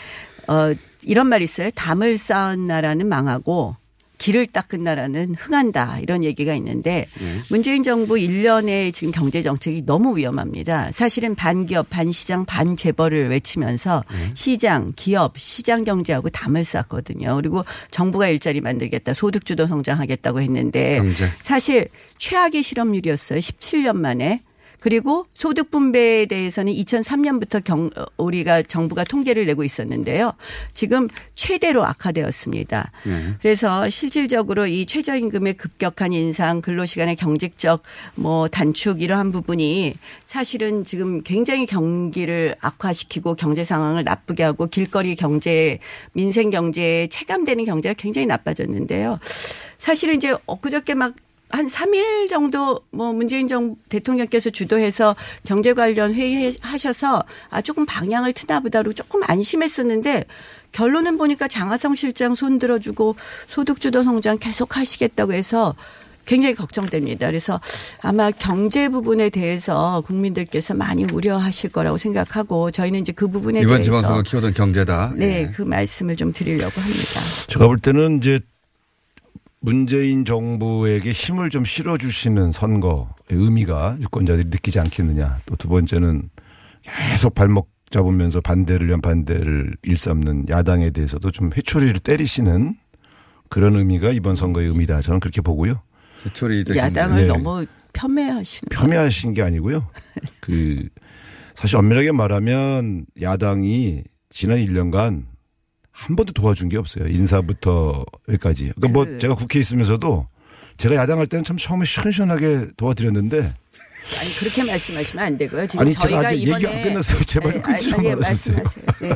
어 0.48 0.74
이런 1.06 1.28
말 1.28 1.42
있어요. 1.42 1.70
담을 1.72 2.18
쌓은 2.18 2.68
나라는 2.68 3.08
망하고 3.10 3.76
길을 4.24 4.48
닦은 4.48 4.84
나라는 4.84 5.36
흥한다 5.38 6.00
이런 6.02 6.24
얘기가 6.24 6.56
있는데 6.56 7.08
문재인 7.50 7.84
정부 7.84 8.14
1년의 8.14 8.94
지금 8.94 9.12
경제 9.12 9.42
정책이 9.42 9.86
너무 9.86 10.16
위험합니다. 10.16 10.94
사실은 10.94 11.36
반기업, 11.36 11.90
반시장, 11.90 12.46
반재벌을 12.46 13.30
외치면서 13.30 14.02
시장, 14.34 14.94
기업, 14.96 15.38
시장 15.38 15.84
경제하고 15.84 16.30
담을 16.30 16.64
쌓았거든요. 16.64 17.36
그리고 17.36 17.66
정부가 17.92 18.30
일자리 18.30 18.62
만들겠다, 18.62 19.14
소득 19.14 19.44
주도 19.44 19.68
성장하겠다고 19.68 20.40
했는데 20.42 21.00
경제. 21.00 21.30
사실 21.42 21.90
최악의 22.18 22.64
실업률이었어요. 22.64 23.40
17년 23.40 23.98
만에. 23.98 24.42
그리고 24.84 25.26
소득 25.34 25.72
분배에 25.72 26.26
대해서는 26.26 26.74
2003년부터 26.74 27.64
경, 27.64 27.90
어, 27.96 28.04
우리가 28.18 28.64
정부가 28.64 29.06
통계를 29.06 29.46
내고 29.46 29.64
있었는데요. 29.64 30.34
지금 30.74 31.08
최대로 31.36 31.86
악화되었습니다. 31.86 32.92
네. 33.06 33.34
그래서 33.40 33.90
실질적으로 33.90 34.68
이 34.68 34.86
최저임금의 34.86 35.54
급격한 35.54 36.12
인상, 36.12 36.60
근로시간의 36.60 37.16
경직적 37.16 37.82
뭐 38.16 38.50
단축 38.50 39.02
이러한 39.02 39.32
부분이 39.32 39.94
사실은 40.26 40.84
지금 40.84 41.22
굉장히 41.22 41.66
경기를 41.66 42.58
악화시키고 42.60 43.36
경제 43.36 43.64
상황을 43.64 44.04
나쁘게 44.04 44.44
하고 44.44 44.68
길거리 44.68 45.16
경제, 45.16 45.80
민생 46.12 46.50
경제에 46.50 47.08
체감되는 47.08 47.64
경제가 47.64 47.94
굉장히 47.98 48.26
나빠졌는데요. 48.26 49.18
사실은 49.78 50.16
이제 50.16 50.36
엊그저께 50.46 50.94
막 50.94 51.14
한 51.54 51.68
3일 51.68 52.28
정도 52.30 52.82
뭐 52.90 53.14
문재인 53.14 53.48
정 53.48 53.76
대통령께서 53.88 54.50
주도해서 54.50 55.16
경제 55.46 55.74
관련 55.74 56.16
회의 56.16 56.52
하셔서 56.62 57.24
아 57.52 57.62
조금 57.62 57.86
방향을 57.86 58.34
트나 58.34 58.60
보다로 58.60 58.94
조금 58.94 59.22
안심했었는데 59.24 60.26
결론은 60.72 61.16
보니까 61.16 61.48
장하성 61.48 61.94
실장 61.94 62.34
손 62.34 62.58
들어 62.58 62.80
주고 62.80 63.16
소득 63.48 63.80
주도 63.80 64.02
성장 64.02 64.40
계속 64.40 64.78
하시겠다고 64.78 65.34
해서 65.34 65.76
굉장히 66.26 66.56
걱정됩니다. 66.56 67.28
그래서 67.28 67.62
아마 68.02 68.32
경제 68.32 68.90
부분에 68.90 69.30
대해서 69.30 70.02
국민들께서 70.08 70.74
많이 70.74 71.04
우려하실 71.04 71.72
거라고 71.72 72.00
생각하고 72.00 72.72
저희는 72.72 73.02
이제 73.02 73.12
그 73.12 73.28
부분에 73.28 73.60
이번 73.60 73.76
대해서 73.76 73.84
지방선거 73.84 74.24
키워드는 74.24 74.54
경제다. 74.56 75.14
네, 75.18 75.42
예. 75.42 75.52
그 75.54 75.62
말씀을 75.62 76.16
좀 76.16 76.34
드리려고 76.34 76.82
합니다. 76.82 77.20
제가 77.48 77.68
볼 77.68 77.78
때는 77.78 78.18
이제 78.18 78.40
문재인 79.66 80.26
정부에게 80.26 81.12
힘을 81.12 81.50
좀 81.50 81.64
실어주시는 81.64 82.52
선거의 82.52 83.06
의미가 83.30 83.96
유권자들이 84.02 84.50
느끼지 84.50 84.78
않겠느냐. 84.82 85.40
또 85.46 85.56
두 85.56 85.70
번째는 85.70 86.30
계속 86.82 87.34
발목 87.34 87.72
잡으면서 87.90 88.42
반대를 88.42 88.88
위한 88.88 89.00
반대를 89.00 89.78
일삼는 89.84 90.50
야당에 90.50 90.90
대해서도 90.90 91.32
좀 91.32 91.50
회초리를 91.56 91.94
때리시는 92.02 92.76
그런 93.48 93.78
의미가 93.78 94.10
이번 94.10 94.36
선거의 94.36 94.68
의미다. 94.68 95.00
저는 95.02 95.22
그렇게 95.22 95.40
보고요. 95.40 95.82
회초리 96.26 96.66
야당을 96.76 97.22
네. 97.22 97.28
너무 97.28 97.66
폄훼하시는 97.94 98.68
폄훼하신 98.70 99.34
게 99.34 99.44
아니고요. 99.44 99.88
그 100.42 100.90
사실 101.56 101.78
엄밀하게 101.78 102.12
말하면 102.12 103.06
야당이 103.22 104.04
지난 104.30 104.58
1년간 104.58 105.24
한 105.94 106.16
번도 106.16 106.34
도와준 106.34 106.70
게 106.70 106.78
없어요. 106.78 107.06
인사부터 107.10 108.04
여기까지. 108.28 108.72
그러니까 108.76 108.88
뭐 108.90 109.06
그- 109.06 109.20
제가 109.20 109.36
국회에 109.36 109.60
있으면서도 109.62 110.28
제가 110.78 110.96
야당할 110.96 111.28
때는 111.28 111.44
참 111.46 111.56
처음에 111.56 111.86
시원시원하게 111.86 112.70
도와드렸는데 112.76 113.54
아니 114.20 114.36
그렇게 114.40 114.64
말씀하시면 114.66 115.26
안 115.26 115.38
되고요. 115.38 115.68
지금 115.68 115.86
아니, 115.86 115.94
저희가 115.94 116.08
제가 116.10 116.28
아직 116.30 116.42
이번에 116.42 116.56
얘기 116.64 116.68
안 116.68 116.82
끝났어요. 116.84 117.24
제발 117.24 117.54
네, 117.54 117.62
끊지 117.62 117.90
좀 117.90 118.04
말아주세요. 118.04 118.58
네. 119.02 119.10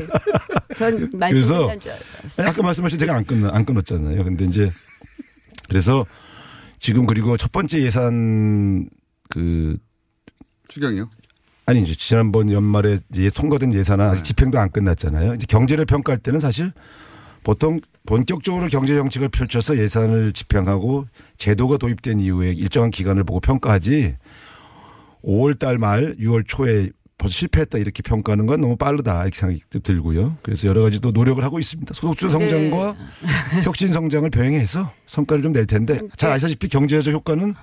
전 0.76 0.96
그래서 0.96 1.16
말씀 1.16 1.48
끝난 1.58 1.80
줄 1.80 1.90
알았어요. 1.90 2.32
아니, 2.38 2.48
아까 2.48 2.62
말씀하신 2.62 2.98
제가 3.00 3.14
안 3.16 3.24
끊, 3.24 3.44
안 3.50 3.64
끊었잖아요. 3.64 4.24
근데 4.24 4.44
이제 4.46 4.70
그래서 5.68 6.06
지금 6.78 7.04
그리고 7.06 7.36
첫 7.36 7.50
번째 7.52 7.80
예산 7.82 8.88
그 9.28 9.76
추경이요? 10.68 11.10
아니 11.68 11.82
이제 11.82 11.94
지난번 11.94 12.50
연말에 12.50 12.96
이제 13.12 13.28
통과된 13.28 13.74
예산은 13.74 14.06
네. 14.06 14.10
아직 14.10 14.24
집행도 14.24 14.58
안 14.58 14.70
끝났잖아요. 14.70 15.34
이제 15.34 15.44
경제를 15.46 15.84
평가할 15.84 16.18
때는 16.18 16.40
사실 16.40 16.72
보통 17.44 17.78
본격적으로 18.06 18.68
경제 18.68 18.94
정책을 18.94 19.28
펼쳐서 19.28 19.76
예산을 19.76 20.32
집행하고 20.32 21.04
제도가 21.36 21.76
도입된 21.76 22.20
이후에 22.20 22.52
일정한 22.52 22.90
기간을 22.90 23.24
보고 23.24 23.40
평가하지 23.40 24.16
5월 25.22 25.58
달 25.58 25.76
말 25.76 26.16
6월 26.18 26.44
초에 26.48 26.88
벌써 27.18 27.34
실패했다 27.34 27.76
이렇게 27.76 28.02
평가하는 28.02 28.46
건 28.46 28.62
너무 28.62 28.76
빠르다 28.78 29.20
이렇게 29.24 29.36
생각이 29.38 29.60
들고요. 29.82 30.38
그래서 30.42 30.68
여러 30.68 30.80
가지 30.80 31.00
또 31.00 31.10
노력을 31.10 31.44
하고 31.44 31.58
있습니다. 31.58 31.92
소득주 31.92 32.30
성장과 32.30 32.96
혁신 33.64 33.92
성장을 33.92 34.30
병행해서 34.30 34.90
성과를 35.04 35.42
좀 35.42 35.52
낼 35.52 35.66
텐데 35.66 36.00
잘 36.16 36.32
아시다시피 36.32 36.68
경제적 36.68 37.12
효과는 37.12 37.54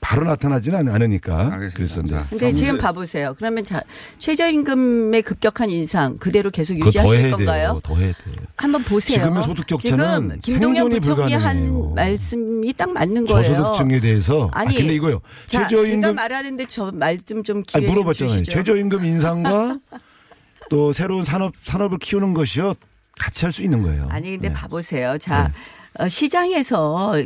바로 0.00 0.24
나타나지는 0.24 0.88
않으니까. 0.88 1.58
그래서 1.74 2.00
이제 2.02 2.16
근데 2.30 2.52
지금 2.52 2.78
봐보세요. 2.78 3.34
그러면 3.36 3.64
자, 3.64 3.82
최저임금의 4.18 5.22
급격한 5.22 5.70
인상 5.70 6.16
그대로 6.18 6.50
계속 6.50 6.74
유지하실 6.78 7.30
건가요? 7.30 7.72
돼요. 7.72 7.80
더 7.82 7.94
해야 7.96 8.12
돼요. 8.12 8.34
한번 8.56 8.82
보세요. 8.84 9.18
지금의 9.18 9.42
소득 9.42 9.66
격차는 9.66 10.38
지금 10.42 10.60
김동연 10.60 10.90
부총리 10.90 11.34
한. 11.34 11.94
말씀이 11.94 12.72
딱 12.74 12.92
맞는 12.92 13.24
거예요. 13.26 13.42
저소득층에 13.54 14.00
대해서 14.00 14.48
아 14.52 14.60
아니, 14.60 14.74
근데 14.76 14.94
이거요. 14.94 15.20
자, 15.46 15.66
제가 15.66 15.68
최저임금 15.68 16.14
말하는데 16.14 16.66
저 16.66 16.92
말씀 16.94 17.42
좀 17.42 17.56
아니, 17.58 17.64
기회 17.66 17.86
좀 17.86 17.94
물어봤잖아요. 17.94 18.38
주시죠. 18.44 18.52
최저임금 18.52 19.04
인상과 19.04 19.78
또 20.70 20.92
새로운 20.92 21.24
산업 21.24 21.54
산업을 21.62 21.98
키우는 21.98 22.34
것이요 22.34 22.74
같이 23.18 23.44
할 23.44 23.52
수 23.52 23.62
있는 23.64 23.82
거예요. 23.82 24.08
아니 24.10 24.30
네. 24.32 24.36
근데 24.36 24.52
봐보세요. 24.52 25.16
자 25.18 25.52
어, 25.98 26.08
시장에서 26.08 27.22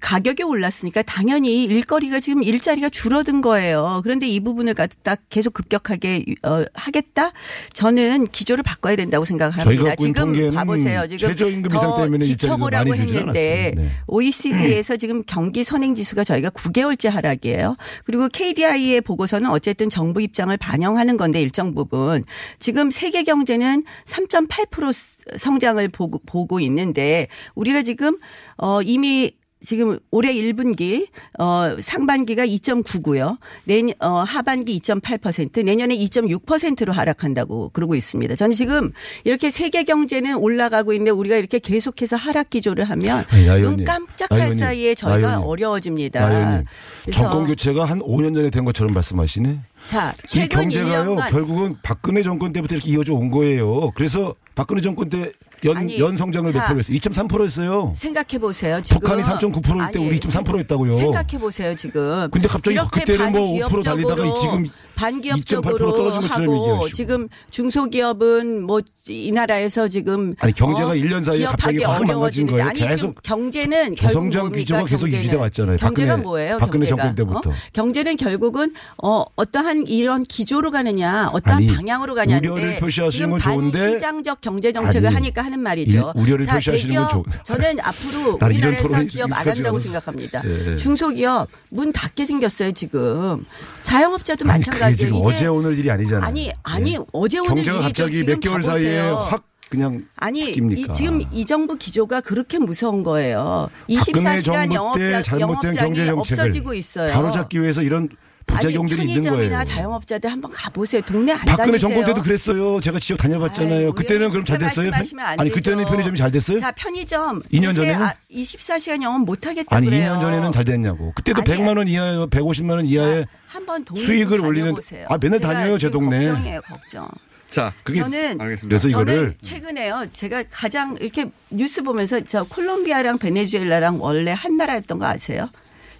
가격이 0.00 0.42
올랐으니까 0.42 1.02
당연히 1.02 1.64
일거리가 1.64 2.20
지금 2.20 2.42
일자리가 2.42 2.88
줄어든 2.88 3.40
거예요. 3.40 4.00
그런데 4.02 4.28
이 4.28 4.40
부분을 4.40 4.74
갖다 4.74 5.16
계속 5.28 5.54
급격하게 5.54 6.24
어, 6.42 6.64
하겠다? 6.74 7.32
저는 7.72 8.28
기조를 8.28 8.62
바꿔야 8.62 8.96
된다고 8.96 9.24
생각합니다. 9.24 9.96
지금 9.96 10.54
봐보세요. 10.54 11.06
지금 11.08 11.28
최저임금 11.28 11.70
더 11.70 12.02
때문에 12.02 12.24
지켜보라고 12.24 12.94
했는데. 12.94 13.72
네. 13.74 13.90
OECD에서 14.06 14.96
지금 14.96 15.22
경기 15.26 15.64
선행 15.64 15.94
지수가 15.94 16.24
저희가 16.24 16.50
9개월째 16.50 17.10
하락이에요. 17.10 17.76
그리고 18.04 18.28
KDI의 18.28 19.00
보고서는 19.00 19.50
어쨌든 19.50 19.88
정부 19.88 20.20
입장을 20.20 20.54
반영하는 20.56 21.16
건데 21.16 21.40
일정 21.40 21.74
부분 21.74 22.24
지금 22.58 22.90
세계 22.90 23.22
경제는 23.22 23.84
3.8% 24.06 25.14
성장을 25.36 25.86
보고, 25.88 26.20
보고 26.26 26.60
있는데 26.60 27.28
우리가 27.54 27.82
지금 27.82 28.18
어 28.56 28.82
이미 28.82 29.32
지금 29.60 29.98
올해 30.10 30.34
1분기 30.34 31.08
어 31.38 31.76
상반기가 31.80 32.44
2.9고요. 32.46 33.38
내년 33.64 33.94
어 33.98 34.18
하반기 34.18 34.78
2.8%, 34.78 35.64
내년에 35.64 35.96
2.6%로 35.96 36.92
하락한다고 36.92 37.70
그러고 37.72 37.94
있습니다. 37.94 38.34
저는 38.34 38.54
지금 38.54 38.92
이렇게 39.24 39.48
세계 39.50 39.84
경제는 39.84 40.36
올라가고 40.36 40.92
있는데 40.92 41.10
우리가 41.10 41.36
이렇게 41.36 41.58
계속해서 41.58 42.16
하락 42.16 42.50
기조를 42.50 42.84
하면 42.84 43.24
아니, 43.30 43.46
나눈 43.46 43.84
깜짝할 43.84 44.52
사이에 44.52 44.94
나 44.94 45.00
저희가 45.00 45.28
의원님, 45.28 45.48
어려워집니다. 45.48 46.62
정권 47.10 47.46
교체가 47.46 47.86
한 47.86 48.00
5년 48.00 48.34
전에 48.34 48.50
된 48.50 48.66
것처럼 48.66 48.92
말씀하시네. 48.92 49.60
자, 49.84 50.14
이 50.34 50.48
경제가요 50.48 51.14
1년간 51.16 51.30
결국은 51.30 51.76
박근혜 51.82 52.22
정권 52.22 52.52
때부터 52.52 52.74
이렇게 52.74 52.90
이어져 52.90 53.14
온 53.14 53.30
거예요. 53.30 53.90
그래서 53.94 54.34
박근혜 54.54 54.80
정권 54.80 55.08
때 55.08 55.32
연 55.64 55.78
아니, 55.78 55.98
연 55.98 56.16
성장을 56.16 56.52
몇 56.52 56.58
자, 56.60 56.66
프로 56.66 56.78
했어요? 56.78 56.96
2.3%였어요. 56.96 57.92
생각해 57.96 58.38
보세요. 58.38 58.82
지금 58.82 59.00
북한이 59.00 59.22
3.9%일 59.22 59.92
때 59.92 59.98
우리 59.98 60.20
2.3% 60.20 60.58
했다고요. 60.58 60.94
생각해 60.94 61.38
보세요 61.38 61.74
지금. 61.74 62.28
근데 62.30 62.46
갑자기 62.48 62.76
그때는 62.92 63.32
뭐5% 63.32 63.82
달리다가 63.82 64.22
지금 64.40 64.68
반기업적으로 64.94 65.76
2.8% 65.76 65.78
떨어진 65.96 66.20
것처럼 66.28 66.54
하고. 66.54 66.88
지금 66.90 67.28
중소기업은 67.50 68.62
뭐 68.62 68.80
이 69.06 69.30
나라에서 69.32 69.86
지금 69.86 70.34
아니, 70.38 70.54
경제가 70.54 70.94
일년 70.94 71.22
사이에 71.22 71.44
갑자기 71.44 71.82
확 71.82 72.02
망가진 72.06 72.46
거예요. 72.46 72.64
아니 72.68 72.80
계속 72.80 73.22
경제는 73.22 73.96
저성장? 73.96 74.50
기조가 74.50 74.86
계속 74.86 75.00
경제는. 75.02 75.18
유지돼 75.18 75.36
왔잖아요. 75.36 75.76
경제가 75.76 76.12
박근혜- 76.12 76.22
뭐예요? 76.22 76.56
박근혜 76.56 76.86
경제가? 76.86 77.02
정권 77.12 77.14
때부터. 77.14 77.50
어? 77.50 77.52
경제는 77.74 78.16
결국은 78.16 78.72
어 79.02 79.22
어떠한 79.36 79.88
이런 79.88 80.22
기조로 80.22 80.70
가느냐, 80.70 81.28
어떠한 81.34 81.58
아니, 81.58 81.66
방향으로 81.66 82.14
가냐인데 82.14 82.78
지금 83.10 83.36
반시장적 83.38 84.40
경제 84.40 84.72
정책을 84.72 85.08
아니, 85.08 85.16
하니까 85.16 85.42
하는 85.44 85.60
말이죠. 85.60 86.12
일- 86.16 86.22
우려를 86.22 86.46
자, 86.46 86.54
표시하시는 86.54 86.94
건 86.96 87.06
대기업, 87.06 87.10
좋은데. 87.10 87.38
저는 87.44 87.80
앞으로 87.82 88.38
우리나라에서 88.40 89.02
기업 89.02 89.32
안 89.38 89.46
한다고. 89.46 89.78
생각합니다. 89.78 90.40
예. 90.46 90.76
중소기업 90.76 91.48
문 91.68 91.92
닫게 91.92 92.24
생겼어요 92.24 92.72
지금. 92.72 93.44
자영업자도 93.82 94.46
마찬가지 94.46 94.83
예요. 94.88 94.96
지금 94.96 95.16
이제 95.16 95.26
어제 95.26 95.46
오늘 95.46 95.78
일이 95.78 95.90
아니잖아요. 95.90 96.26
아니 96.26 96.52
아니 96.62 96.94
예. 96.94 96.98
어제 97.12 97.38
오늘 97.38 97.54
경제가. 97.54 97.80
갑자기 97.80 98.14
지금 98.16 98.32
몇 98.34 98.40
개월 98.40 98.60
가보세요. 98.62 99.02
사이에 99.02 99.10
확 99.10 99.44
그냥 99.70 100.02
아니? 100.16 100.50
이, 100.50 100.86
지금 100.92 101.22
이 101.32 101.44
정부 101.44 101.76
기조가 101.76 102.20
그렇게 102.20 102.58
무서운 102.58 103.02
거예요. 103.02 103.70
박근혜 103.88 104.36
24시간 104.36 104.42
정부 104.42 104.68
때 104.68 104.74
영업자, 104.76 105.22
잘못된 105.22 105.72
경제 105.72 106.06
정책을 106.06 106.12
없어지고 106.20 106.74
있어요. 106.74 107.12
바로잡기 107.12 107.60
위해서 107.60 107.82
이런 107.82 108.08
부작용들이 108.46 109.00
아니, 109.00 109.10
있는 109.12 109.22
편의점이나 109.24 109.56
거예요. 109.56 109.64
자영업자들 109.64 110.30
한번 110.30 110.50
가보세요. 110.50 111.02
동네 111.02 111.32
안 111.32 111.40
박근혜 111.40 111.56
다니세요? 111.72 111.78
정권 111.88 112.04
때도 112.04 112.22
그랬어요. 112.22 112.80
제가 112.80 112.98
지역 112.98 113.16
다녀봤잖아요. 113.18 113.92
그때는 113.92 114.30
그럼 114.30 114.44
잘 114.44 114.58
됐어요? 114.58 114.90
아니 114.92 115.50
되죠. 115.50 115.54
그때는 115.54 115.84
편의점이 115.84 116.18
잘 116.18 116.30
됐어요? 116.30 116.60
자 116.60 116.72
편의점 116.72 117.42
2년 117.52 117.64
요새 117.64 117.74
전에는? 117.74 118.02
아, 118.02 118.14
24시간 118.30 119.02
영업 119.02 119.20
못 119.22 119.46
하겠다 119.46 119.74
아니 119.74 119.86
그래요. 119.86 120.12
2년 120.14 120.20
전에는 120.20 120.52
잘 120.52 120.64
됐냐고. 120.64 121.12
그때도 121.14 121.42
아니, 121.46 121.62
100만 121.62 121.76
원 121.78 121.88
이하에 121.88 122.16
150만 122.26 122.70
원 122.70 122.86
이하에 122.86 123.24
한번 123.46 123.84
수익을 123.96 124.38
좀 124.38 124.46
올리는. 124.46 124.74
아 125.08 125.18
맨날 125.20 125.40
다녀요 125.40 125.78
제 125.78 125.90
동네. 125.90 126.24
걱정이에요 126.24 126.60
걱정. 126.62 127.08
자, 127.50 127.72
그게 127.84 128.00
저는 128.00 128.40
알겠습니다. 128.40 128.68
그래서 128.68 128.88
이거를 128.88 129.14
저는 129.14 129.34
최근에요. 129.42 130.06
제가 130.10 130.42
가장 130.50 130.96
이렇게 131.00 131.30
뉴스 131.50 131.84
보면서 131.84 132.20
저 132.24 132.42
콜롬비아랑 132.42 133.18
베네수엘라랑 133.18 134.02
원래 134.02 134.32
한 134.32 134.56
나라였던 134.56 134.98
거 134.98 135.06
아세요? 135.06 135.48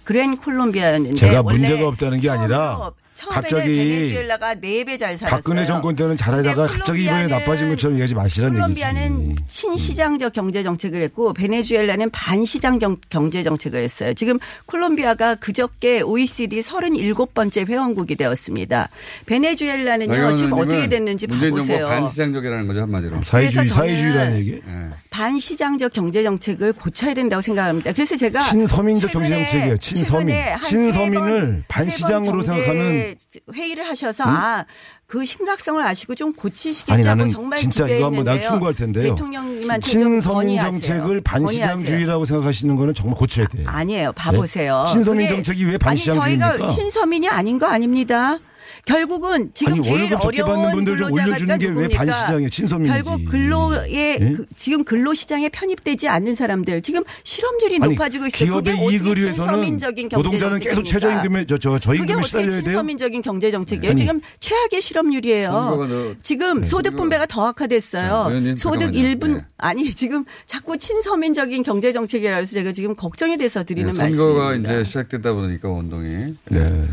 그랜 0.05 0.37
콜롬비아였는데 0.37 1.15
제가 1.15 1.43
문제가 1.43 1.87
없다는 1.87 2.19
게 2.19 2.29
아니라 2.29 2.91
갑자기 3.29 3.75
베네수엘라가 3.77 4.55
네배잘 4.55 5.17
살았어요. 5.17 5.29
박근혜 5.41 5.65
정권 5.65 5.95
때는 5.95 6.17
잘하다가 6.17 6.67
갑자기 6.67 7.03
이번에 7.05 7.27
나빠진 7.27 7.69
것처럼 7.69 7.95
얘기하지 7.95 8.13
마시라는 8.15 8.61
얘기지. 8.61 8.81
콜롬비아는 8.81 9.35
신시장적 9.47 10.33
경제 10.33 10.63
정책을 10.63 11.01
했고 11.01 11.33
베네수엘라는 11.33 12.09
반시장 12.11 12.77
경- 12.77 12.97
경제 13.09 13.41
정책을 13.43 13.81
했어요. 13.81 14.13
지금 14.13 14.37
콜롬비아가 14.65 15.35
그저께 15.35 16.01
OECD 16.01 16.59
37번째 16.59 17.67
회원국이 17.67 18.15
되었습니다. 18.15 18.89
베네수엘라는요 19.25 20.33
지금 20.33 20.53
어떻게 20.53 20.87
됐는지 20.89 21.27
문재인 21.27 21.51
봐보세요. 21.53 21.77
정부 21.85 21.91
반시장적이라는 22.01 22.67
거죠 22.67 22.81
한마디로. 22.81 23.23
사회주의 23.23 23.65
그래서 23.65 23.73
저는 23.73 23.95
사회주의라는 23.95 24.37
얘기. 24.39 24.51
예. 24.55 24.61
반시장적 25.09 25.93
경제 25.93 26.23
정책을 26.23 26.73
고쳐야 26.73 27.13
된다고 27.13 27.41
생각합니다. 27.41 27.93
그래서 27.93 28.15
제가 28.17 28.39
친서민적 28.49 29.11
경제 29.11 29.29
정책이에요. 29.29 29.77
친서민. 29.77 30.35
친서민을 30.63 31.41
번- 31.41 31.63
반시장으로 31.67 32.41
생각하는 32.41 33.04
회의를 33.53 33.87
하셔서 33.87 34.23
응? 34.25 34.29
아그 34.29 35.25
심각성을 35.25 35.81
아시고 35.81 36.15
좀 36.15 36.33
고치시겠지 36.33 36.91
아니 36.91 37.03
나는 37.03 37.29
정말 37.29 37.59
진짜 37.59 37.85
이거 37.87 38.05
한번 38.05 38.23
날 38.23 38.35
기대했는데요. 38.35 38.49
충고할 38.49 38.73
텐데요. 38.75 39.03
대통령님한테 39.15 39.91
건의하세요. 40.33 40.71
정책을. 40.71 41.21
반시장주의라고 41.21 42.25
생각하시는 42.25 42.75
거는 42.75 42.93
정말 42.93 43.17
고쳐야 43.17 43.47
돼요. 43.47 43.67
아 43.69 43.83
니에요. 43.83 44.11
봐보세요. 44.13 44.85
네? 44.87 44.93
그게- 45.27 45.35
정책이 45.35 45.63
왜 45.63 45.69
아니 45.71 45.77
반시장주의입니까? 45.79 46.57
저희가 46.57 46.67
친서민이 46.73 47.29
아닌 47.29 47.59
거 47.59 47.65
아닙니다. 47.67 48.39
결국은 48.85 49.51
지금 49.53 49.73
아니, 49.73 49.81
제일 49.81 49.99
월급 50.01 50.21
적게 50.21 50.41
어려운 50.41 50.57
받는 50.61 50.75
분들 50.75 50.97
좀 50.97 51.07
근로자가 51.07 51.27
올려주는 51.27 51.57
게왜 51.59 51.71
누굽니까? 51.73 51.97
반시장이에요? 52.05 52.49
친서민이지. 52.49 53.03
결국 53.03 53.25
근로에 53.31 53.91
예? 53.91 54.33
그- 54.35 54.45
지금 54.55 54.83
근로시장에 54.83 55.49
편입되지 55.49 56.07
않는 56.07 56.35
사람들 56.35 56.81
지금 56.81 57.03
실업률이 57.23 57.79
아니, 57.81 57.93
높아지고 57.93 58.27
있어요. 58.27 58.61
기업의 58.61 58.77
이익을 58.77 59.17
위해서는 59.17 59.77
노동자는 60.11 60.59
계속? 60.59 60.83
최저임금에 60.83 61.45
저, 61.45 61.57
저 61.57 61.79
저임금에 61.79 62.05
그게 62.05 62.13
어떻게 62.13 62.27
시달려야 62.27 62.49
돼요. 62.51 62.63
친서민적인 62.63 63.21
경제 63.21 63.51
정책이에요? 63.51 63.91
아니. 63.91 63.97
지금 64.01 64.21
최악의 64.39 64.81
실업률이에요. 64.81 66.15
지금 66.21 66.61
네, 66.61 66.67
소득 66.67 66.95
분배가 66.95 67.25
더 67.25 67.47
악화됐어요. 67.47 68.07
자, 68.09 68.25
의원님, 68.29 68.55
소득 68.55 68.79
잠깐만요. 68.81 69.07
일분 69.07 69.37
네. 69.37 69.45
아니 69.57 69.93
지금 69.93 70.25
자꾸 70.45 70.77
친서민적인 70.77 71.63
경제 71.63 71.91
정책이라 71.93 72.35
해서 72.37 72.53
제가 72.53 72.71
지금 72.71 72.95
걱정이 72.95 73.37
돼서 73.37 73.63
드리는 73.63 73.91
네, 73.91 73.97
말씀입니다. 73.97 74.17
선거가 74.23 74.55
이제 74.55 74.83
시작되다 74.83 75.33
보니까 75.33 75.69
운동이 75.69 76.35
네. 76.49 76.83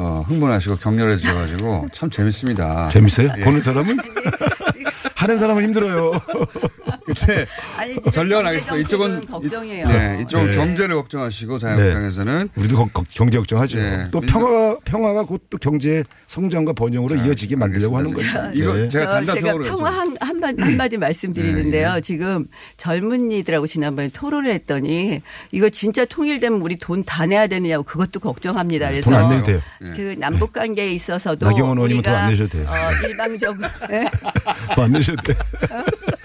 어, 0.00 0.24
흥분하시고 0.26 0.76
격렬해 0.76 1.18
지셔가지고 1.18 1.88
참 1.92 2.08
재밌습니다. 2.08 2.88
재밌어요? 2.88 3.28
예. 3.36 3.44
보는 3.44 3.60
사람은? 3.60 3.98
하는 5.14 5.38
사람은 5.38 5.62
힘들어요. 5.64 6.12
그때 7.14 7.46
아니, 7.76 7.92
진짜 7.94 8.10
전략은 8.10 8.44
경제 8.44 8.48
알겠습니다. 8.48 8.88
이쪽은 8.88 9.20
걱정이에요. 9.22 9.88
네, 9.88 10.18
이쪽은 10.22 10.50
네. 10.50 10.56
경제를 10.56 10.94
걱정하시고 10.96 11.58
자유한국당에서는 11.58 12.48
우리도 12.56 12.76
거- 12.76 12.88
거- 12.92 13.04
경제 13.10 13.38
걱정하죠. 13.38 13.78
네. 13.78 14.04
또 14.10 14.20
평화가 14.20 14.76
평화가 14.84 15.24
곧 15.24 15.40
또 15.50 15.58
경제 15.58 16.04
성장과 16.28 16.74
번영으로 16.74 17.16
이어지게 17.16 17.56
만들려고 17.56 17.96
하는 17.96 18.14
거죠. 18.14 18.50
이거 18.54 18.72
네. 18.74 18.88
제가 18.88 19.20
여쭤볼게요. 19.22 19.64
평화 19.68 19.90
한, 19.90 20.16
한마디, 20.20 20.62
한마디 20.62 20.96
말씀드리는데요. 20.96 22.00
지금 22.02 22.46
젊은이들하고 22.76 23.66
지난번에 23.66 24.10
토론을 24.12 24.52
했더니 24.52 25.22
이거 25.50 25.68
진짜 25.70 26.04
통일되면 26.04 26.60
우리 26.60 26.76
돈 26.78 27.00
다 27.10 27.26
내야 27.26 27.46
되느냐고 27.48 27.82
그것도 27.82 28.20
걱정합니다. 28.20 28.90
그래서 28.90 29.10
돈안 29.10 29.30
내도 29.30 29.42
돼요. 29.44 29.60
그 29.96 30.14
남북 30.18 30.52
관계에 30.52 30.92
있어서도 30.92 31.46
나경원 31.46 31.78
의원님은 31.78 31.98
우리가 31.98 32.10
돈안 32.12 32.30
내셔도 32.30 32.48
돼요. 32.50 32.66
어, 32.68 33.06
일방적으로 33.08 33.68
예? 33.90 34.10
돈안 34.76 34.92
내셔도 34.92 35.22
돼. 35.22 35.34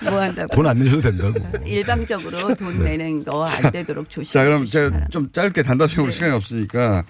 뭐 0.09 0.21
한다고 0.21 0.55
돈 0.55 0.65
안 0.67 0.77
내셔도 0.79 1.01
된다고. 1.01 1.39
일방적으로 1.65 2.55
돈 2.55 2.83
내는 2.83 3.23
거 3.23 3.45
안 3.45 3.71
되도록 3.71 4.09
조심. 4.09 4.33
자, 4.33 4.43
그럼 4.43 4.65
제가 4.65 5.07
좀 5.09 5.31
짧게 5.31 5.63
단답형으로 5.63 6.11
시간이 6.11 6.33
없으니까 6.33 7.03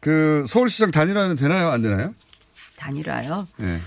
그 0.00 0.44
서울시장 0.46 0.90
단일화는 0.90 1.36
되나요? 1.36 1.70
안 1.70 1.82
되나요? 1.82 2.12
단일화요. 2.76 3.46
네. 3.56 3.80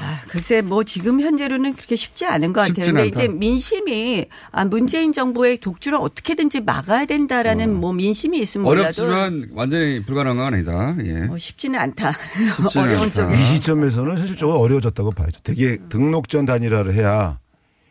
아, 0.00 0.20
글쎄 0.28 0.62
뭐 0.62 0.84
지금 0.84 1.20
현재로는 1.20 1.74
그렇게 1.74 1.96
쉽지 1.96 2.24
않은 2.24 2.54
것 2.54 2.62
같아요. 2.62 2.76
쉽진 2.76 2.94
근데 2.94 3.02
않다. 3.08 3.22
이제 3.24 3.28
민심이 3.28 4.24
아 4.50 4.64
문재인 4.64 5.12
정부의 5.12 5.58
독주를 5.58 5.98
어떻게든지 6.00 6.60
막아야 6.62 7.04
된다라는 7.04 7.74
뭐 7.74 7.92
민심이 7.92 8.40
있으면 8.40 8.66
어. 8.66 8.70
어렵지만 8.70 9.50
완전히 9.52 10.02
불가능한 10.02 10.36
건 10.38 10.54
아니다. 10.54 10.96
예. 11.04 11.26
뭐 11.26 11.36
쉽지는 11.36 11.78
않다. 11.78 12.12
쉽지는 12.56 12.86
어려운 12.88 13.02
않다. 13.02 13.10
쪽에. 13.26 13.34
이 13.36 13.42
시점에서는 13.56 14.16
현실적으로 14.18 14.58
어려워졌다고 14.60 15.10
봐야죠. 15.10 15.40
되게 15.44 15.76
등록 15.90 16.30
전 16.30 16.46
단일화를 16.46 16.94
해야 16.94 17.38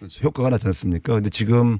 그렇죠. 0.02 0.24
효과가 0.24 0.49
나지 0.49 0.66
않습니까? 0.66 1.14
근데 1.14 1.30
지금 1.30 1.78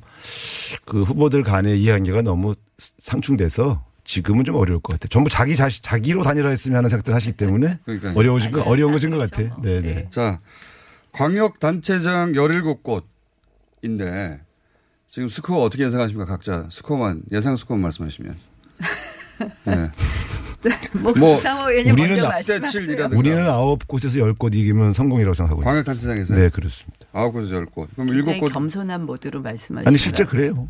그 0.86 1.02
후보들 1.02 1.42
간의 1.42 1.82
이해관계가 1.82 2.22
너무 2.22 2.54
상충돼서 2.78 3.84
지금은 4.04 4.44
좀 4.44 4.58
어려울 4.58 4.80
것 4.80 4.94
같아요. 4.94 5.08
전부 5.10 5.32
자기 5.32 5.56
자식, 5.56 5.82
자기로 5.82 6.22
단일화 6.22 6.50
했으면 6.50 6.78
하는 6.78 6.90
생각들 6.92 7.16
하시기 7.16 7.34
때문에 7.34 7.80
그러니까요. 7.84 8.14
어려워진 8.16 8.52
거, 8.52 8.62
어려운 8.62 8.92
것인 8.92 9.10
것 9.10 9.18
같아요. 9.18 9.56
뭐. 9.56 9.64
네네. 9.64 10.10
자, 10.12 10.40
광역단체장 11.14 12.34
17곳인데 12.34 14.42
지금 15.10 15.28
스코어 15.28 15.64
어떻게 15.64 15.84
예상하십니까? 15.86 16.26
각자 16.26 16.68
스코어만, 16.70 17.24
예상 17.32 17.56
스코어만 17.56 17.82
말씀하시면. 17.82 18.38
네. 19.66 19.92
뭐, 20.93 21.14
뭐, 21.14 21.39
의원님 21.70 21.93
우리는. 21.93 22.18
7이라든가. 22.18 23.18
우리는 23.18 23.47
아홉 23.49 23.88
곳에서 23.88 24.20
열 24.20 24.34
곳 24.36 24.53
이기면 24.55 24.93
성공이라고 24.93 25.34
생각하고 25.34 25.62
있습니다. 25.62 25.72
광역단체장에서요? 25.72 26.38
네, 26.39 26.49
그렇습니다. 26.49 26.97
아홉 27.14 27.34
곳에서 27.34 27.55
열 27.55 27.66
곳. 27.66 27.89
그럼 27.95 28.09
일곱 28.09 28.38
곳. 28.39 28.51
겸손한 28.53 29.05
모드로 29.05 29.41
말씀하시는 29.41 29.88
아니, 29.88 29.97
실제 29.97 30.24
그래요. 30.26 30.70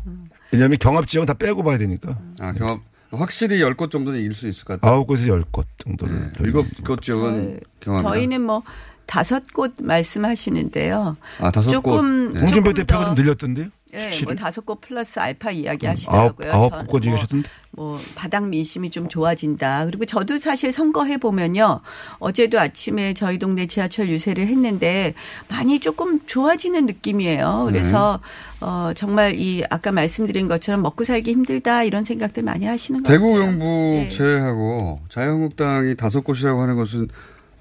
왜냐하면 0.50 0.76
경합 0.80 1.06
지역은 1.06 1.26
다 1.26 1.34
빼고 1.34 1.62
봐야 1.62 1.78
되니까. 1.78 2.18
아, 2.40 2.52
경합. 2.52 2.80
확실히 3.10 3.60
열 3.60 3.74
곳 3.74 3.90
정도는 3.90 4.18
이길 4.20 4.32
수 4.34 4.48
있을 4.48 4.64
것 4.64 4.80
같아요. 4.80 4.94
아홉 4.96 5.06
곳에서 5.06 5.28
열 5.28 5.44
곳 5.50 5.66
정도를. 5.78 6.14
네. 6.20 6.30
일곱 6.40 6.64
곳 6.84 7.02
지역은 7.02 7.60
경합. 7.80 8.02
저희는 8.02 8.40
뭐 8.40 8.62
다섯 9.06 9.42
곳 9.52 9.74
말씀하시는데요. 9.82 11.14
아, 11.40 11.50
다섯 11.50 11.66
곳. 11.68 11.72
조금 11.72 12.32
네. 12.32 12.40
홍준표 12.40 12.72
대표가 12.72 13.00
더- 13.00 13.14
좀 13.14 13.24
늘렸던데요? 13.24 13.66
예, 13.94 13.98
수치를? 13.98 14.34
뭐 14.34 14.34
다섯 14.34 14.64
곳 14.64 14.80
플러스 14.80 15.18
알파 15.18 15.50
이야기 15.50 15.86
아홉, 15.86 15.92
하시더라고요. 15.92 16.52
아홉 16.52 16.70
전곳 16.70 17.06
뭐? 17.06 17.42
뭐 17.74 17.98
바닥 18.14 18.46
민심이 18.48 18.90
좀 18.90 19.08
좋아진다. 19.08 19.86
그리고 19.86 20.04
저도 20.04 20.38
사실 20.38 20.72
선거해 20.72 21.18
보면요. 21.18 21.80
어제도 22.18 22.60
아침에 22.60 23.14
저희 23.14 23.38
동네 23.38 23.66
지하철 23.66 24.08
유세를 24.08 24.46
했는데 24.46 25.14
많이 25.48 25.80
조금 25.80 26.20
좋아지는 26.26 26.86
느낌이에요. 26.86 27.64
그래서 27.66 28.20
네. 28.60 28.66
어 28.66 28.92
정말 28.94 29.34
이 29.36 29.64
아까 29.70 29.90
말씀드린 29.90 30.48
것처럼 30.48 30.82
먹고 30.82 31.04
살기 31.04 31.30
힘들다 31.30 31.84
이런 31.84 32.04
생각들 32.04 32.42
많이 32.42 32.66
하시는 32.66 33.02
것 33.02 33.08
대구 33.08 33.32
같아요. 33.32 33.46
경북 33.46 33.66
네. 33.66 34.08
제외하고 34.08 35.00
자유한국당이 35.08 35.96
다섯 35.96 36.22
곳이라고 36.22 36.60
하는 36.60 36.76
것은 36.76 37.08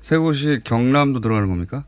세 0.01 0.17
곳이 0.17 0.61
경남도 0.63 1.21
들어가는 1.21 1.47
겁니까? 1.47 1.85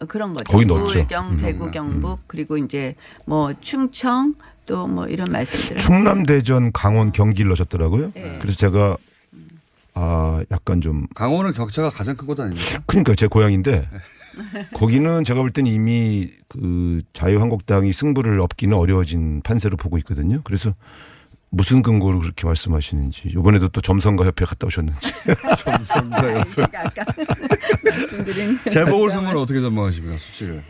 어, 0.00 0.06
그런 0.06 0.32
거죠. 0.34 0.44
거기 0.52 0.64
넣었죠. 0.66 0.92
부울경, 0.92 1.32
음. 1.32 1.36
대구, 1.38 1.70
경북 1.70 2.20
그리고 2.26 2.56
이제 2.56 2.94
뭐 3.26 3.52
충청 3.60 4.34
또 4.66 4.86
뭐 4.86 5.06
이런 5.06 5.26
말씀들을 5.32 5.78
충남, 5.78 6.24
대전, 6.24 6.70
강원, 6.72 7.10
경기를 7.10 7.48
넣으셨더라고요. 7.48 8.12
네. 8.14 8.38
그래서 8.40 8.58
제가 8.58 8.96
아 9.94 10.42
약간 10.50 10.80
좀 10.82 11.06
강원은 11.14 11.52
격차가 11.54 11.88
가장 11.90 12.16
큰 12.16 12.26
곳 12.26 12.38
아닙니까? 12.38 12.80
그러니까 12.86 13.14
제 13.14 13.26
고향인데 13.26 13.88
거기는 14.74 15.24
제가 15.24 15.40
볼 15.40 15.50
때는 15.50 15.72
이미 15.72 16.30
그 16.48 17.00
자유한국당이 17.12 17.92
승부를 17.92 18.40
얻기는 18.40 18.76
어려워진 18.76 19.40
판세로 19.42 19.76
보고 19.76 19.98
있거든요. 19.98 20.40
그래서 20.44 20.72
무슨 21.50 21.82
근거로 21.82 22.20
그렇게 22.20 22.46
말씀하시는지 22.46 23.28
이번에도 23.28 23.68
또 23.68 23.80
점선거 23.80 24.24
협회 24.24 24.44
갔다 24.44 24.66
오셨는지 24.66 24.98
옆에. 26.36 26.50
제가 26.50 26.80
아까 26.84 27.04
말씀드린 27.84 28.58
재보궐 28.70 29.10
선거는 29.10 29.40
어떻게 29.40 29.60
전망하십니까? 29.60 30.18
수치를. 30.18 30.62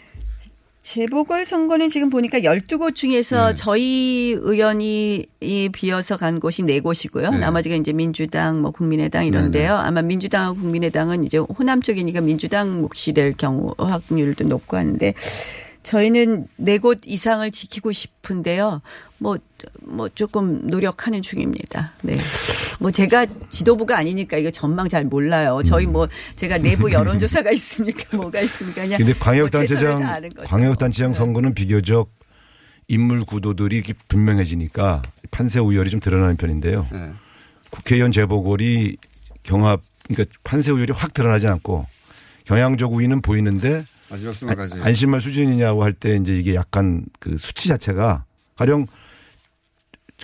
재보궐 0.81 1.45
선거는 1.45 1.89
지금 1.91 2.09
보니까 2.09 2.39
12곳 2.39 2.95
중에서 2.95 3.49
네. 3.49 3.55
저희 3.55 4.35
의원이 4.39 5.27
이 5.41 5.69
비어서 5.71 6.17
간 6.17 6.41
곳이 6.41 6.63
4곳이고요. 6.63 7.33
네. 7.33 7.39
나머지가 7.39 7.75
이제 7.75 7.93
민주당, 7.93 8.63
뭐 8.63 8.71
국민의당 8.71 9.27
이런데요. 9.27 9.75
아마 9.75 10.01
민주당하고 10.01 10.57
국민의당은 10.59 11.25
이제 11.25 11.37
호남 11.37 11.83
쪽이니까 11.83 12.23
민주당 12.23 12.81
몫이 12.81 13.13
될 13.13 13.35
경우 13.35 13.75
확률도 13.77 14.45
높고 14.45 14.79
하는데 14.79 15.13
저희는 15.89 16.47
4곳 16.61 16.99
이상을 17.07 17.51
지키고 17.51 17.93
싶은데요. 17.93 18.83
뭐, 19.17 19.39
뭐 19.81 20.11
조금 20.11 20.67
노력하는 20.67 21.23
중입니다. 21.23 21.95
네. 22.03 22.15
뭐 22.79 22.91
제가 22.91 23.25
지도부가 23.49 23.97
아니니까 23.97 24.37
이거 24.37 24.51
전망 24.51 24.91
잘 24.91 25.07
몰라요. 25.07 25.63
저희 25.65 25.87
뭐 25.87 26.07
제가 26.37 26.59
내부 26.59 26.93
여론조사가 26.93 27.53
있습니까? 27.53 28.19
뭐가 28.19 28.43
있습니까? 28.43 28.83
그냥 28.83 28.99
근데 28.99 29.13
뭐 29.15 29.21
광역단체장 29.21 30.03
거죠. 30.35 30.43
광역단체장 30.45 31.15
선거는 31.15 31.55
비교적 31.55 32.11
인물 32.89 33.25
구도들이 33.25 33.83
분명해지니까 34.09 35.01
판세 35.31 35.59
우열이 35.59 35.89
좀 35.89 36.01
드러나는 36.01 36.37
편인데요. 36.37 36.87
네. 36.93 37.15
국회의원 37.71 38.13
재보궐이 38.13 38.99
경합 39.43 39.81
그러니까 40.07 40.39
판세 40.45 40.71
우열이 40.71 40.93
확 40.93 41.15
드러나지 41.15 41.47
않고 41.47 41.87
경향적 42.45 42.93
우위는 42.93 43.23
보이는데 43.23 43.87
마지막 44.11 44.33
순간까지. 44.33 44.81
안심할 44.81 45.21
수준이냐고 45.21 45.83
할 45.85 45.93
때 45.93 46.17
이제 46.17 46.37
이게 46.37 46.55
약간 46.55 47.05
그 47.21 47.37
수치 47.39 47.69
자체가 47.69 48.25
가령 48.57 48.87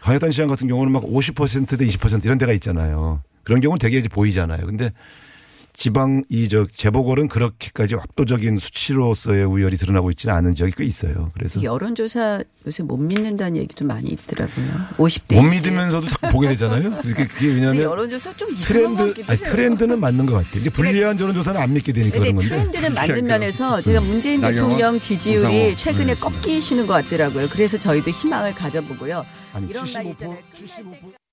광역단 0.03 0.31
시장 0.31 0.49
같은 0.49 0.67
경우는 0.67 0.93
막 0.93 1.03
50%대 1.05 1.87
20% 1.87 2.25
이런 2.25 2.39
데가 2.39 2.53
있잖아요. 2.55 3.23
그런 3.43 3.61
경우는 3.61 3.79
되게 3.79 3.99
이제 3.99 4.09
보이잖아요. 4.09 4.67
근데 4.67 4.93
지방 5.77 6.23
이 6.31 6.49
저 6.49 6.67
재보궐은 6.73 7.27
그렇게까지 7.29 7.97
압도적인 7.97 8.57
수치로서의 8.59 9.45
우열이 9.45 9.77
드러나고 9.77 10.11
있지는 10.11 10.35
않은 10.37 10.55
지역이 10.55 10.73
꽤 10.77 10.85
있어요. 10.85 11.31
그래서 11.35 11.63
여론조사 11.63 12.43
요새 12.67 12.83
못 12.85 12.97
믿는다는 12.97 13.57
얘기도 13.57 13.85
많이 13.85 14.09
있더라고요. 14.11 14.67
50대. 14.97 15.35
못 15.35 15.43
믿으면서도 15.43 16.07
자꾸 16.07 16.29
보게 16.29 16.49
되잖아요. 16.49 16.91
그게, 17.03 17.27
왜냐하면 17.47 17.83
여론조사 17.83 18.37
좀 18.37 18.55
트렌드 18.57 19.07
같기도 19.09 19.33
아니. 19.33 19.41
트렌드는 19.43 20.01
맞는 20.01 20.27
것 20.27 20.35
같아요. 20.35 20.61
이제 20.61 20.71
불리한 20.71 21.19
여론조사는 21.19 21.61
안 21.61 21.73
믿게 21.73 21.93
되니까 21.93 22.19
그런 22.21 22.37
건데. 22.37 22.49
트렌드는 22.49 22.95
맞는 22.95 23.25
면에서 23.27 23.83
제가 23.83 24.01
문재인 24.01 24.41
나경원, 24.41 24.69
대통령 24.71 25.01
지지율이 25.01 25.43
우상호. 25.73 25.77
최근에 25.77 26.15
네, 26.15 26.15
꺾이시는 26.15 26.87
것 26.87 26.93
같더라고요. 27.05 27.49
그래서 27.51 27.77
저희도 27.79 28.11
희망을 28.11 28.55
가져보고요. 28.55 29.27
아니, 29.53 29.67
이런 29.69 29.85
말75% 29.85 30.11
있잖아요. 30.13 30.39
끝날 30.39 30.43
때 31.13 31.24